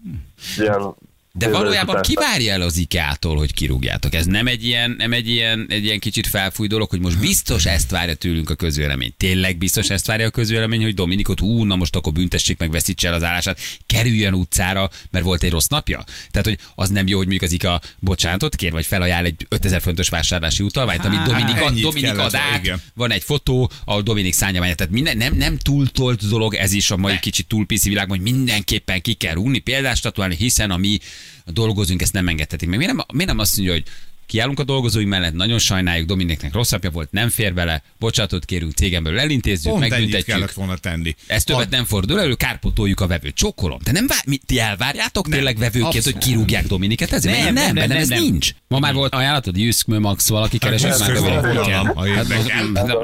Ilyen 0.58 0.94
De 1.32 1.48
valójában 1.48 1.88
után- 1.88 2.06
ki 2.06 2.14
várja 2.14 2.52
el 2.52 2.60
az 2.60 2.76
IKEA-tól, 2.76 3.36
hogy 3.36 3.54
kirúgjátok? 3.54 4.14
Ez 4.14 4.26
nem 4.26 4.46
egy 4.46 4.66
ilyen, 4.66 4.94
nem 4.98 5.12
egy 5.12 5.28
ilyen, 5.28 5.66
egy 5.68 5.84
ilyen 5.84 5.98
kicsit 5.98 6.26
felfúj 6.26 6.66
dolog, 6.66 6.90
hogy 6.90 7.00
most 7.00 7.18
biztos 7.18 7.66
ezt 7.66 7.90
várja 7.90 8.14
tőlünk 8.14 8.50
a 8.50 8.54
közvélemény. 8.54 9.14
Tényleg 9.16 9.58
biztos 9.58 9.90
ezt 9.90 10.06
várja 10.06 10.26
a 10.26 10.30
közvélemény, 10.30 10.82
hogy 10.82 10.94
Dominikot, 10.94 11.40
ú, 11.40 11.64
na 11.64 11.76
most 11.76 11.96
akkor 11.96 12.12
büntessék 12.12 12.58
meg, 12.58 12.70
veszítse 12.70 13.08
el 13.08 13.14
az 13.14 13.22
állását, 13.22 13.60
kerüljön 13.86 14.34
utcára, 14.34 14.90
mert 15.10 15.24
volt 15.24 15.42
egy 15.42 15.50
rossz 15.50 15.66
napja? 15.66 16.04
Tehát, 16.30 16.46
hogy 16.46 16.58
az 16.74 16.88
nem 16.88 17.06
jó, 17.06 17.16
hogy 17.16 17.26
mondjuk 17.26 17.50
az 17.50 17.54
IKEA 17.54 17.80
bocsánatot 17.98 18.56
kér, 18.56 18.72
vagy 18.72 18.86
felajánl 18.86 19.26
egy 19.26 19.46
5000 19.48 19.80
fontos 19.80 20.08
vásárlási 20.08 20.62
utalványt, 20.62 21.04
amit 21.04 21.22
Dominik, 21.22 21.60
ad, 21.60 21.78
Dominik 21.80 22.18
ad 22.18 22.34
át, 22.34 22.64
igen. 22.64 22.82
van 22.94 23.12
egy 23.12 23.22
fotó, 23.22 23.70
ahol 23.84 24.02
Dominik 24.02 24.32
szánja 24.32 24.60
meg. 24.60 24.74
Tehát 24.74 24.92
minden, 24.92 25.16
nem, 25.16 25.34
nem 25.34 25.58
túltolt 25.58 26.28
dolog 26.28 26.54
ez 26.54 26.72
is 26.72 26.90
a 26.90 26.96
mai 26.96 27.18
kicsit 27.18 27.46
túl 27.46 27.66
piszi 27.66 27.88
világban, 27.88 28.18
hogy 28.18 28.32
mindenképpen 28.32 29.00
ki 29.00 29.12
kell 29.12 29.34
rúgni, 29.34 29.62
statuálni, 29.94 30.36
hiszen 30.36 30.70
a 30.70 30.76
mi 30.76 30.98
dolgozunk, 31.46 32.02
ezt 32.02 32.12
nem 32.12 32.28
engedhetik 32.28 32.68
meg. 32.68 32.78
Miért 32.78 32.92
nem, 32.94 33.04
miért 33.12 33.28
nem 33.30 33.38
azt 33.38 33.56
mondja, 33.56 33.74
hogy 33.74 33.84
kiállunk 34.26 34.60
a 34.60 34.64
dolgozói 34.64 35.04
mellett, 35.04 35.32
nagyon 35.32 35.58
sajnáljuk, 35.58 36.06
Dominiknek 36.06 36.52
rossz 36.52 36.70
napja 36.70 36.90
volt, 36.90 37.12
nem 37.12 37.28
fér 37.28 37.54
bele, 37.54 37.82
bocsánatot 37.98 38.44
kérünk, 38.44 38.72
cégen 38.72 39.02
belül 39.02 39.18
elintézzük, 39.18 39.70
Pont 39.70 39.88
megbüntetjük. 39.88 40.24
kellett 40.26 40.52
volna 40.52 40.76
tenni. 40.76 41.14
Ez 41.26 41.44
többet 41.44 41.66
A- 41.66 41.68
nem 41.70 41.84
fordul 41.84 42.20
elő, 42.20 42.34
kárpotoljuk 42.34 43.00
a 43.00 43.06
vevőt. 43.06 43.34
Csókolom. 43.34 43.78
De 43.84 43.92
nem 43.92 44.06
vár, 44.06 44.38
ti 44.46 44.58
elvárjátok 44.58 45.26
Nem, 45.28 45.32
tényleg 45.38 45.58
vevőként, 45.58 46.04
hogy 46.04 46.18
kirúgják 46.18 46.66
Dominiket? 46.66 47.12
Ez 47.12 47.24
nem, 47.24 47.34
nem, 47.34 47.54
nem, 47.54 47.74
nem, 47.74 47.88
nem, 47.88 47.96
ez 47.96 48.08
nem. 48.08 48.22
nincs. 48.22 48.50
Ma 48.68 48.78
már 48.78 48.94
volt 48.94 49.14
ajánlatod, 49.14 49.56
Juszkmő 49.58 49.98
Max, 49.98 50.28
valaki 50.28 50.58
keresett 50.58 50.98
már 50.98 51.12
Dominikot. 51.12 51.66
Hát. 51.68 52.96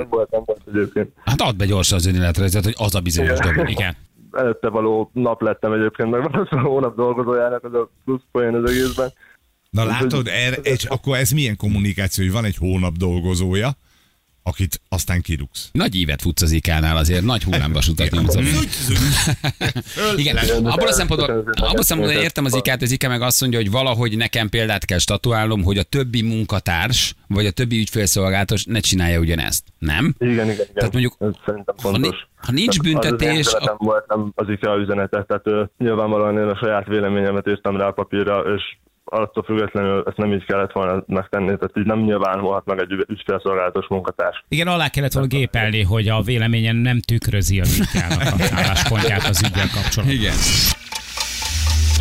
Hát 1.25 1.41
add 1.41 1.57
be 1.57 1.67
gyorsan 1.67 1.99
az 1.99 2.07
önéletrajzot, 2.07 2.65
hogy 2.65 2.75
az 2.77 2.95
a 2.95 3.01
bizonyos 3.01 3.39
Dominik. 3.39 3.79
Előtte 4.37 4.69
való 4.69 5.11
nap 5.13 5.43
lettem 5.43 5.73
egyébként, 5.73 6.11
meg 6.11 6.31
valószínűleg 6.31 6.67
a 6.67 6.73
hónap 6.73 6.97
dolgozójának, 6.97 7.65
az 7.65 7.75
a 7.75 7.91
plusz 8.05 8.23
poén 8.33 8.55
az 8.55 8.71
egészben. 8.71 9.13
Na 9.71 9.85
látod, 9.85 10.29
erre, 10.29 10.57
és 10.57 10.85
akkor 10.85 11.17
ez 11.17 11.31
milyen 11.31 11.57
kommunikáció, 11.57 12.25
hogy 12.25 12.33
van 12.33 12.45
egy 12.45 12.57
hónap 12.57 12.97
dolgozója, 12.97 13.71
akit 14.47 14.81
aztán 14.89 15.21
kirúgsz. 15.21 15.69
Nagy 15.73 15.95
ívet 15.95 16.23
futsz 16.23 16.43
az 16.43 16.51
ikánál 16.51 16.97
azért, 16.97 17.25
nagy 17.25 17.43
hullámvasutat 17.43 18.11
nyomsz. 18.11 18.35
Igen, 20.17 20.37
abból 20.65 20.87
a 20.87 20.93
szempontból, 20.93 21.31
abból 21.31 21.79
a 21.79 21.83
szempontból 21.83 22.23
értem 22.23 22.45
az 22.45 22.55
ikát, 22.55 22.83
az 22.83 22.91
IKA 22.91 23.09
meg 23.09 23.23
azt 23.23 23.41
mondja, 23.41 23.59
hogy 23.59 23.71
valahogy 23.71 24.17
nekem 24.17 24.49
példát 24.49 24.85
kell 24.85 24.99
statuálnom, 24.99 25.63
hogy 25.63 25.79
a 25.79 25.83
többi 25.83 26.23
munkatárs, 26.23 27.15
vagy 27.29 27.47
a 27.47 27.51
többi 27.51 27.79
ügyfélszolgálatos 27.79 28.65
ne 28.65 28.81
csinálja 28.81 29.19
ugyanezt. 29.19 29.65
Nem? 29.79 30.15
Igen, 30.19 30.33
igen, 30.33 30.51
igen. 30.51 30.67
Tehát 30.75 30.93
mondjuk, 30.93 31.17
Ez 31.19 31.31
szerintem 31.47 31.75
fontos. 31.79 32.27
ha 32.37 32.53
nincs 32.53 32.79
Tehát 32.79 32.95
Az 32.95 33.03
az 33.05 33.11
büntetés, 33.11 33.57
nem 34.07 34.33
az 34.35 34.49
IKEA 34.49 34.77
üzenete, 34.77 35.25
tehát 35.25 35.47
ö, 35.47 35.63
nyilvánvalóan 35.79 36.39
én 36.39 36.49
a 36.49 36.57
saját 36.57 36.87
véleményemet 36.87 37.49
írtam 37.49 37.77
rá 37.77 37.87
a 37.87 37.91
papírra, 37.93 38.41
és 38.57 38.63
attól 39.11 39.43
függetlenül 39.43 40.05
ezt 40.07 40.17
nem 40.17 40.33
így 40.33 40.45
kellett 40.45 40.73
volna 40.73 41.05
megtenni, 41.07 41.47
tehát 41.47 41.77
így 41.79 41.85
nem 41.85 41.99
nyilvánulhat 41.99 42.65
meg 42.65 42.79
egy 42.81 42.91
ügy- 42.91 43.09
ügyfélszolgálatos 43.09 43.87
munkatárs. 43.89 44.45
Igen, 44.49 44.67
alá 44.67 44.89
kellett 44.89 45.13
volna 45.13 45.29
gépelni, 45.29 45.83
hogy 45.83 46.09
a 46.09 46.23
véleményen 46.23 46.77
nem 46.77 47.01
tükrözi 47.01 47.61
az 47.61 47.79
IKEA-nak 47.79 48.41
a 48.41 48.45
álláspontját 48.61 49.25
az 49.25 49.43
ügyel 49.47 49.69
kapcsolatban. 49.75 50.17
Igen. 50.17 50.35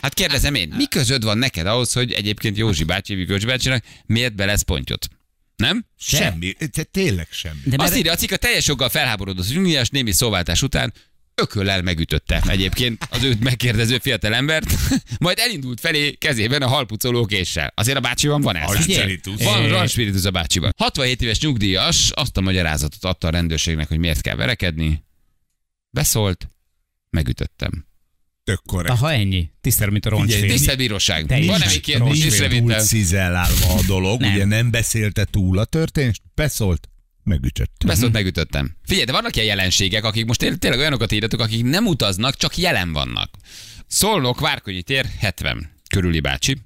Hát 0.01 0.13
kérdezem 0.13 0.55
én, 0.55 0.73
mi 0.77 0.87
közöd 0.87 1.23
van 1.23 1.37
neked 1.37 1.67
ahhoz, 1.67 1.93
hogy 1.93 2.11
egyébként 2.11 2.57
Józsi 2.57 2.83
bácsi, 2.83 3.15
Vigőcs 3.15 3.45
bácsinak 3.45 3.83
miért 4.05 4.35
be 4.35 4.45
lesz 4.45 4.61
pontyot? 4.61 5.07
Nem? 5.55 5.85
Semmi, 5.97 6.53
te, 6.71 6.83
tényleg 6.83 7.27
semmi. 7.29 7.59
De 7.65 7.75
Azt 7.77 7.89
mert, 7.89 7.95
írja 7.95 8.11
a 8.11 8.15
cikk, 8.15 8.31
a 8.31 8.37
teljes 8.37 8.67
joggal 8.67 8.89
felháborodott, 8.89 9.45
hogy 9.45 9.55
Nyugdíjas 9.55 9.89
némi 9.89 10.11
szóváltás 10.11 10.61
után 10.61 10.93
ököllel 11.35 11.81
megütötte 11.81 12.41
egyébként 12.47 13.07
az 13.09 13.23
őt 13.23 13.43
megkérdező 13.43 13.97
fiatalembert, 13.97 14.65
majd 15.19 15.39
elindult 15.39 15.79
felé 15.79 16.11
kezében 16.11 16.61
a 16.61 16.67
halpucoló 16.67 17.25
késsel. 17.25 17.71
Azért 17.75 17.97
a 17.97 18.01
bácsiban 18.01 18.41
van 18.41 18.55
ez. 18.55 18.81
Spiritus. 18.81 19.43
Van, 19.43 19.69
van 19.69 19.87
spiritus 19.87 20.25
a 20.25 20.31
bácsiban. 20.31 20.71
67 20.77 21.21
éves 21.21 21.39
nyugdíjas 21.39 22.11
azt 22.11 22.37
a 22.37 22.41
magyarázatot 22.41 23.03
adta 23.03 23.27
a 23.27 23.31
rendőrségnek, 23.31 23.87
hogy 23.87 23.97
miért 23.97 24.21
kell 24.21 24.35
verekedni. 24.35 25.03
Beszólt, 25.89 26.47
megütöttem. 27.09 27.85
Tök 28.43 28.61
korrekt. 28.65 28.99
ha 28.99 29.11
ennyi, 29.11 29.51
tisztel, 29.61 29.89
mint 29.89 30.05
a 30.05 30.09
Figyelj, 30.09 30.29
roncsfény. 30.29 30.49
Tisztelt 30.49 30.77
bíróság, 30.77 31.25
Te 31.25 31.37
is 31.37 31.45
van-e 31.45 31.57
meg 31.65 31.67
még 31.73 31.81
kérdés, 31.81 32.23
észrevétel? 32.25 32.77
túl 32.77 32.85
cizellálva 32.85 33.73
a 33.73 33.81
dolog, 33.87 34.19
Nem. 34.19 34.33
ugye 34.33 34.45
nem 34.45 34.71
beszélte 34.71 35.25
túl 35.25 35.57
a 35.57 35.65
történést, 35.65 36.21
beszólt, 36.35 36.89
megütött. 37.25 37.83
Beszólt, 37.85 38.11
megütöttem. 38.13 38.75
Figyelj, 38.85 39.05
de 39.05 39.11
vannak 39.11 39.35
ilyen 39.35 39.47
jelenségek, 39.47 40.03
akik 40.03 40.25
most 40.25 40.39
té- 40.39 40.59
tényleg 40.59 40.79
olyanokat 40.79 41.11
írjatok, 41.11 41.39
akik 41.39 41.63
nem 41.63 41.85
utaznak, 41.85 42.35
csak 42.35 42.57
jelen 42.57 42.93
vannak. 42.93 43.29
Szolnok, 43.87 44.39
Várkonyi 44.39 44.81
tér, 44.81 45.05
70. 45.19 45.71
Körüli 45.89 46.19
bácsi. 46.19 46.57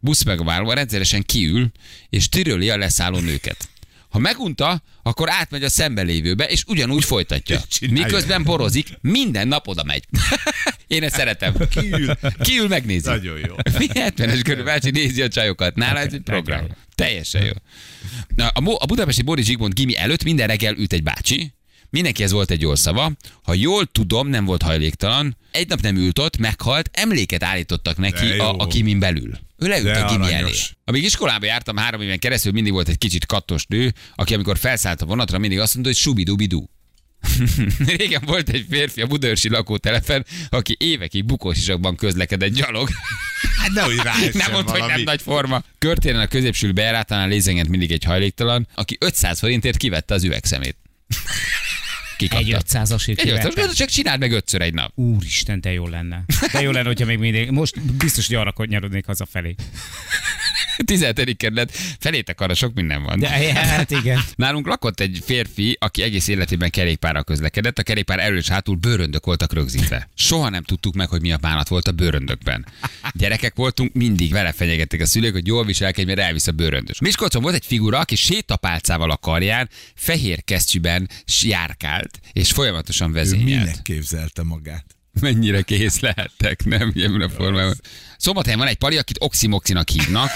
busz 0.00 0.22
megválva 0.24 0.72
rendszeresen 0.74 1.22
kiül, 1.22 1.70
és 2.10 2.28
tiröli 2.28 2.70
a 2.70 2.76
leszálló 2.76 3.18
nőket. 3.18 3.68
Ha 4.08 4.18
megunta, 4.18 4.82
akkor 5.02 5.30
átmegy 5.30 5.62
a 5.64 5.68
szembelévőbe, 5.68 6.44
és 6.44 6.62
ugyanúgy 6.66 7.04
folytatja. 7.04 7.60
Csinálja. 7.68 8.04
Miközben 8.04 8.42
borozik, 8.42 8.88
minden 9.00 9.48
nap 9.48 9.68
oda 9.68 9.84
megy. 9.84 10.04
Én 10.86 11.02
ezt 11.02 11.14
szeretem. 11.14 11.54
Kiül, 11.70 12.14
Kiül 12.40 12.68
megnézi. 12.68 13.08
Nagyon 13.08 13.38
jó. 13.38 13.54
Mi 13.78 13.86
70-es 13.92 14.40
körül 14.44 14.64
bácsi 14.64 14.90
nézi 14.90 15.22
a 15.22 15.28
csajokat. 15.28 15.74
Nála 15.74 15.98
ez 15.98 16.12
egy 16.12 16.20
program. 16.20 16.66
Teljesen 16.98 17.44
jó. 17.44 17.52
Na, 18.36 18.48
a, 18.48 18.76
a 18.78 18.86
budapesti 18.86 19.22
Boris 19.22 19.44
Zsigmond 19.44 19.74
Gimi 19.74 19.96
előtt 19.96 20.24
minden 20.24 20.46
reggel 20.46 20.74
üt 20.74 20.92
egy 20.92 21.02
bácsi, 21.02 21.52
Mindenkihez 21.90 22.32
volt 22.32 22.50
egy 22.50 22.60
jó 22.60 22.74
szava. 22.74 23.12
Ha 23.42 23.54
jól 23.54 23.86
tudom, 23.86 24.28
nem 24.28 24.44
volt 24.44 24.62
hajléktalan. 24.62 25.36
Egy 25.50 25.68
nap 25.68 25.80
nem 25.80 25.96
ült 25.96 26.18
ott, 26.18 26.36
meghalt, 26.36 26.90
emléket 26.92 27.42
állítottak 27.42 27.96
neki 27.96 28.38
a, 28.38 28.56
a 28.56 28.66
Kimin 28.66 28.98
belül. 28.98 29.38
Ő 29.56 29.68
leült 29.68 29.84
De 29.84 29.98
a 29.98 30.10
Gimi 30.10 30.24
elé. 30.24 30.34
aranyos. 30.34 30.72
Amíg 30.84 31.04
iskolába 31.04 31.46
jártam 31.46 31.76
három 31.76 32.00
éven 32.00 32.18
keresztül, 32.18 32.52
mindig 32.52 32.72
volt 32.72 32.88
egy 32.88 32.98
kicsit 32.98 33.26
kattos 33.26 33.66
nő, 33.66 33.92
aki 34.14 34.34
amikor 34.34 34.58
felszállt 34.58 35.02
a 35.02 35.06
vonatra, 35.06 35.38
mindig 35.38 35.58
azt 35.58 35.74
mondta, 35.74 35.92
hogy 35.92 36.00
subidubidu. 36.00 36.64
Régen 37.96 38.22
volt 38.26 38.48
egy 38.48 38.66
férfi 38.70 39.00
a 39.00 39.06
Budaörsi 39.06 39.48
lakótelepen, 39.48 40.26
aki 40.48 40.76
évekig 40.78 41.24
bukósisakban 41.24 41.96
közlekedett 41.96 42.52
gyalog. 42.52 42.88
Hát 43.58 43.70
nehogy 43.70 43.96
rá 43.96 44.14
nem 44.32 44.52
mondta, 44.52 44.70
hogy 44.72 44.88
nem 44.88 45.00
nagy 45.00 45.22
forma. 45.22 45.62
Körtéren 45.78 46.20
a 46.20 46.26
középső 46.26 46.72
bejárátánál 46.72 47.28
lézengett 47.28 47.68
mindig 47.68 47.92
egy 47.92 48.04
hajléktalan, 48.04 48.68
aki 48.74 48.96
500 49.00 49.38
forintért 49.38 49.76
kivette 49.76 50.14
az 50.14 50.24
üvegszemét. 50.24 50.76
Egy 52.20 52.28
Kikapta. 52.28 52.78
500-asért 52.80 53.18
Egy 53.18 53.28
500 53.28 53.48
kivettem. 53.48 53.74
csak 53.74 53.88
csináld 53.88 54.20
meg 54.20 54.32
ötször 54.32 54.60
egy 54.60 54.74
nap. 54.74 54.92
Úristen, 54.94 55.60
de 55.60 55.72
jó 55.72 55.86
lenne. 55.86 56.24
De 56.52 56.60
jó 56.60 56.70
lenne, 56.70 56.86
hogyha 56.86 57.06
még 57.06 57.18
mindig. 57.18 57.50
Most 57.50 57.80
biztos, 57.80 58.26
hogy 58.26 58.36
arra 58.36 58.52
nyarodnék 58.64 59.06
hazafelé. 59.06 59.54
17. 60.84 61.36
kerület, 61.36 61.70
felétek 62.00 62.40
arra 62.40 62.54
sok 62.54 62.74
minden 62.74 63.02
van. 63.02 63.18
De 63.18 63.28
hát 63.28 63.90
igen. 63.90 64.20
Nálunk 64.36 64.66
lakott 64.66 65.00
egy 65.00 65.20
férfi, 65.24 65.76
aki 65.80 66.02
egész 66.02 66.28
életében 66.28 66.70
kerékpárral 66.70 67.24
közlekedett, 67.24 67.78
a 67.78 67.82
kerékpár 67.82 68.18
elől 68.18 68.38
és 68.38 68.48
hátul 68.48 68.76
bőröndök 68.76 69.24
voltak 69.26 69.52
rögzítve. 69.52 70.08
Soha 70.14 70.48
nem 70.48 70.62
tudtuk 70.62 70.94
meg, 70.94 71.08
hogy 71.08 71.20
mi 71.20 71.32
a 71.32 71.36
bánat 71.36 71.68
volt 71.68 71.88
a 71.88 71.92
bőröndökben. 71.92 72.66
Gyerekek 73.12 73.54
voltunk, 73.54 73.92
mindig 73.92 74.32
vele 74.32 74.52
fenyegették 74.52 75.00
a 75.00 75.06
szülők, 75.06 75.32
hogy 75.32 75.46
jól 75.46 75.64
viselkedj, 75.64 76.06
mert 76.06 76.18
elvisz 76.18 76.46
a 76.46 76.52
bőröndös. 76.52 77.00
Miskolcon 77.00 77.42
volt 77.42 77.54
egy 77.54 77.66
figura, 77.66 77.98
aki 77.98 78.16
sétapálcával 78.16 79.10
a 79.10 79.16
karján, 79.16 79.68
fehér 79.94 80.44
kesztyűben 80.44 81.08
s- 81.24 81.42
járkált, 81.44 82.20
és 82.32 82.52
folyamatosan 82.52 83.10
Ő 83.10 83.12
vezényelt. 83.12 83.46
minek 83.64 83.82
képzelte 83.82 84.42
magát? 84.42 84.84
Mennyire 85.20 85.62
kész 85.62 86.00
lehettek, 86.00 86.64
nem? 86.64 86.92
Ebben 86.96 87.20
a 87.20 87.28
formában. 87.28 87.80
Szombathelyen 88.16 88.58
van 88.58 88.68
egy 88.68 88.76
pali, 88.76 88.96
akit 88.98 89.16
Oximoxinak 89.20 89.88
hívnak. 89.88 90.30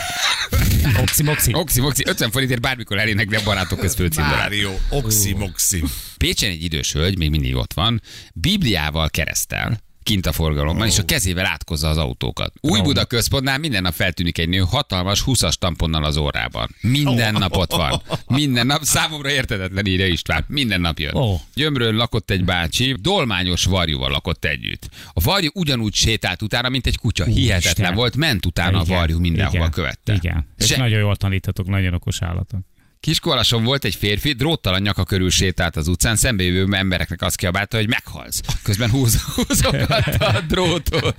Oximoxi. 1.00 1.54
Oximoxi 1.54 2.02
50 2.06 2.30
forintért 2.30 2.60
bármikor 2.60 2.98
elénekli 2.98 3.36
a 3.36 3.42
barátok 3.44 3.78
közt 3.78 3.96
főcímbarát. 3.96 4.38
Mário, 4.38 4.74
oximoxim. 4.90 5.90
Pécsen 6.16 6.50
egy 6.50 6.62
idős 6.64 6.92
hölgy, 6.92 7.18
még 7.18 7.30
mindig 7.30 7.54
ott 7.54 7.72
van, 7.72 8.02
Bibliával 8.32 9.10
keresztel, 9.10 9.80
kint 10.02 10.26
a 10.26 10.32
forgalomban, 10.32 10.86
és 10.86 10.98
a 10.98 11.04
kezével 11.04 11.46
átkozza 11.46 11.88
az 11.88 11.96
autókat. 11.96 12.52
Új 12.60 12.80
Buda 12.80 13.04
központnál 13.04 13.58
minden 13.58 13.82
nap 13.82 13.92
feltűnik 13.92 14.38
egy 14.38 14.48
nő 14.48 14.58
hatalmas 14.58 15.22
20-as 15.26 15.52
tamponnal 15.52 16.04
az 16.04 16.16
órában. 16.16 16.74
Minden 16.80 17.32
nap 17.32 17.56
ott 17.56 17.72
van. 17.72 18.02
Minden 18.26 18.66
nap, 18.66 18.82
számomra 18.82 19.30
értetetlen 19.30 19.86
írja 19.86 20.06
István. 20.06 20.44
Minden 20.48 20.80
nap 20.80 20.98
jön. 20.98 21.14
Ó. 21.14 21.40
Gyömrőn 21.54 21.94
lakott 21.94 22.30
egy 22.30 22.44
bácsi, 22.44 22.96
dolmányos 23.00 23.64
varjúval 23.64 24.10
lakott 24.10 24.44
együtt. 24.44 24.88
A 25.12 25.20
varjú 25.20 25.50
ugyanúgy 25.54 25.94
sétált 25.94 26.42
utána, 26.42 26.68
mint 26.68 26.86
egy 26.86 26.98
kutya. 26.98 27.24
Hihetetlen 27.24 27.72
Isten. 27.72 27.94
volt, 27.94 28.16
ment 28.16 28.46
utána 28.46 28.80
a 28.80 28.84
varjú 28.84 29.18
mindenhova 29.18 29.56
igen, 29.56 29.70
követte. 29.70 30.14
Igen. 30.14 30.46
És 30.58 30.66
Se- 30.66 30.76
nagyon 30.76 30.98
jól 30.98 31.16
tanítatok, 31.16 31.66
nagyon 31.66 31.94
okos 31.94 32.22
állatok. 32.22 32.60
Kiskolason 33.02 33.64
volt 33.64 33.84
egy 33.84 33.94
férfi, 33.94 34.32
dróttalan 34.32 34.80
nyaka 34.80 35.04
körül 35.04 35.30
sétált 35.30 35.76
az 35.76 35.88
utcán, 35.88 36.16
szembejövő 36.16 36.74
embereknek 36.74 37.22
azt 37.22 37.36
kiabálta, 37.36 37.76
hogy 37.76 37.88
meghalsz. 37.88 38.40
Közben 38.62 38.90
húz, 38.90 39.22
húzogatta 39.34 40.26
a 40.26 40.40
drótot. 40.40 41.14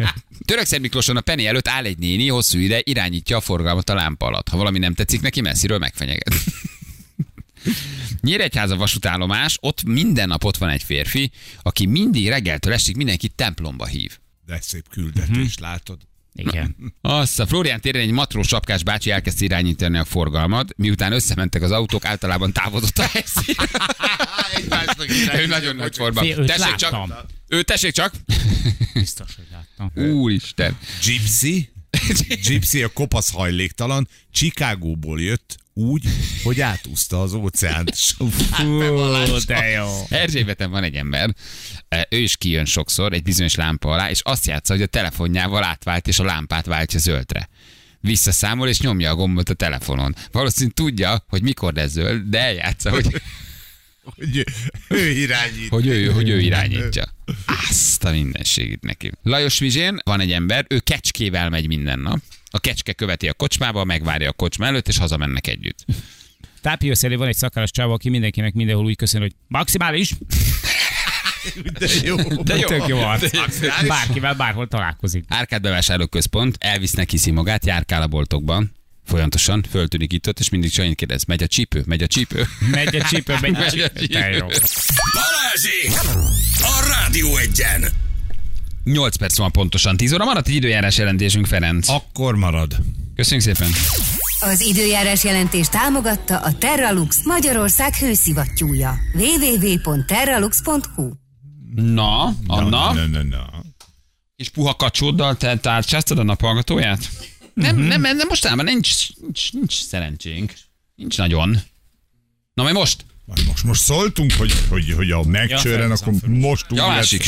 Törökszer 0.46 0.80
Miklóson 0.80 1.18
a 1.18 1.22
Penny 1.22 1.46
előtt 1.46 1.68
áll 1.68 1.86
egy 1.86 1.98
néni, 1.98 2.28
hosszú 2.28 2.58
ide 2.60 2.82
irányítja 2.84 3.38
a 3.38 3.42
forgalmat 3.42 3.90
a 3.90 3.94
lámpa 3.94 4.26
alatt. 4.26 4.50
Ha 4.50 4.58
valami 4.58 4.80
nem 4.80 4.94
tetszik 4.94 5.22
neki, 5.22 5.42
messziről 5.42 5.78
megfenyeget. 5.78 6.34
Nyíregyháza 8.22 8.76
vasútállomás, 8.76 9.58
ott 9.62 9.84
minden 9.84 10.28
nap 10.28 10.44
ott 10.44 10.58
van 10.58 10.70
egy 10.70 10.84
férfi, 10.84 11.32
aki 11.62 11.86
mindig 11.86 12.28
reggeltől 12.28 12.74
estig 12.74 12.96
mindenkit 12.96 13.36
templomba 13.36 13.86
hív. 13.86 14.18
De 14.46 14.60
szép 14.62 14.90
küldetés, 14.90 15.58
látod? 15.58 15.98
Igen. 16.36 16.76
Azt 17.02 17.40
a 17.40 17.46
Florián 17.46 17.82
téren 17.82 18.02
egy 18.02 18.12
matrós 18.12 18.48
sapkás 18.48 18.84
bácsi 18.84 19.12
elkezdte 19.12 19.44
irányítani 19.44 19.98
a 19.98 20.06
forgalmat, 20.06 20.74
miután 20.78 21.12
összementek 21.12 21.62
az 21.62 21.72
autók, 21.72 22.06
általában 22.06 22.52
távozott 22.52 22.98
a 22.98 23.06
helyszín. 23.12 23.56
ő 25.40 25.46
nagyon 25.46 25.76
nagy 25.76 26.00
őt 26.00 26.46
Tessék 26.46 26.76
csak. 26.76 27.28
Ő 27.48 27.64
tessék 27.64 27.92
csak. 27.92 28.14
Biztos, 28.94 29.36
hogy 29.36 29.46
láttam. 29.52 30.12
Úristen. 30.14 30.78
Gypsy, 31.02 31.73
Gypsy 32.48 32.84
a 32.84 32.88
kopasz 32.88 33.32
hajléktalan, 33.32 34.08
Chicagóból 34.32 35.22
jött 35.22 35.62
úgy, 35.74 36.04
hogy 36.44 36.62
átúszta 36.62 37.22
az 37.22 37.34
óceánt. 37.34 37.96
Fú, 38.18 38.30
de 39.46 39.70
jó. 39.70 40.06
Erzsébeten 40.10 40.72
van 40.72 40.84
egy 40.84 40.96
ember, 40.96 41.36
e, 41.88 42.08
ő 42.10 42.18
is 42.18 42.38
kijön 42.38 42.66
sokszor 42.66 43.14
egy 43.14 43.24
bizonyos 43.24 43.56
lámpa 43.56 43.92
alá, 43.92 44.10
és 44.10 44.22
azt 44.24 44.46
játsza, 44.46 44.74
hogy 44.74 44.82
a 44.82 44.88
telefonjával 44.88 45.64
átvált, 45.64 46.08
és 46.08 46.20
a 46.20 46.24
lámpát 46.24 46.66
váltja 46.66 47.00
zöldre. 47.00 47.50
Visszaszámol, 48.00 48.68
és 48.68 48.80
nyomja 48.80 49.12
a 49.12 49.16
gombot 49.16 49.50
a 49.50 49.54
telefonon. 49.54 50.16
Valószínűleg 50.32 50.74
tudja, 50.74 51.26
hogy 51.28 51.42
mikor 51.42 51.74
lesz 51.74 51.92
zöld, 51.92 52.22
de 52.22 52.40
eljátsza, 52.40 52.90
hogy 52.90 53.22
hogy 54.04 54.46
ő 54.90 55.10
irányít. 55.10 55.70
hogy 55.70 55.88
ő, 55.88 56.06
hogy 56.06 56.30
ő 56.30 56.40
irányítja. 56.40 57.04
Azt 57.70 58.04
a 58.04 58.12
mindenségét 58.12 58.82
neki. 58.82 59.12
Lajos 59.24 59.60
Vizsén 59.60 60.00
van 60.04 60.20
egy 60.20 60.32
ember, 60.32 60.66
ő 60.70 60.80
kecskével 60.80 61.50
megy 61.50 61.68
minden 61.68 62.00
nap. 62.00 62.20
A 62.52 62.60
kecske 62.60 62.94
követi 62.94 63.28
a 63.28 63.34
kocsmába, 63.34 63.84
megvárja 63.84 64.30
a 64.30 64.34
kocsma 64.34 64.66
előtt, 64.66 64.88
és 64.88 64.98
hazamennek 64.98 65.48
együtt. 65.48 65.86
Tápió 66.62 66.94
szélén 66.94 67.18
van 67.18 67.28
egy 67.28 67.36
szakállas 67.36 67.72
csávó, 67.72 67.94
aki 67.94 68.10
mindenkinek 68.10 68.54
mindenhol 68.54 68.86
úgy 68.86 68.96
köszön, 68.96 69.22
hogy 69.22 69.32
maximális. 69.48 70.14
De 71.80 71.88
jó. 72.04 72.16
De 72.16 72.56
jó. 72.56 72.68
Tök 72.68 72.88
jó 72.88 72.98
arc. 73.00 73.32
Bárkivel 73.88 74.34
bárhol 74.36 74.68
találkozik. 74.68 75.26
Árkád 75.28 75.62
bevásárlóközpont, 75.62 76.56
elvisznek 76.60 77.10
hiszi 77.10 77.32
magát, 77.32 77.66
járkál 77.66 78.02
a 78.02 78.08
boltokban. 78.08 78.72
Folyamatosan 79.06 79.66
föltűnik 79.70 80.14
itt 80.14 80.28
ott, 80.28 80.40
és 80.40 80.50
mindig 80.50 80.72
csak 80.72 80.84
annyit 80.86 80.96
kérdez, 80.98 81.24
megy 81.24 81.44
a 81.44 81.48
csípő, 81.48 81.84
megy 81.86 82.04
a 82.04 82.08
csípő. 82.08 82.48
Megy 82.72 82.96
a 82.96 83.04
csípő, 83.04 83.36
megy 83.42 83.56
a 83.56 83.70
csípő. 83.70 84.30
Jó. 84.32 84.48
Balázsi! 85.14 86.10
A 86.58 86.86
Rádió 86.88 87.38
egyen! 87.38 87.86
8 88.84 89.16
perc 89.16 89.38
van 89.38 89.52
pontosan, 89.52 89.98
10 89.98 90.14
óra 90.14 90.26
maradt 90.26 90.48
egy 90.48 90.54
időjárás 90.56 90.98
jelentésünk, 90.98 91.46
Ferenc. 91.46 91.90
Akkor 91.90 92.36
marad. 92.36 92.76
Köszönjük 93.16 93.46
szépen. 93.46 93.72
Az 94.40 94.62
időjárás 94.62 95.24
jelentés 95.24 95.68
támogatta 95.70 96.40
a 96.40 96.58
Terralux 96.58 97.24
Magyarország 97.24 97.96
hőszivattyúja. 97.96 98.96
www.terralux.hu 99.14 101.10
Na, 101.76 102.24
Anna, 102.48 102.70
Na, 102.70 102.94
na, 102.94 103.24
na. 103.24 103.50
és 104.36 104.50
puha 104.50 104.76
kacsóddal 104.76 105.38
te 105.38 105.58
tárcsáztad 105.58 106.20
a 106.20 106.24
naphallgatóját? 106.24 107.10
Nem, 107.54 107.78
nem, 107.78 108.02
nem, 108.02 108.16
nem 108.18 108.28
mostanában 108.28 108.66
nincs, 108.66 108.90
nincs, 109.22 109.54
nincs 109.54 109.74
szerencsénk. 109.84 110.54
Nincs 110.96 111.18
nagyon. 111.18 111.58
Na, 112.54 112.64
majd 112.64 112.76
most? 112.76 113.06
Majd 113.26 113.46
most, 113.48 113.64
most 113.64 113.82
szóltunk, 113.82 114.34
hogy, 114.34 114.54
hogy, 114.70 114.92
hogy 114.92 115.12
a 115.12 115.24
megcsőren, 115.24 115.88
Ja, 115.88 115.94
akkor 116.02 116.14
fel, 116.22 116.30
most 116.30 116.66
úgy 116.70 116.78
Ja, 116.78 116.88
másik. 116.88 117.24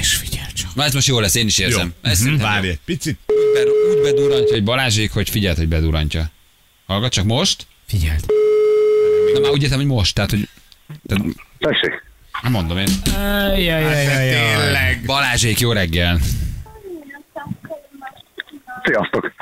És 0.00 0.14
figyelj 0.14 0.52
csak. 0.54 0.74
Na, 0.74 0.84
ez 0.84 0.94
most 0.94 1.06
jó 1.06 1.20
lesz, 1.20 1.34
én 1.34 1.46
is 1.46 1.58
Jó, 1.58 1.66
érzem. 1.66 1.94
Ez 2.02 2.18
szerintem 2.18 2.46
várj 2.48 2.68
egy 2.68 2.78
picit. 2.84 3.18
Úgy 3.26 3.34
be- 3.54 3.96
Úgy 3.96 4.02
bedurrantja, 4.02 4.54
hogy 4.54 4.64
Balázsék, 4.64 5.12
hogy 5.12 5.30
figyeld, 5.30 5.56
hogy 5.56 5.68
bedurrantja. 5.68 6.30
Hallgat 6.86 7.12
csak 7.12 7.24
most. 7.24 7.66
Figyeld. 7.86 8.24
Na 9.34 9.40
már 9.40 9.50
úgy 9.50 9.62
értem, 9.62 9.78
hogy 9.78 9.86
most, 9.86 10.14
tehát, 10.14 10.30
hogy... 10.30 10.48
Tehát, 11.06 11.24
Tessék. 11.58 12.04
nem 12.42 12.52
mondom 12.52 12.78
én. 12.78 12.88
Ajajajajaj. 13.14 14.30
Tényleg. 14.30 15.02
Balázsék, 15.06 15.58
jó 15.60 15.72
reggel. 15.72 16.20
Sziasztok. 18.88 19.32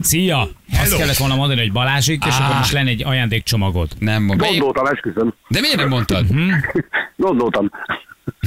Szia! 0.00 0.40
Azt 0.40 0.52
Hello. 0.72 0.96
kellett 0.96 1.16
volna 1.16 1.34
mondani, 1.34 1.60
hogy 1.60 1.72
Balázsik, 1.72 2.24
és 2.24 2.34
akkor 2.38 2.56
most 2.56 2.72
lenne 2.72 2.90
egy 2.90 3.02
ajándékcsomagod. 3.04 3.88
Nem 3.98 4.22
mondom. 4.22 4.48
Gondoltam, 4.48 4.86
esküszöm. 4.86 5.34
De 5.48 5.60
miért 5.60 5.76
nem 5.76 5.88
mondtad? 5.88 6.26
Gondoltam. 7.16 7.70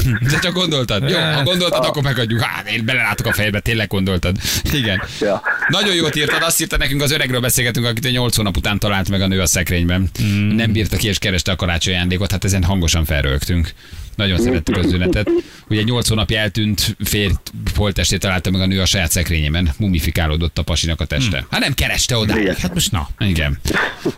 De 0.04 0.40
csak 0.42 0.54
gondoltad. 0.54 1.10
Jó, 1.10 1.18
ha 1.18 1.44
gondoltad, 1.44 1.86
akkor 1.86 2.04
megadjuk. 2.04 2.42
Hát, 2.42 2.70
én 2.70 2.86
belelátok 2.86 3.26
a 3.26 3.34
fejedbe, 3.34 3.60
tényleg 3.60 3.88
gondoltad. 3.88 4.36
Igen. 4.74 5.02
Ja. 5.20 5.42
Nagyon 5.68 5.96
jót 5.96 6.16
írtad, 6.16 6.42
azt 6.42 6.62
írta 6.62 6.78
nekünk 6.78 7.02
az 7.02 7.12
öregről 7.12 7.40
beszélgetünk, 7.40 7.86
akit 7.86 8.12
8 8.12 8.36
hónap 8.36 8.58
után 8.58 8.80
talált 8.80 9.10
meg 9.10 9.22
a 9.22 9.28
nő 9.28 9.42
a 9.42 9.46
szekrényben. 9.46 10.10
Mm. 10.24 10.56
Nem 10.56 10.72
bírta 10.72 10.98
ki 10.98 11.08
és 11.08 11.18
kereste 11.18 11.52
a 11.52 11.56
karácsony 11.56 11.94
ajándékot, 11.94 12.32
hát 12.32 12.44
ezen 12.44 12.64
hangosan 12.64 13.06
felrögtünk. 13.06 13.74
Nagyon 14.20 14.40
szerettük 14.40 14.78
az 14.78 14.86
üzenetet. 14.86 15.30
Ugye 15.70 15.82
8 15.82 16.08
hónapja 16.08 16.40
eltűnt 16.40 16.96
férj 17.04 17.34
holttestét 17.76 18.20
találta 18.20 18.52
meg 18.52 18.62
a 18.62 18.66
nő 18.66 18.82
a 18.82 18.86
saját 18.86 19.12
szekrényében. 19.12 19.70
Mumifikálódott 19.78 20.58
a 20.58 20.64
pasinak 20.64 21.02
a 21.02 21.06
teste. 21.06 21.46
Hát 21.52 21.60
nem 21.60 21.74
kereste 21.74 22.18
oda. 22.18 22.34
Hát 22.58 22.74
most 22.74 22.92
na. 22.92 23.08
Igen. 23.18 23.60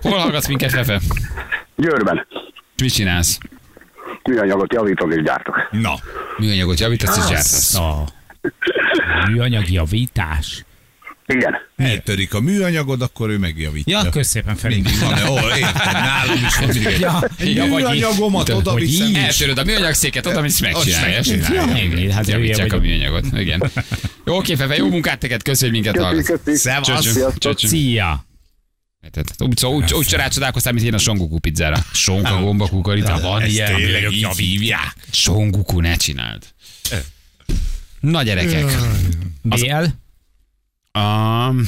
Hol 0.02 0.18
hallgatsz 0.18 0.48
minket, 0.48 0.72
Fefe? 0.72 1.02
Győrben. 1.76 2.28
Mit 2.82 2.94
csinálsz? 2.94 3.38
Műanyagot 4.24 4.74
javítok 4.74 5.14
és 5.14 5.24
gyártok. 5.24 5.70
Na, 5.72 5.94
Műanyagot 6.38 6.80
javítasz 6.80 7.18
és 7.18 7.24
gyártasz. 7.24 7.76
A 7.76 8.04
műanyag 9.30 9.70
javítás. 9.70 10.66
Igen. 11.28 11.54
eltörik 11.76 12.34
a 12.34 12.40
műanyagod, 12.40 13.02
akkor 13.02 13.30
ő 13.30 13.38
megjavítja. 13.38 14.02
Ja, 14.04 14.10
kösz 14.10 14.28
szépen 14.28 14.56
Feri. 14.56 14.74
Mindig 14.74 15.00
van, 15.00 15.28
ó, 15.30 15.38
érted, 15.38 15.92
nálam 15.94 16.44
is 16.48 16.56
van 16.58 16.68
mindig 16.68 16.86
egy 16.86 17.00
Ja, 17.00 17.24
ja, 17.40 17.66
műanyagomat 17.66 18.50
oda 18.50 18.74
viszem. 18.74 19.08
így. 19.08 19.16
Eltöröd 19.16 19.58
a 19.58 19.64
műanyag 19.64 19.94
széket, 19.94 20.26
oda 20.26 20.42
mész 20.42 20.60
megcsinálja. 20.60 21.22
Ja, 21.54 21.76
igen, 21.84 22.12
hát 22.12 22.26
hülye 22.26 22.38
Javítsák 22.38 22.74
a 22.74 22.80
műanyagot. 22.80 23.26
Igen. 23.34 23.72
Jó, 24.26 24.36
oké, 24.38 24.56
Fefe, 24.56 24.76
jó 24.76 24.90
munkát 24.90 25.22
neked, 25.22 25.42
köszönjük, 25.44 25.86
hogy 25.86 25.94
minket 25.94 26.12
hallgatsz. 26.12 26.60
Szevasz. 26.60 27.18
Szia! 27.56 28.26
Úgy, 29.38 29.66
úgy, 29.66 29.94
úgy 29.94 30.12
rácsodálkoztál, 30.12 30.74
mint 30.74 30.86
én 30.86 30.94
a 30.94 30.98
songuku 30.98 31.40
pizzára. 31.40 31.86
Sonka 31.94 32.42
gomba 32.42 32.68
kukorita, 32.68 33.20
van 33.20 33.46
ilyen. 33.46 33.76
tényleg 33.76 34.12
így 34.12 34.28
hívják. 34.38 34.96
Ne 35.76 35.96
csináld. 35.96 36.44
Na 38.00 38.24
gyerekek. 38.24 38.72
BL? 39.42 39.84
Um, 41.00 41.68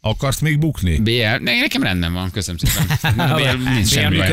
Akarsz 0.00 0.40
még 0.40 0.58
bukni? 0.58 0.98
BL, 0.98 1.10
ne, 1.40 1.60
nekem 1.60 1.82
rendben 1.82 2.12
van, 2.12 2.30
köszönöm 2.30 2.58
szépen. 2.58 3.36
BL, 3.36 3.70
nincs 3.70 3.88
semmi 3.88 4.16
baj. 4.16 4.26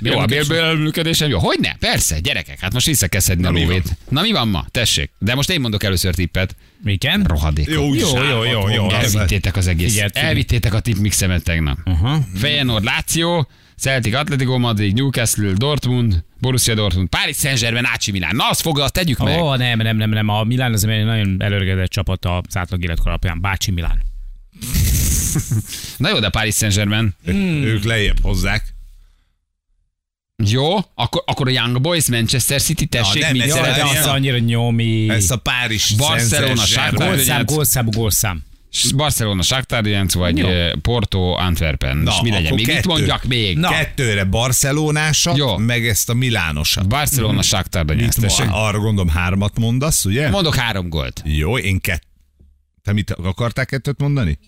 jó, 0.00 0.18
a 0.18 0.24
BL, 0.26 0.82
működésem, 0.82 1.28
jó. 1.28 1.38
Hogyne? 1.38 1.76
Persze, 1.80 2.20
gyerekek, 2.20 2.60
hát 2.60 2.72
most 2.72 2.86
vissza 2.86 3.08
kell 3.08 3.20
szedni 3.20 3.44
a 3.46 3.50
lóvét. 3.50 3.96
Na 4.08 4.20
mi 4.20 4.32
van 4.32 4.48
ma? 4.48 4.66
Tessék. 4.70 5.10
De 5.18 5.34
most 5.34 5.50
én 5.50 5.60
mondok 5.60 5.82
először 5.82 6.14
tippet. 6.14 6.56
Igen? 6.84 7.22
Rohadékok. 7.22 7.74
Jó, 7.74 7.94
Jó, 7.94 8.22
jó, 8.22 8.44
jó, 8.44 8.68
jó. 8.68 8.90
Elvittétek 8.90 9.56
az 9.56 9.66
egész. 9.66 10.02
Elvittétek 10.12 10.74
a 10.74 10.80
tipmixemet 10.80 11.42
tegnap. 11.42 11.78
Feyenoord, 12.34 12.84
Lazio, 12.84 13.44
Celtic, 13.78 14.14
Atletico 14.14 14.58
Madrid, 14.58 14.94
Newcastle, 14.94 15.52
Dortmund, 15.52 16.24
Borussia 16.44 16.74
Dortmund, 16.74 17.08
Paris 17.08 17.36
Saint-Germain, 17.36 17.84
AC 17.84 18.06
Milan. 18.06 18.36
Na, 18.36 18.48
azt 18.48 18.60
fogja, 18.60 18.84
azt 18.84 18.92
tegyük 18.92 19.18
meg. 19.18 19.40
Ó, 19.40 19.54
nem, 19.54 19.78
nem, 19.78 19.96
nem, 19.96 20.10
nem. 20.10 20.28
A 20.28 20.44
Milán 20.44 20.72
az 20.72 20.84
egy 20.84 21.04
nagyon 21.04 21.42
előregedett 21.42 21.90
csapat 21.90 22.24
az 22.24 22.56
átlag 22.56 22.82
életkor 22.82 23.06
alapján. 23.06 23.40
Bácsi 23.40 23.70
Milán. 23.70 24.02
Na 25.96 26.08
jó, 26.08 26.18
de 26.18 26.28
Paris 26.28 26.54
Saint-Germain. 26.54 27.14
Ők 27.64 27.84
lejjebb 27.84 28.20
hozzák. 28.22 28.74
Jó, 30.36 30.76
akkor, 30.94 31.22
akkor 31.26 31.48
a 31.48 31.50
Young 31.50 31.80
Boys, 31.80 32.08
Manchester 32.08 32.60
City, 32.60 32.86
tessék, 32.86 33.22
ez 33.22 33.34
Jó, 33.34 33.54
Szeretem 33.54 33.92
de 33.92 33.98
az 33.98 34.06
annyira 34.06 34.38
nyomi. 34.38 35.08
Ezt 35.08 35.30
a 35.30 35.36
Párizs 35.36 35.92
Barcelona. 35.92 36.62
Gólszám, 36.90 37.44
gólszám, 37.44 37.90
gólszám. 37.90 38.42
Barcelona, 38.96 39.42
Shakhtar 39.42 39.82
Donetsk, 39.82 40.16
vagy 40.16 40.38
Jó. 40.38 40.48
Porto, 40.82 41.18
Antwerpen. 41.32 41.96
Na, 41.96 42.10
és 42.10 42.20
mi 42.22 42.30
legyen? 42.30 42.54
Még 42.54 42.66
mit 42.66 42.74
kettő. 42.74 42.88
mondjak 42.88 43.24
még? 43.24 43.58
Na. 43.58 43.68
Kettőre 43.68 44.24
barcelonásat, 44.24 45.36
Jó. 45.36 45.56
meg 45.56 45.86
ezt 45.86 46.08
a 46.10 46.14
milánosat. 46.14 46.88
Barcelona, 46.88 47.42
Shakhtar 47.42 47.84
Donetsk, 47.84 48.20
Mit 48.20 48.28
tessék. 48.28 48.46
mo- 48.46 48.54
arra 48.58 48.78
gondolom 48.78 49.08
hármat 49.08 49.58
mondasz, 49.58 50.04
ugye? 50.04 50.28
Mondok 50.30 50.54
három 50.54 50.88
gólt. 50.88 51.22
Jó, 51.24 51.58
én 51.58 51.80
kett. 51.80 52.02
Te 52.82 52.92
mit 52.92 53.10
akartál 53.10 53.66
kettőt 53.66 54.00
mondani? 54.00 54.38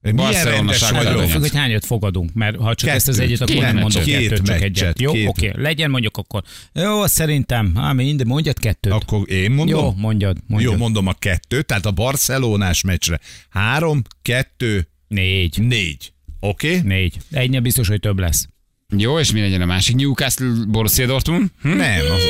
Milyen 0.00 0.16
Barcelona, 0.16 0.56
rendes 0.56 0.90
vagyok. 0.90 1.28
Függ, 1.28 1.40
hogy 1.40 1.54
hányat 1.54 1.84
fogadunk, 1.86 2.32
mert 2.34 2.56
ha 2.56 2.74
csak 2.74 2.90
ezt 2.90 3.08
az 3.08 3.16
Kettőt. 3.16 3.30
egyet, 3.30 3.40
akkor 3.40 3.54
Két 3.54 3.64
nem 3.64 3.76
mondok 3.76 4.04
meccset. 4.06 4.20
kettőt, 4.20 4.36
csak 4.46 4.56
Két 4.56 4.64
egyet. 4.64 4.82
meccset, 4.82 5.00
Jó, 5.00 5.12
két. 5.12 5.28
oké, 5.28 5.52
legyen 5.54 5.90
mondjuk 5.90 6.16
akkor. 6.16 6.42
Jó, 6.72 7.06
szerintem, 7.06 7.74
hát 7.76 7.94
minden, 7.94 8.26
mondjad 8.26 8.58
kettőt. 8.58 8.92
Akkor 8.92 9.30
én 9.30 9.50
mondom? 9.50 9.78
Jó, 9.84 9.92
mondjad, 9.96 10.36
mondjad. 10.46 10.72
Jó, 10.72 10.78
mondom 10.78 11.06
a 11.06 11.12
kettőt, 11.12 11.66
tehát 11.66 11.86
a 11.86 11.90
barcelonás 11.90 12.82
meccsre. 12.82 13.20
Három, 13.50 14.02
kettő, 14.22 14.88
Négy. 15.08 15.58
négy. 15.62 16.12
Oké? 16.40 16.76
Okay? 16.76 16.88
Négy. 16.88 17.16
Egynél 17.30 17.60
biztos, 17.60 17.88
hogy 17.88 18.00
több 18.00 18.18
lesz. 18.18 18.48
Jó, 18.96 19.18
és 19.18 19.32
mi 19.32 19.40
legyen 19.40 19.60
a 19.60 19.66
másik? 19.66 19.96
Newcastle, 19.96 20.52
Borussia 20.68 21.06
Dortmund? 21.06 21.48
Hm? 21.62 21.68
Nem, 21.68 22.00
az, 22.14 22.22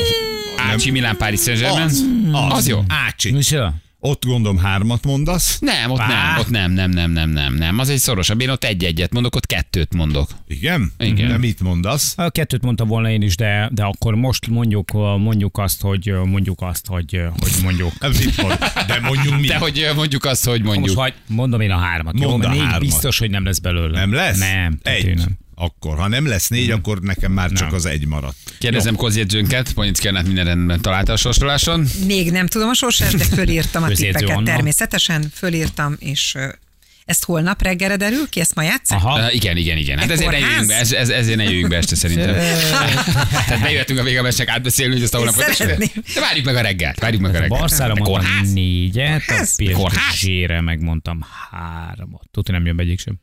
AC 0.75 0.85
Milan, 0.91 1.17
Paris 1.17 1.41
Saint-Germain? 1.41 1.83
az, 1.85 2.05
az, 2.33 2.53
Az 2.53 2.69
jó. 2.69 2.81
Ácsi. 2.89 3.31
Micsoda? 3.33 3.75
Ott 4.01 4.25
gondolom 4.25 4.59
hármat 4.59 5.05
mondasz. 5.05 5.59
Nem, 5.59 5.91
ott 5.91 5.99
Á. 5.99 6.07
nem, 6.09 6.39
ott 6.39 6.49
nem, 6.51 6.73
nem, 6.73 6.91
nem, 6.91 7.11
nem, 7.11 7.31
nem, 7.31 7.55
nem. 7.55 7.79
Az 7.79 7.89
egy 7.89 7.99
szorosabb. 7.99 8.41
Én 8.41 8.49
ott 8.51 8.65
egy-egyet 8.65 9.13
mondok, 9.13 9.37
ott 9.37 9.47
kettőt 9.47 9.95
mondok. 9.95 10.31
Igen? 10.49 10.93
Igen. 10.99 11.29
De 11.29 11.39
mit 11.39 11.61
mondasz? 11.61 12.13
A 12.17 12.31
kettőt 12.31 12.63
mondtam 12.63 12.89
volna 12.89 13.11
én 13.11 13.23
is, 13.23 13.37
de, 13.37 13.69
de 13.73 13.83
akkor 13.85 14.15
most 14.15 14.47
mondjuk, 14.47 14.93
mondjuk 15.19 15.59
azt, 15.59 15.81
hogy 15.81 16.13
mondjuk 16.25 16.61
azt, 16.61 16.87
hogy, 16.87 17.21
hogy 17.41 17.53
mondjuk. 17.63 17.93
De 18.87 19.01
mondjuk 19.03 19.41
mi? 19.41 19.47
De 19.47 19.59
hogy 19.59 19.89
mondjuk 19.95 20.25
azt, 20.25 20.45
hogy 20.45 20.63
Most 20.63 20.77
mondjuk. 20.77 20.99
hagy, 20.99 21.15
mondom 21.27 21.61
én 21.61 21.71
a 21.71 21.79
hármat. 21.79 22.21
Jó, 22.21 22.29
Mondd 22.31 22.45
a 22.45 22.49
négy 22.49 22.59
hármat. 22.61 22.81
biztos, 22.81 23.19
hogy 23.19 23.31
nem 23.31 23.45
lesz 23.45 23.59
belőle. 23.59 23.99
Nem 23.99 24.13
lesz? 24.13 24.39
Nem. 24.39 24.79
Egy. 24.83 25.05
én 25.05 25.15
Nem. 25.15 25.39
Akkor, 25.61 25.97
ha 25.97 26.09
nem 26.09 26.27
lesz 26.27 26.49
négy, 26.49 26.71
akkor 26.71 27.01
nekem 27.01 27.33
már 27.33 27.51
csak 27.51 27.73
az 27.73 27.87
egy 27.87 28.07
maradt. 28.07 28.37
Kérdezem 28.59 28.95
Kozjegyzőnket, 28.95 29.73
Ponicki 29.73 30.11
minden 30.11 30.45
rendben 30.45 30.81
találta 30.81 31.13
a 31.13 31.17
sorsoláson. 31.17 31.87
Még 32.07 32.31
nem 32.31 32.47
tudom 32.47 32.69
a 32.69 32.75
sorsát, 32.75 33.17
de 33.17 33.25
fölírtam 33.25 33.83
a 33.83 33.89
tippeket 33.89 34.29
Anna. 34.29 34.43
természetesen, 34.43 35.31
fölírtam, 35.35 35.97
és 35.99 36.37
ezt 37.05 37.25
holnap 37.25 37.63
reggelre 37.63 37.97
derül 37.97 38.29
ki, 38.29 38.41
ezt 38.41 38.55
ma 38.55 38.63
játszák? 38.63 38.99
Aha. 38.99 39.19
Uh, 39.19 39.35
igen, 39.35 39.57
igen, 39.57 39.77
igen. 39.77 39.99
Hát 39.99 40.11
ezért 40.11 40.31
ne 40.31 40.39
jöjjünk 40.39 40.67
be, 40.67 40.75
ez, 40.75 40.93
ez, 40.93 41.09
ezért 41.09 41.37
ne 41.37 41.43
jöjjünk 41.43 41.69
be 41.69 41.77
este 41.77 41.97
szerintem. 41.97 42.35
Tehát 43.47 43.61
bejöttünk 43.63 43.99
a 43.99 44.03
végemesnek 44.03 44.49
átbeszélni, 44.49 44.93
hogy 44.93 45.03
ezt 45.03 45.15
a 45.15 45.17
holnapot 45.17 45.49
is. 45.49 45.55
Szeretném. 45.55 45.89
De 46.15 46.21
várjuk 46.21 46.45
meg 46.45 46.57
a 46.57 46.61
reggelt, 46.61 47.01
várjuk 47.01 47.23
meg 47.23 47.35
a 47.35 47.39
reggelt. 47.39 47.61
Barszára 47.61 47.95
mondtam 47.95 48.53
négyet, 48.53 49.23
a? 49.73 49.91
PSG-re 49.91 50.61
megmondtam 50.61 51.27
hármat. 51.51 52.29
Tudod, 52.31 52.55
nem 52.55 52.67
jön 52.67 52.77
be 52.77 52.83
egyik 52.83 53.01
sem. 53.01 53.21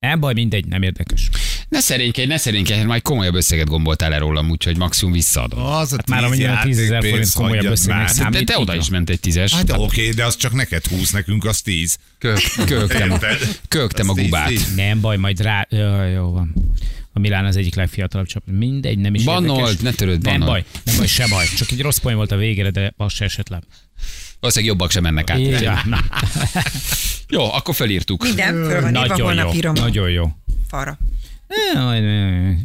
Nem 0.00 0.20
baj, 0.20 0.32
mindegy, 0.34 0.66
nem 0.66 0.82
érdekes. 0.82 1.28
Ne 1.68 1.80
szerénykedj, 1.80 2.28
ne 2.28 2.36
szerénykedj, 2.36 2.82
majd 2.84 3.02
komolyabb 3.02 3.34
összeget 3.34 3.66
gomboltál 3.66 4.12
el 4.12 4.18
rólam, 4.18 4.50
úgyhogy 4.50 4.76
maximum 4.76 5.12
visszaadom. 5.12 5.58
Az 5.64 5.92
a 5.92 5.96
Hát 5.96 6.08
már 6.08 6.18
tíz 6.18 6.26
amennyire 6.28 6.52
a 6.52 6.62
10 6.62 6.78
ezer 6.78 7.02
forint 7.04 7.32
komolyabb 7.32 7.64
összegnek 7.64 8.08
számít. 8.08 8.38
De 8.44 8.52
te 8.52 8.58
oda 8.58 8.74
is 8.74 8.88
ment 8.88 9.10
egy 9.10 9.20
tízes. 9.20 9.54
Hát 9.54 9.72
oké, 9.76 10.10
de 10.10 10.24
az 10.24 10.36
csak 10.36 10.52
neked 10.52 10.86
húsz, 10.86 11.10
nekünk 11.10 11.44
az 11.44 11.60
tíz. 11.60 11.98
Kök- 12.18 12.64
Kögtem, 12.66 13.10
a- 13.10 13.14
Az 13.14 14.14
tíz, 14.14 14.24
gubát. 14.24 14.48
tíz. 14.48 14.74
Nem 14.74 15.00
baj, 15.00 15.16
majd 15.16 15.40
rá... 15.40 15.66
Jó, 15.70 16.02
jó 16.02 16.30
van. 16.30 16.54
A 17.12 17.18
Milán 17.18 17.44
az 17.44 17.56
egyik 17.56 17.74
legfiatalabb 17.74 18.26
csapat. 18.26 18.54
Mindegy, 18.54 18.98
nem 18.98 19.14
is 19.14 19.24
érdekes. 19.26 19.76
ne 19.76 19.92
törőd, 19.92 20.22
Nem 20.22 20.40
baj, 20.40 20.64
nem 20.84 20.96
baj, 20.96 21.06
se 21.06 21.26
baj. 21.28 21.46
Csak 21.56 21.70
egy 21.70 21.80
rossz 21.80 21.98
poén 21.98 22.16
volt 22.16 22.32
a 22.32 22.36
végére, 22.36 22.70
de 22.70 22.92
az 22.96 23.12
se 23.12 23.24
esett 23.24 23.48
le. 23.48 23.60
Valószínűleg 24.40 24.74
jobbak 24.74 24.90
sem 24.90 25.02
mennek 25.02 25.30
át. 25.30 25.84
Na, 25.84 25.98
Jó, 27.28 27.52
akkor 27.52 27.74
felírtuk. 27.74 28.22
Minden 28.22 28.54
föl 28.54 28.80
van 28.80 28.88
írva, 28.88 28.90
Nagyon 28.90 29.20
holnap 29.20 29.52
jó, 29.52 29.58
írom 29.58 29.74
nagyon 29.74 30.10
jó. 30.10 30.30
falra. 30.68 30.98
Majd, 31.74 32.04
eh, 32.04 32.56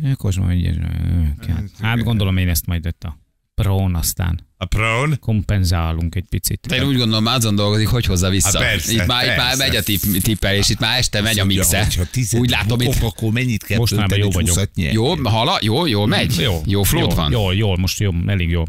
hát 1.82 2.04
gondolom 2.04 2.38
én 2.38 2.50
ezt 2.50 2.66
majd 2.66 2.86
ott 2.86 3.04
a 3.04 3.18
prón 3.56 3.96
aztán 3.96 4.48
A 4.58 4.66
prón. 4.66 5.18
kompenzálunk 5.20 6.16
egy 6.16 6.26
picit. 6.30 6.60
Te 6.68 6.76
én 6.76 6.84
úgy 6.84 6.98
gondolom, 6.98 7.24
már 7.24 7.36
azon 7.36 7.56
dolgozik, 7.56 7.88
hogy 7.88 8.06
hozza 8.06 8.30
vissza. 8.30 8.60
Há, 8.60 8.66
persze, 8.66 8.92
itt, 8.92 9.06
már, 9.06 9.26
itt 9.26 9.36
már 9.36 9.58
megy 9.58 9.76
a 9.76 9.84
tipp, 9.84 10.02
tippelés, 10.22 10.70
itt 10.70 10.80
már 10.80 10.98
este 10.98 11.22
megy 11.22 11.40
a 11.40 11.46
mixe. 11.46 11.88
Úgy 12.32 12.50
látom 12.50 12.82
itt. 12.82 13.02
akkor 13.02 13.32
mennyit 13.32 13.64
kell 13.64 13.78
Mostanában 13.78 14.20
tölteni, 14.20 14.46
jó 14.48 14.54
vagyok. 14.54 14.70
20-at 14.70 14.74
nyer? 14.74 14.94
Jó, 14.94 15.16
hala, 15.24 15.58
jó, 15.62 15.86
jó 15.86 16.06
megy? 16.06 16.36
Jó, 16.40 16.62
jó 16.66 16.84
flót 16.84 17.14
van? 17.14 17.32
Jó, 17.32 17.52
jó, 17.52 17.78
most 17.78 18.00
jó, 18.00 18.12
elég 18.28 18.50
jó. 18.50 18.64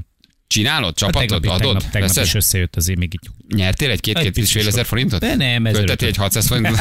Csinálod? 0.47 0.95
Csapatod? 0.97 1.29
tegnap, 1.29 1.45
Adod? 1.45 1.61
tegnap, 1.73 1.91
tegnap 1.91 2.09
Veszed? 2.09 2.25
is 2.25 2.35
összejött 2.35 2.77
azért 2.77 2.99
még 2.99 3.13
így. 3.23 3.57
Nyertél 3.59 3.91
egy 3.91 4.01
két, 4.01 4.17
Egy 4.19 4.23
két 4.23 4.37
és 4.37 4.53
fél 4.53 4.67
ezer 4.67 4.85
forintot? 4.87 5.21
De 5.21 5.35
nem, 5.37 5.67
ez 5.67 5.75
Föltettél 5.77 6.09
egy 6.09 6.15
örökön. 6.19 6.23
600 6.23 6.47
forintot? 6.47 6.77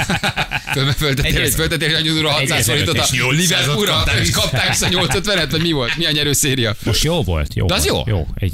Föl- 0.74 0.95
Föltettél 1.03 1.41
egy, 1.41 1.53
föltettél 1.53 1.95
egy 1.95 2.07
annyira 2.07 2.30
600 2.32 2.57
Egy 2.57 2.66
forintot 2.66 2.97
a 2.97 3.01
ezer 3.01 3.16
és 3.16 3.22
800-at 3.22 3.36
Liverpoolra, 3.38 4.03
és 4.22 4.30
kaptál 4.30 4.68
vissza 4.70 4.88
850-et, 4.91 5.47
vagy 5.51 5.61
mi 5.61 5.72
volt? 5.72 5.97
Mi 5.97 6.05
a 6.05 6.11
nyerő 6.11 6.34
széria? 6.34 6.76
Most 6.84 7.03
jó 7.03 7.24
volt, 7.24 7.53
jó 7.53 7.66
De 7.66 7.74
az 7.74 7.88
volt. 7.88 8.07
jó. 8.07 8.16
Jó, 8.18 8.28
egy. 8.36 8.53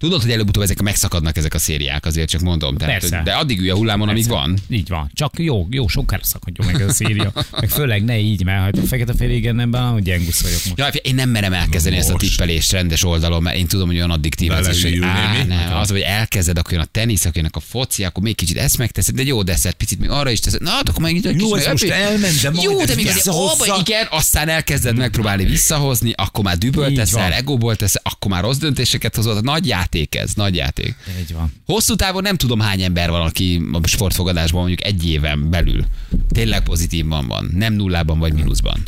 Tudod, 0.00 0.22
hogy 0.22 0.30
előbb-utóbb 0.30 0.62
ezek 0.62 0.82
megszakadnak 0.82 1.36
ezek 1.36 1.54
a 1.54 1.58
szériák, 1.58 2.06
azért 2.06 2.28
csak 2.28 2.40
mondom. 2.40 2.76
Tehát, 2.76 2.98
Persze. 2.98 3.16
hogy- 3.16 3.24
de 3.24 3.32
addig 3.32 3.58
ülj 3.58 3.70
a 3.70 3.74
hullámon, 3.74 4.08
amíg 4.08 4.26
Persze. 4.26 4.38
van. 4.40 4.58
Így 4.68 4.88
van. 4.88 5.10
Csak 5.14 5.34
jó, 5.38 5.66
jó, 5.70 5.88
sokára 5.88 6.24
szakadjon 6.24 6.66
meg 6.66 6.80
ez 6.80 6.88
a 6.88 6.92
széria. 6.92 7.32
Meg 7.60 7.70
főleg 7.70 8.04
ne 8.04 8.18
így, 8.18 8.44
mert 8.44 8.76
ha 8.76 8.82
a 8.82 8.86
fekete 8.86 9.14
félégennemben, 9.14 9.82
hogy 9.82 10.02
gyengusz 10.02 10.40
vagyok 10.42 10.60
most. 10.64 10.94
Ja, 10.94 11.00
én 11.02 11.14
nem 11.14 11.28
merem 11.28 11.52
elkezdeni 11.52 11.94
Na 11.94 12.00
ezt 12.00 12.10
a 12.10 12.12
most. 12.12 12.28
tippelést 12.28 12.72
rendes 12.72 13.04
oldalon, 13.04 13.42
mert 13.42 13.56
én 13.56 13.66
tudom, 13.66 13.86
hogy 13.86 13.96
olyan 13.96 14.10
addiktív 14.10 14.52
ez, 14.52 14.68
és 14.68 14.82
hogy 14.82 14.98
á, 15.02 15.42
nem, 15.48 15.76
az, 15.76 15.90
hogy 15.90 16.00
elkezded, 16.00 16.58
akkor 16.58 16.72
jön 16.72 16.80
a 16.80 16.84
tenisz, 16.90 17.24
akkor 17.24 17.36
jönnek 17.36 17.56
a 17.56 17.60
foci, 17.60 18.04
akkor 18.04 18.22
még 18.22 18.34
kicsit 18.34 18.56
ezt 18.58 18.78
megteszed, 18.78 19.14
de 19.14 19.22
jó, 19.22 19.42
de 19.42 19.52
ezt 19.52 19.70
picit 19.70 19.98
még 20.00 20.10
arra 20.10 20.30
is 20.30 20.40
teszed. 20.40 20.62
Na, 20.62 20.70
hát 20.70 20.88
akkor 20.88 21.02
meg 21.02 21.14
egy 21.16 21.24
Jó, 21.40 21.50
kis 21.52 21.64
ez 21.64 21.70
most 21.70 21.84
elment, 21.84 22.40
de 22.40 22.50
majd 22.50 22.62
Jó, 22.70 22.84
de 22.84 22.94
még 22.94 23.10
abba, 23.24 23.76
igen, 23.80 24.06
aztán 24.10 24.48
elkezded 24.48 24.96
megpróbálni 24.96 25.44
visszahozni, 25.44 26.12
akkor 26.16 26.44
már 26.44 26.58
dübölt 26.58 26.90
Így 26.90 26.96
teszel, 26.96 27.32
egóból 27.32 27.76
teszel, 27.76 28.02
akkor 28.04 28.30
már 28.30 28.42
rossz 28.42 28.56
döntéseket 28.56 29.16
hozod, 29.16 29.36
a 29.36 29.40
nagy 29.40 29.66
játék 29.90 30.14
ez, 30.14 30.34
nagy 30.34 30.54
játék. 30.54 30.94
Így 31.20 31.32
van. 31.32 31.52
Hosszú 31.66 31.94
távon 31.94 32.22
nem 32.22 32.36
tudom 32.36 32.60
hány 32.60 32.82
ember 32.82 33.10
van, 33.10 33.20
aki 33.20 33.62
a 33.72 33.86
sportfogadásban 33.86 34.60
mondjuk 34.60 34.84
egy 34.84 35.08
éven 35.08 35.50
belül 35.50 35.84
tényleg 36.28 36.62
pozitívban 36.62 37.26
van, 37.26 37.50
nem 37.54 37.72
nullában 37.72 38.18
vagy 38.18 38.32
mínuszban. 38.32 38.82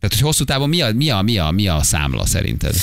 Tehát, 0.00 0.16
hogy 0.16 0.20
hosszú 0.20 0.44
távon 0.44 0.68
mi 0.68 0.80
a, 0.80 0.92
mi 0.92 1.10
a, 1.10 1.22
mi 1.22 1.38
a, 1.38 1.50
mi 1.50 1.68
a 1.68 1.82
számla 1.82 2.26
szerinted? 2.26 2.74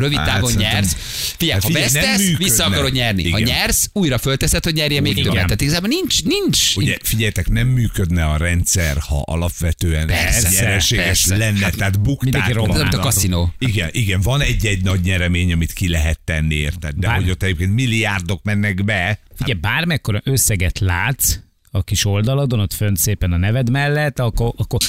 Rövid 0.00 0.16
Hát, 0.16 0.26
távon 0.26 0.50
szerintem- 0.50 0.72
nyersz. 0.74 0.96
Figyelj, 1.36 1.60
Hát 1.60 1.72
ha 1.72 1.78
vesztesz, 1.80 2.36
vissza 2.36 2.64
akarod 2.64 2.92
nyerni. 2.92 3.30
Ha 3.30 3.38
Igen. 3.38 3.54
nyersz, 3.54 3.88
újra 3.92 4.18
fölteszed, 4.18 4.64
hogy 4.64 4.74
nyerje 4.74 5.00
még 5.00 5.14
többet. 5.22 5.34
Tehát 5.34 5.60
igazából 5.60 5.88
nincs, 5.88 6.24
nincs. 6.24 6.76
Ugye, 6.76 6.96
figyeljetek, 7.02 7.48
nem 7.48 7.66
működne 7.68 8.24
a 8.24 8.36
rendszer, 8.36 8.96
ha 8.98 9.22
alapvetően 9.26 10.06
Persze, 10.06 10.46
ez 10.46 10.54
nyereséges 10.54 11.04
persze. 11.04 11.36
lenne, 11.36 11.70
tehát 11.70 11.96
mindenki 12.20 12.52
bukták. 12.52 12.74
Ez 12.74 12.80
mint 12.80 12.94
a 12.94 12.98
kaszinó. 12.98 13.52
Igen, 13.58 13.88
igen, 13.92 14.20
van 14.20 14.40
egy-egy 14.40 14.82
nagy 14.82 15.00
nyeremény, 15.00 15.52
amit 15.52 15.72
ki 15.72 15.88
lehet 15.88 16.20
tenni, 16.24 16.54
érted? 16.54 16.94
De 16.94 17.06
Bár- 17.06 17.16
hogy 17.20 17.30
ott 17.30 17.42
egyébként 17.42 17.74
milliárdok 17.74 18.42
mennek 18.42 18.84
be, 18.84 19.18
Figyelj, 19.36 19.58
bármekkora 19.60 20.20
összeget 20.24 20.78
látsz 20.78 21.36
a 21.70 21.82
kis 21.82 22.04
oldaladon, 22.04 22.60
ott 22.60 22.72
fönt 22.72 22.96
szépen 22.96 23.32
a 23.32 23.36
neved 23.36 23.70
mellett, 23.70 24.18
akkor, 24.18 24.52
akkor 24.56 24.80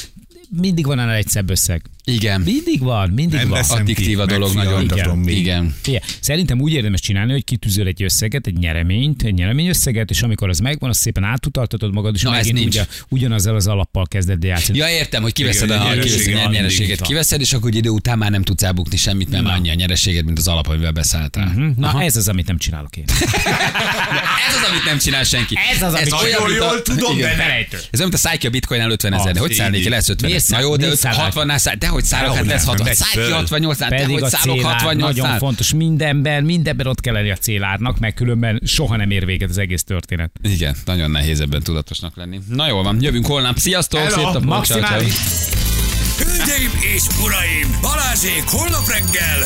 mindig 0.50 0.86
van 0.86 1.00
annál 1.00 1.16
egy 1.16 1.28
szebb 1.28 1.50
összeg. 1.50 1.82
Igen. 2.04 2.42
Mindig 2.42 2.80
van, 2.80 3.10
mindig 3.10 3.40
Nem 3.40 3.50
van. 3.50 3.64
Addiktív 3.70 4.20
a 4.20 4.26
dolog 4.26 4.54
nagyon. 4.54 5.18
még. 5.18 5.38
Igen. 5.38 5.76
Figyelj, 5.82 6.04
szerintem 6.20 6.62
úgy 6.62 6.74
érdemes 6.74 7.00
csinálni, 7.00 7.32
hogy 7.32 7.44
kitűzöl 7.44 7.88
egy 7.88 8.04
összeget, 8.04 8.48
egy 8.48 8.58
nyereményt, 8.58 9.24
egy 9.24 9.34
nyereményösszeget, 9.34 10.10
és 10.10 10.22
amikor 10.22 10.50
az 10.50 10.60
megvan, 10.60 10.90
azt 10.90 11.00
szépen 11.00 11.24
átutaltatod 11.24 11.94
magad, 11.94 12.16
és 12.16 12.22
Na, 12.22 12.30
ez 12.30 12.38
megint 12.38 12.58
nincs. 12.58 12.74
ugyan, 12.74 12.86
ugyanazzal 13.10 13.56
az 13.56 13.68
alappal 13.68 14.08
kezded 14.08 14.44
játszani. 14.44 14.78
Ja, 14.78 14.90
értem, 14.90 15.22
hogy 15.22 15.34
kiveszed 15.34 15.70
Igen, 15.70 15.80
a, 15.82 15.86
a 15.86 15.94
nyereséget 15.94 16.50
nyereséget, 16.52 17.02
kiveszed, 17.02 17.42
és 17.42 17.54
akkor 17.54 17.70
egy 17.70 17.76
idő 17.76 17.90
után 17.90 18.18
már 18.18 18.32
nem 18.32 18.44
tudsz 18.44 18.64
elbukni 18.64 18.98
semmit, 18.98 19.30
mert 19.30 19.44
már 19.44 19.56
annyi 19.56 19.70
a 19.70 19.74
nyereséged, 19.74 20.26
mint 20.26 20.38
az 20.38 20.48
alap, 20.48 20.68
amivel 20.68 20.92
beszálltál. 20.92 21.50
Hm? 21.50 21.70
Na, 21.78 22.04
ez 22.04 22.16
az, 22.16 22.28
amit 22.28 22.48
nem 22.48 22.58
csinálok 22.58 22.96
én. 22.98 23.06
Ez 24.48 24.56
az, 24.58 24.70
amit 24.70 24.86
nem 24.86 24.98
csinál 24.98 25.24
senki. 25.24 25.56
Ez 25.76 25.82
az, 25.82 25.94
amit 25.94 26.12
a- 26.12 26.50
jól 26.58 26.82
tudom, 26.82 27.18
Igen. 27.18 27.30
Ez 27.92 28.00
olyan, 28.00 28.10
mint 28.12 28.26
a 28.26 28.46
a 28.46 28.50
bitcoin 28.50 28.82
el 28.82 28.92
50 28.92 29.14
ezer. 29.14 29.38
Hogy 29.38 29.54
szállnék 29.54 29.90
lesz 29.90 30.10
50 30.10 30.30
Miért 30.30 30.48
Na 30.50 30.60
jó, 30.60 30.76
de 30.76 30.86
miért 30.86 31.00
száll 31.00 31.32
60-nál 31.32 31.58
száll. 31.58 31.76
De 31.92 31.98
hogy 31.98 32.06
szállok, 32.06 32.36
hát 32.36 32.46
Dehogy 32.46 32.50
lesz 32.50 32.66
nem, 32.66 32.78
60. 32.78 32.88
megy 32.88 32.96
Szállj 32.96 33.26
ki 33.26 33.32
föl. 33.32 33.38
68 33.38 33.78
de 33.78 33.88
Pedig 33.88 34.24
a 34.24 34.30
szállok 34.30 34.56
célár 34.56 34.74
68 34.74 35.18
nagyon 35.18 35.38
fontos. 35.38 35.74
Mindenben, 35.74 36.44
mindenben 36.44 36.88
ott 36.88 37.02
kell 37.02 37.14
lenni 37.14 37.30
a 37.32 37.36
célárnak, 37.36 38.00
mert 38.00 38.16
különben 38.16 38.62
soha 38.66 38.96
nem 38.96 39.12
ér 39.12 39.26
véget 39.26 39.50
az 39.50 39.58
egész 39.58 39.84
történet. 39.84 40.32
Igen, 40.42 40.76
nagyon 40.86 41.12
nehéz 41.12 41.40
ebben 41.40 41.64
tudatosnak 41.64 42.16
lenni. 42.16 42.40
Na 42.50 42.68
jól 42.68 42.84
van, 42.84 43.02
jövünk 43.02 43.26
holnap. 43.26 43.58
Sziasztok, 43.58 44.00
Hello, 44.00 44.32
szép 44.32 44.44
maximális. 44.44 45.14
Hölgyeim 46.18 46.72
és 46.96 47.04
uraim, 47.24 47.78
Balázsék 47.82 48.44
holnap 48.46 48.88
reggel 48.88 49.40